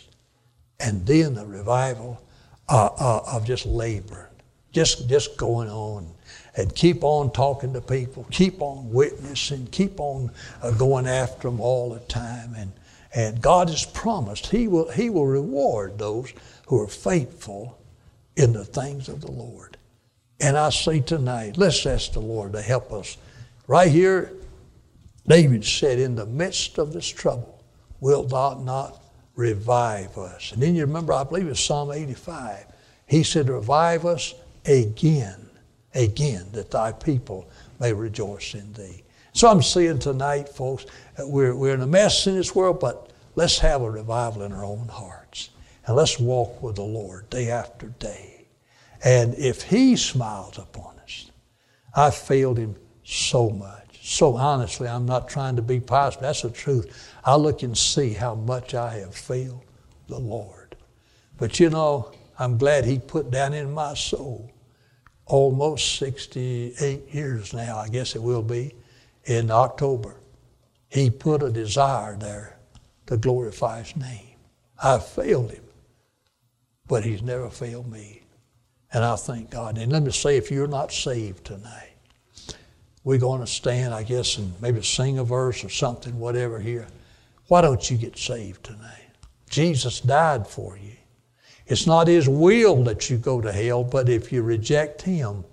and 0.80 1.06
then 1.06 1.36
the 1.36 1.46
revival 1.46 2.22
uh, 2.70 2.90
uh, 3.00 3.24
of 3.34 3.46
just 3.46 3.66
labor, 3.66 4.30
just, 4.72 5.10
just 5.10 5.38
going 5.38 5.70
on 5.70 6.14
and 6.56 6.74
keep 6.76 7.04
on 7.04 7.32
talking 7.32 7.74
to 7.74 7.82
people, 7.82 8.28
keep 8.32 8.62
on 8.62 8.92
witnessing, 8.92 9.68
keep 9.68 10.00
on 10.00 10.32
uh, 10.62 10.72
going 10.72 11.08
after 11.08 11.50
them 11.50 11.60
all 11.60 11.92
the 11.94 12.00
time. 12.02 12.54
And, 12.56 12.72
and 13.16 13.42
God 13.42 13.70
has 13.70 13.86
promised 13.86 14.48
He 14.48 14.68
will, 14.68 14.90
he 14.92 15.10
will 15.10 15.28
reward 15.28 15.98
those 15.98 16.34
who 16.68 16.82
are 16.82 16.88
faithful 16.88 17.78
in 18.36 18.54
the 18.54 18.66
things 18.66 19.10
of 19.10 19.22
the 19.22 19.32
Lord. 19.32 19.78
And 20.40 20.58
I 20.58 20.70
say 20.70 21.00
tonight, 21.00 21.58
let's 21.58 21.86
ask 21.86 22.14
the 22.14 22.20
Lord 22.20 22.54
to 22.54 22.62
help 22.62 22.92
us. 22.92 23.18
Right 23.68 23.92
here, 23.92 24.34
David 25.28 25.64
said, 25.64 26.00
In 26.00 26.16
the 26.16 26.26
midst 26.26 26.78
of 26.78 26.94
this 26.94 27.08
trouble, 27.08 27.64
wilt 28.00 28.30
thou 28.30 28.56
not 28.56 29.02
revive 29.36 30.18
us? 30.18 30.52
And 30.52 30.62
then 30.62 30.76
you 30.76 30.82
remember, 30.82 31.14
I 31.14 31.24
believe 31.24 31.48
it's 31.48 31.64
Psalm 31.64 31.92
85. 31.92 32.66
He 33.08 33.24
said, 33.24 33.50
Revive 33.50 34.06
us 34.06 34.34
again, 34.66 35.43
again, 35.94 36.46
that 36.54 36.72
thy 36.72 36.92
people 36.92 37.50
may 37.80 37.94
rejoice 37.94 38.54
in 38.54 38.72
thee. 38.74 39.04
So 39.34 39.50
I'm 39.50 39.62
saying 39.62 40.00
tonight, 40.00 40.48
folks, 40.50 40.86
we're, 41.20 41.56
we're 41.56 41.74
in 41.74 41.82
a 41.82 41.88
mess 41.88 42.28
in 42.28 42.36
this 42.36 42.54
world, 42.54 42.80
but 42.80 43.12
let's 43.36 43.60
have 43.60 43.82
a 43.82 43.90
revival 43.90 44.44
in 44.44 44.54
our 44.54 44.64
own 44.64 44.88
hearts. 44.88 45.50
And 45.86 45.96
let's 45.96 46.20
walk 46.20 46.62
with 46.62 46.76
the 46.76 46.84
Lord 46.84 47.30
day 47.30 47.50
after 47.50 47.88
day. 47.88 48.46
And 49.04 49.34
if 49.36 49.64
He 49.64 49.96
smiles 49.96 50.58
upon 50.58 50.98
us, 51.00 51.32
I 51.96 52.12
failed 52.12 52.58
Him 52.58 52.76
so 53.04 53.50
much. 53.50 54.00
So 54.02 54.38
honestly, 54.38 54.88
I'm 54.88 55.06
not 55.06 55.28
trying 55.28 55.56
to 55.56 55.62
be 55.62 55.80
pious, 55.80 56.16
but 56.16 56.24
that's 56.24 56.44
the 56.44 56.52
truth. 56.52 57.12
I 57.26 57.36
look 57.36 57.64
and 57.64 57.78
see 57.78 58.14
how 58.14 58.36
much 58.36 58.74
I 58.74 59.00
have 59.00 59.16
failed 59.16 59.66
the 60.08 60.20
Lord. 60.20 60.76
But 61.38 61.60
you 61.60 61.70
know, 61.70 62.12
I'm 62.38 62.58
glad 62.58 62.86
He 62.86 63.00
put 63.00 63.32
down 63.32 63.54
in 63.54 63.74
my 63.74 63.94
soul 63.94 64.52
almost 65.26 65.98
68 65.98 67.14
years 67.14 67.54
now, 67.54 67.78
I 67.78 67.88
guess 67.90 68.16
it 68.16 68.22
will 68.22 68.42
be, 68.42 68.74
in 69.26 69.52
October. 69.52 70.16
He 70.90 71.10
put 71.10 71.42
a 71.42 71.50
desire 71.50 72.16
there 72.16 72.58
to 73.08 73.18
glorify 73.18 73.82
His 73.82 73.96
name. 73.96 74.36
I 74.82 75.00
failed 75.00 75.52
Him, 75.52 75.64
but 76.88 77.04
He's 77.04 77.22
never 77.22 77.50
failed 77.50 77.92
me. 77.92 78.22
And 78.92 79.04
I 79.04 79.16
thank 79.16 79.50
God. 79.50 79.78
And 79.78 79.92
let 79.92 80.04
me 80.04 80.12
say, 80.12 80.38
if 80.38 80.52
you're 80.52 80.68
not 80.68 80.92
saved 80.92 81.46
tonight, 81.46 81.96
we're 83.04 83.18
going 83.18 83.42
to 83.42 83.48
stand, 83.48 83.94
I 83.94 84.04
guess, 84.04 84.38
and 84.38 84.54
maybe 84.62 84.82
sing 84.82 85.18
a 85.18 85.24
verse 85.24 85.64
or 85.64 85.70
something, 85.70 86.20
whatever 86.20 86.60
here. 86.60 86.88
Why 87.48 87.62
don't 87.62 87.90
you 87.90 87.98
get 87.98 88.18
saved 88.18 88.64
tonight? 88.64 89.10
Jesus 89.50 90.00
died 90.00 90.48
for 90.48 90.78
you. 90.78 90.96
It's 91.68 91.88
not 91.88 92.08
His 92.08 92.28
will 92.28 92.84
that 92.84 93.10
you 93.10 93.18
go 93.18 93.42
to 93.42 93.52
hell, 93.52 93.84
but 93.84 94.10
if 94.10 94.32
you 94.32 94.44
reject 94.44 95.02
Him, 95.02 95.44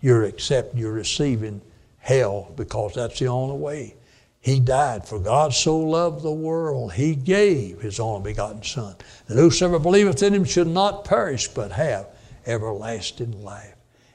you're 0.00 0.24
accepting, 0.24 0.78
you're 0.78 0.92
receiving 0.92 1.62
hell 1.98 2.52
because 2.56 2.94
that's 2.94 3.18
the 3.18 3.26
only 3.26 3.56
way. 3.56 3.94
He 4.40 4.60
died. 4.60 5.08
For 5.08 5.18
God 5.18 5.52
so 5.52 5.76
loved 5.76 6.22
the 6.22 6.30
world, 6.30 6.92
He 6.92 7.14
gave 7.14 7.80
His 7.80 7.98
only 7.98 8.30
begotten 8.30 8.62
Son, 8.62 8.94
that 9.26 9.34
whosoever 9.34 9.78
believeth 9.78 10.22
in 10.22 10.34
Him 10.34 10.44
should 10.44 10.68
not 10.68 11.04
perish, 11.04 11.48
but 11.48 11.72
have 11.72 12.06
everlasting 12.46 13.42
life. 13.42 13.74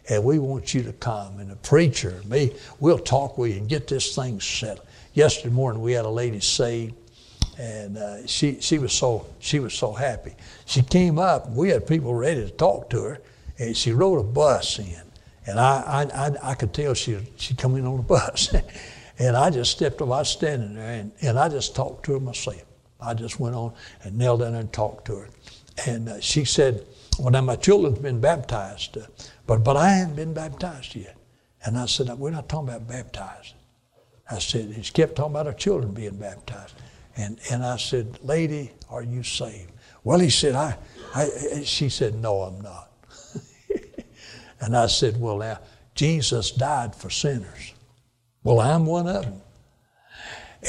And 0.09 0.23
we 0.23 0.39
want 0.39 0.73
you 0.73 0.83
to 0.83 0.93
come. 0.93 1.39
And 1.39 1.49
the 1.49 1.55
preacher, 1.57 2.21
me, 2.25 2.53
we'll 2.79 2.99
talk 2.99 3.37
with 3.37 3.51
you 3.51 3.57
and 3.57 3.69
get 3.69 3.87
this 3.87 4.15
thing 4.15 4.39
settled. 4.39 4.87
Yesterday 5.13 5.53
morning 5.53 5.81
we 5.81 5.91
had 5.91 6.05
a 6.05 6.09
lady 6.09 6.39
saved, 6.39 6.95
and 7.57 7.97
uh, 7.97 8.25
she 8.27 8.59
she 8.61 8.77
was 8.77 8.93
so 8.93 9.25
she 9.39 9.59
was 9.59 9.73
so 9.73 9.91
happy. 9.91 10.35
She 10.65 10.81
came 10.81 11.19
up. 11.19 11.49
We 11.49 11.69
had 11.69 11.87
people 11.87 12.13
ready 12.13 12.41
to 12.41 12.51
talk 12.51 12.89
to 12.91 13.01
her, 13.03 13.21
and 13.59 13.75
she 13.75 13.91
rode 13.91 14.19
a 14.19 14.23
bus 14.23 14.79
in, 14.79 15.01
and 15.45 15.59
I 15.59 16.07
I, 16.13 16.27
I, 16.27 16.51
I 16.51 16.53
could 16.55 16.73
tell 16.73 16.93
she 16.93 17.17
she 17.37 17.53
come 17.53 17.75
in 17.75 17.85
on 17.85 17.97
the 17.97 18.03
bus, 18.17 18.53
and 19.19 19.35
I 19.35 19.49
just 19.49 19.71
stepped 19.71 20.01
up. 20.01 20.07
I 20.07 20.19
was 20.19 20.29
standing 20.29 20.75
there, 20.75 20.99
and, 20.99 21.11
and 21.21 21.37
I 21.39 21.49
just 21.49 21.75
talked 21.75 22.05
to 22.05 22.13
her 22.13 22.19
myself. 22.19 22.63
I 22.99 23.13
just 23.13 23.39
went 23.39 23.55
on 23.55 23.73
and 24.03 24.17
knelt 24.17 24.41
down 24.41 24.55
and 24.55 24.71
talked 24.71 25.05
to 25.05 25.15
her, 25.15 25.29
and 25.85 26.09
uh, 26.09 26.19
she 26.19 26.45
said, 26.45 26.85
"Well, 27.19 27.31
now 27.31 27.41
my 27.41 27.55
children's 27.55 27.99
been 27.99 28.21
baptized." 28.21 28.97
Uh, 28.97 29.07
but, 29.51 29.65
but 29.65 29.75
I 29.75 29.89
haven't 29.89 30.15
been 30.15 30.33
baptized 30.33 30.95
yet. 30.95 31.17
And 31.65 31.77
I 31.77 31.85
said, 31.85 32.07
We're 32.17 32.31
not 32.31 32.47
talking 32.47 32.69
about 32.69 32.87
baptizing. 32.87 33.57
I 34.29 34.39
said, 34.39 34.71
He 34.71 34.81
kept 34.81 35.17
talking 35.17 35.33
about 35.33 35.45
her 35.45 35.51
children 35.53 35.93
being 35.93 36.15
baptized. 36.15 36.73
And, 37.17 37.39
and 37.51 37.63
I 37.63 37.77
said, 37.77 38.19
Lady, 38.23 38.71
are 38.89 39.03
you 39.03 39.23
saved? 39.23 39.71
Well, 40.03 40.19
he 40.19 40.29
said, 40.29 40.55
I, 40.55 40.77
I 41.13 41.61
she 41.63 41.89
said, 41.89 42.15
No, 42.15 42.41
I'm 42.41 42.61
not. 42.61 42.91
and 44.61 44.75
I 44.75 44.87
said, 44.87 45.19
Well, 45.19 45.37
now, 45.37 45.59
Jesus 45.95 46.51
died 46.51 46.95
for 46.95 47.09
sinners. 47.09 47.73
Well, 48.43 48.59
I'm 48.59 48.85
one 48.85 49.07
of 49.07 49.23
them. 49.23 49.41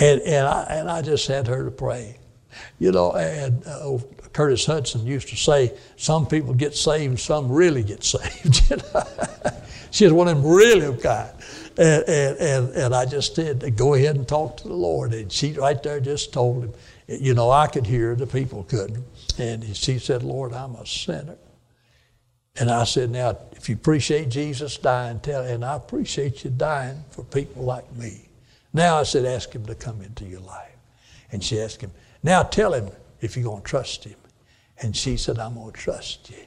And, 0.01 0.20
and, 0.22 0.47
I, 0.47 0.62
and 0.70 0.90
I 0.90 1.03
just 1.03 1.26
had 1.26 1.47
her 1.47 1.64
to 1.64 1.70
pray. 1.70 2.18
You 2.78 2.93
know, 2.93 3.12
and 3.12 3.66
uh, 3.66 3.99
Curtis 4.32 4.66
Hudson 4.66 5.07
used 5.07 5.28
to 5.28 5.36
say, 5.36 5.72
some 5.97 6.26
people 6.26 6.55
get 6.55 6.74
saved, 6.74 7.20
some 7.20 7.51
really 7.51 7.82
get 7.82 8.05
saved. 8.05 8.57
She 8.57 8.74
She's 9.90 10.12
one 10.12 10.28
of 10.28 10.36
them 10.36 10.47
really 10.47 10.97
kind. 10.99 11.30
And, 11.79 12.05
and, 12.09 12.39
and, 12.39 12.68
and 12.75 12.95
I 12.95 13.07
just 13.07 13.35
said, 13.35 13.77
go 13.77 13.95
ahead 13.95 14.16
and 14.16 14.27
talk 14.29 14.59
to 14.59 14.68
the 14.68 14.75
Lord. 14.75 15.14
And 15.14 15.31
she 15.33 15.53
right 15.53 15.83
there 15.83 16.01
just 16.01 16.33
told 16.33 16.64
him, 16.64 16.73
you 17.09 17.35
know, 17.35 17.51
I 17.51 17.66
could 17.66 17.87
hear, 17.87 18.14
the 18.14 18.27
people 18.27 18.64
couldn't. 18.64 19.05
And 19.39 19.77
she 19.77 19.99
said, 19.99 20.23
Lord, 20.23 20.53
I'm 20.53 20.75
a 20.75 20.87
sinner. 20.87 21.37
And 22.59 22.70
I 22.70 22.85
said, 22.85 23.11
now, 23.11 23.39
if 23.53 23.68
you 23.68 23.75
appreciate 23.75 24.29
Jesus 24.29 24.77
dying, 24.77 25.20
tell, 25.20 25.43
and 25.43 25.64
I 25.64 25.77
appreciate 25.77 26.45
you 26.45 26.51
dying 26.51 27.03
for 27.11 27.25
people 27.25 27.62
like 27.64 27.91
me. 27.97 28.29
Now 28.75 28.99
I 28.99 29.05
said, 29.05 29.25
ask 29.25 29.53
him 29.53 29.64
to 29.66 29.75
come 29.75 30.03
into 30.03 30.25
your 30.25 30.41
life. 30.41 30.77
And 31.31 31.43
she 31.43 31.61
asked 31.61 31.81
him, 31.81 31.93
now 32.23 32.43
tell 32.43 32.75
him 32.75 32.91
if 33.20 33.37
you're 33.37 33.45
going 33.45 33.62
to 33.62 33.68
trust 33.68 34.05
him. 34.05 34.16
And 34.83 34.95
she 34.97 35.16
said, 35.16 35.39
I'm 35.39 35.55
going 35.55 35.73
to 35.73 35.79
trust 35.79 36.31
you 36.31 36.45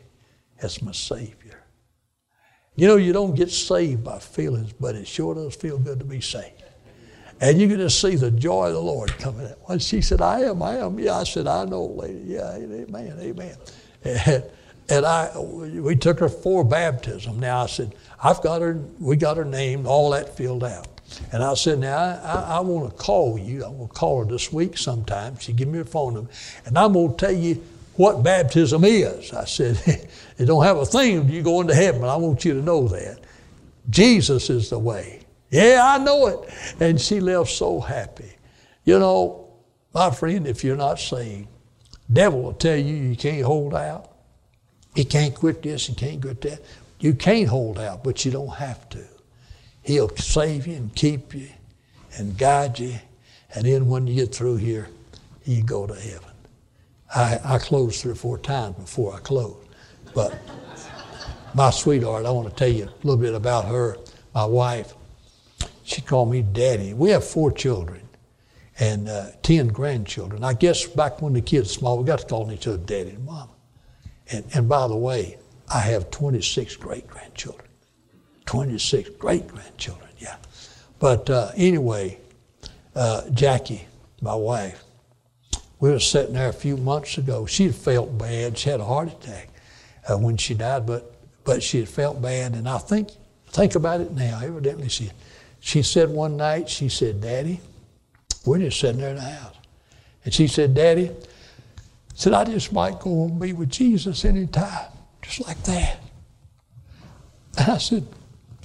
as 0.62 0.82
my 0.82 0.92
Savior. 0.92 1.45
You 2.76 2.88
know, 2.88 2.98
you 2.98 3.14
don't 3.14 3.36
get 3.36 3.52
saved 3.52 4.04
by 4.04 4.20
feelings, 4.20 4.74
but 4.74 4.96
it 4.96 5.08
sure 5.08 5.34
does 5.34 5.56
feel 5.56 5.78
good 5.78 6.00
to 6.00 6.06
be 6.06 6.20
saved. 6.20 6.64
And 7.42 7.60
you 7.60 7.68
can 7.68 7.78
just 7.78 8.00
see 8.02 8.16
the 8.16 8.32
joy 8.32 8.68
of 8.68 8.74
the 8.74 8.82
Lord 8.82 9.12
coming 9.18 9.48
out. 9.48 9.58
When 9.64 9.80
she 9.80 10.02
said, 10.02 10.22
I 10.22 10.42
am, 10.42 10.62
I 10.62 10.78
am. 10.78 11.00
Yeah, 11.00 11.18
I 11.18 11.24
said, 11.24 11.48
I 11.48 11.66
know, 11.66 11.86
lady. 11.86 12.24
Yeah, 12.26 12.56
amen, 12.56 13.18
amen. 13.20 13.58
And, 14.04 14.44
and 14.90 15.06
I, 15.06 15.38
we 15.38 15.96
took 15.96 16.20
her 16.20 16.30
for 16.30 16.64
baptism. 16.64 17.40
Now 17.40 17.64
I 17.64 17.66
said, 17.68 17.96
I've 18.24 18.42
got 18.42 18.62
her, 18.62 18.80
we 19.00 19.16
got 19.16 19.38
her 19.38 19.46
name, 19.46 19.86
all 19.86 20.12
that 20.12 20.38
filled 20.38 20.64
out. 20.64 20.88
And 21.32 21.44
I 21.44 21.54
said, 21.56 21.80
now 21.80 21.98
I, 21.98 22.20
I, 22.24 22.58
I 22.58 22.60
want 22.62 22.90
to 22.90 22.96
call 22.96 23.38
you. 23.38 23.66
I 23.66 23.70
will 23.70 23.88
call 23.88 24.20
her 24.20 24.26
this 24.26 24.52
week 24.54 24.78
sometime. 24.78 25.38
She 25.40 25.54
give 25.54 25.68
me 25.68 25.80
her 25.80 25.86
phone 25.86 26.14
number. 26.14 26.32
And 26.66 26.78
I'm 26.78 26.94
going 26.94 27.12
to 27.12 27.18
tell 27.18 27.36
you 27.36 27.62
what 27.96 28.24
baptism 28.24 28.84
is. 28.84 29.32
I 29.34 29.46
said, 29.46 29.80
it 30.38 30.46
don't 30.46 30.64
have 30.64 30.78
a 30.78 30.86
thing 30.86 31.30
you 31.30 31.42
go 31.42 31.62
into 31.62 31.76
heaven, 31.76 32.04
I 32.04 32.16
want 32.16 32.46
you 32.46 32.54
to 32.54 32.62
know 32.62 32.88
that. 32.90 33.20
Jesus 33.90 34.50
is 34.50 34.70
the 34.70 34.80
way. 34.80 35.22
Yeah, 35.50 35.82
I 35.84 36.04
know 36.04 36.28
it. 36.28 36.50
And 36.80 37.00
she 37.00 37.20
left 37.20 37.52
so 37.52 37.80
happy. 37.80 38.32
You 38.84 39.00
know, 39.00 39.54
my 39.94 40.12
friend, 40.12 40.48
if 40.48 40.64
you're 40.64 40.76
not 40.76 41.00
saved, 41.00 41.48
devil 42.12 42.42
will 42.42 42.54
tell 42.54 42.78
you 42.78 42.96
you 42.96 43.16
can't 43.16 43.44
hold 43.44 43.74
out. 43.74 44.12
You 44.96 45.06
can't 45.06 45.36
quit 45.36 45.62
this 45.62 45.88
and 45.88 45.98
can't 45.98 46.22
quit 46.22 46.42
that. 46.42 46.62
You 47.00 47.14
can't 47.14 47.48
hold 47.48 47.80
out, 47.80 48.04
but 48.04 48.26
you 48.26 48.32
don't 48.32 48.56
have 48.56 48.90
to. 48.90 49.04
He'll 49.84 50.10
save 50.18 50.68
you 50.68 50.76
and 50.76 50.96
keep 50.96 51.34
you 51.34 51.50
and 52.18 52.38
guide 52.38 52.80
you. 52.80 52.96
And 53.54 53.66
then 53.66 53.88
when 53.88 54.08
you 54.08 54.16
get 54.16 54.34
through 54.34 54.58
here, 54.58 54.88
you 55.46 55.64
go 55.64 55.86
to 55.86 55.94
heaven. 55.94 56.25
I, 57.14 57.40
I 57.44 57.58
closed 57.58 58.02
three 58.02 58.12
or 58.12 58.16
four 58.16 58.38
times 58.38 58.76
before 58.76 59.14
I 59.14 59.20
closed. 59.20 59.68
But 60.14 60.38
my 61.54 61.70
sweetheart, 61.70 62.26
I 62.26 62.32
want 62.32 62.50
to 62.50 62.56
tell 62.56 62.68
you 62.68 62.86
a 62.86 62.94
little 63.04 63.18
bit 63.18 63.34
about 63.34 63.66
her, 63.66 63.98
my 64.34 64.46
wife. 64.46 64.94
She 65.84 66.02
called 66.02 66.32
me 66.32 66.42
daddy. 66.42 66.94
We 66.94 67.12
have 67.12 67.24
four 67.24 67.52
children 67.52 68.02
and 68.80 69.08
uh, 69.08 69.28
10 69.44 69.68
grandchildren. 69.68 70.44
I 70.44 70.54
guess 70.54 70.86
back 70.86 71.22
when 71.22 71.34
the 71.34 71.42
kids 71.42 71.70
were 71.70 71.80
small, 71.80 71.98
we 71.98 72.06
got 72.06 72.20
to 72.20 72.26
call 72.26 72.52
each 72.52 72.68
other 72.68 72.78
daddy 72.78 73.12
and 73.12 73.26
mama. 73.26 73.52
And, 74.32 74.46
and 74.54 74.68
by 74.68 74.88
the 74.88 74.96
way, 74.96 75.38
I 75.74 75.80
have 75.80 76.12
26 76.12 76.76
great 76.78 77.08
grandchildren. 77.08 77.68
26 78.46 79.12
great 79.12 79.48
grandchildren, 79.48 80.10
yeah. 80.18 80.38
But 81.00 81.30
uh, 81.30 81.52
anyway, 81.56 82.20
uh, 82.96 83.30
Jackie, 83.32 83.88
my 84.22 84.36
wife, 84.36 84.84
we 85.86 85.92
were 85.92 86.00
sitting 86.00 86.34
there 86.34 86.50
a 86.50 86.54
few 86.54 86.78
months 86.78 87.20
ago. 87.20 87.46
She 87.46 87.66
had 87.66 87.76
felt 87.76 88.18
bad. 88.18 88.58
She 88.58 88.72
had 88.72 88.80
a 88.80 88.84
heart 88.84 89.08
attack 89.08 89.50
uh, 90.10 90.18
when 90.18 90.36
she 90.36 90.56
died, 90.56 90.88
but 90.88 91.14
but 91.44 91.62
she 91.62 91.78
had 91.78 91.88
felt 91.88 92.20
bad, 92.20 92.54
and 92.54 92.68
I 92.68 92.80
think 92.80 93.10
think 93.50 93.76
about 93.76 94.02
it 94.02 94.12
now. 94.12 94.42
Evidently, 94.44 94.90
she 94.90 95.12
she 95.60 95.84
said 95.84 96.10
one 96.10 96.38
night, 96.38 96.70
she 96.70 96.90
said, 96.90 97.22
"Daddy, 97.22 97.62
we're 98.48 98.58
just 98.58 98.80
sitting 98.80 99.00
there 99.00 99.12
in 99.12 99.18
the 99.18 99.22
house," 99.22 99.54
and 100.24 100.34
she 100.34 100.48
said, 100.48 100.74
"Daddy." 100.74 101.12
Said, 102.18 102.32
I 102.32 102.46
just 102.46 102.72
might 102.72 102.98
go 103.02 103.26
and 103.26 103.38
be 103.38 103.52
with 103.52 103.70
Jesus 103.70 104.24
anytime, 104.24 104.88
just 105.22 105.46
like 105.46 105.62
that. 105.64 106.00
And 107.58 107.72
I 107.72 107.78
said, 107.78 108.08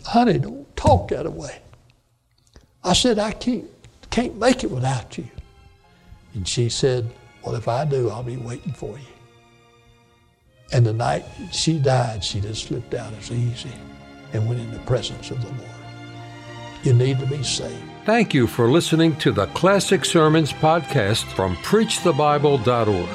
honey, 0.05 0.39
don't 0.39 0.77
talk 0.77 1.09
that 1.09 1.31
way. 1.33 1.59
I 2.85 2.93
said, 2.93 3.19
I 3.19 3.33
can't, 3.33 3.69
can't 4.09 4.37
make 4.37 4.63
it 4.63 4.71
without 4.71 5.19
you. 5.19 5.27
And 6.35 6.47
she 6.47 6.69
said, 6.69 7.11
Well, 7.45 7.55
if 7.55 7.69
I 7.69 7.85
do, 7.85 8.11
I'll 8.11 8.23
be 8.23 8.37
waiting 8.37 8.73
for 8.73 8.99
you. 8.99 9.07
And 10.73 10.87
the 10.87 10.93
night 10.93 11.25
she 11.53 11.79
died, 11.79 12.23
she 12.23 12.41
just 12.41 12.69
slipped 12.69 12.95
out 12.95 13.13
as 13.15 13.31
easy 13.31 13.73
and 14.33 14.49
went 14.49 14.61
in 14.61 14.71
the 14.73 14.79
presence 14.81 15.31
of 15.31 15.43
the 15.43 15.49
Lord. 15.49 15.71
You 16.83 16.95
need 16.95 17.19
to 17.19 17.27
be 17.27 17.43
saved. 17.43 17.83
Thank 18.07 18.33
you 18.33 18.47
for 18.47 18.71
listening 18.71 19.17
to 19.17 19.33
the 19.33 19.47
Classic 19.49 20.05
Sermons 20.05 20.53
podcast 20.53 21.25
from 21.33 21.57
PreachTheBible.org, 21.57 23.09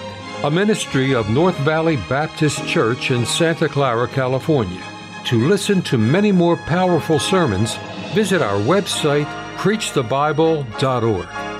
a 0.43 0.51
ministry 0.51 1.15
of 1.15 1.29
North 1.29 1.57
Valley 1.59 1.95
Baptist 2.07 2.65
Church 2.67 3.09
in 3.11 3.25
Santa 3.25 3.67
Clara, 3.67 4.07
California. 4.07 4.83
To 5.25 5.47
listen 5.47 5.81
to 5.83 5.97
many 5.97 6.31
more 6.31 6.57
powerful 6.57 7.17
sermons, 7.17 7.75
visit 8.13 8.43
our 8.43 8.59
website, 8.59 9.25
preachthebible.org. 9.57 11.44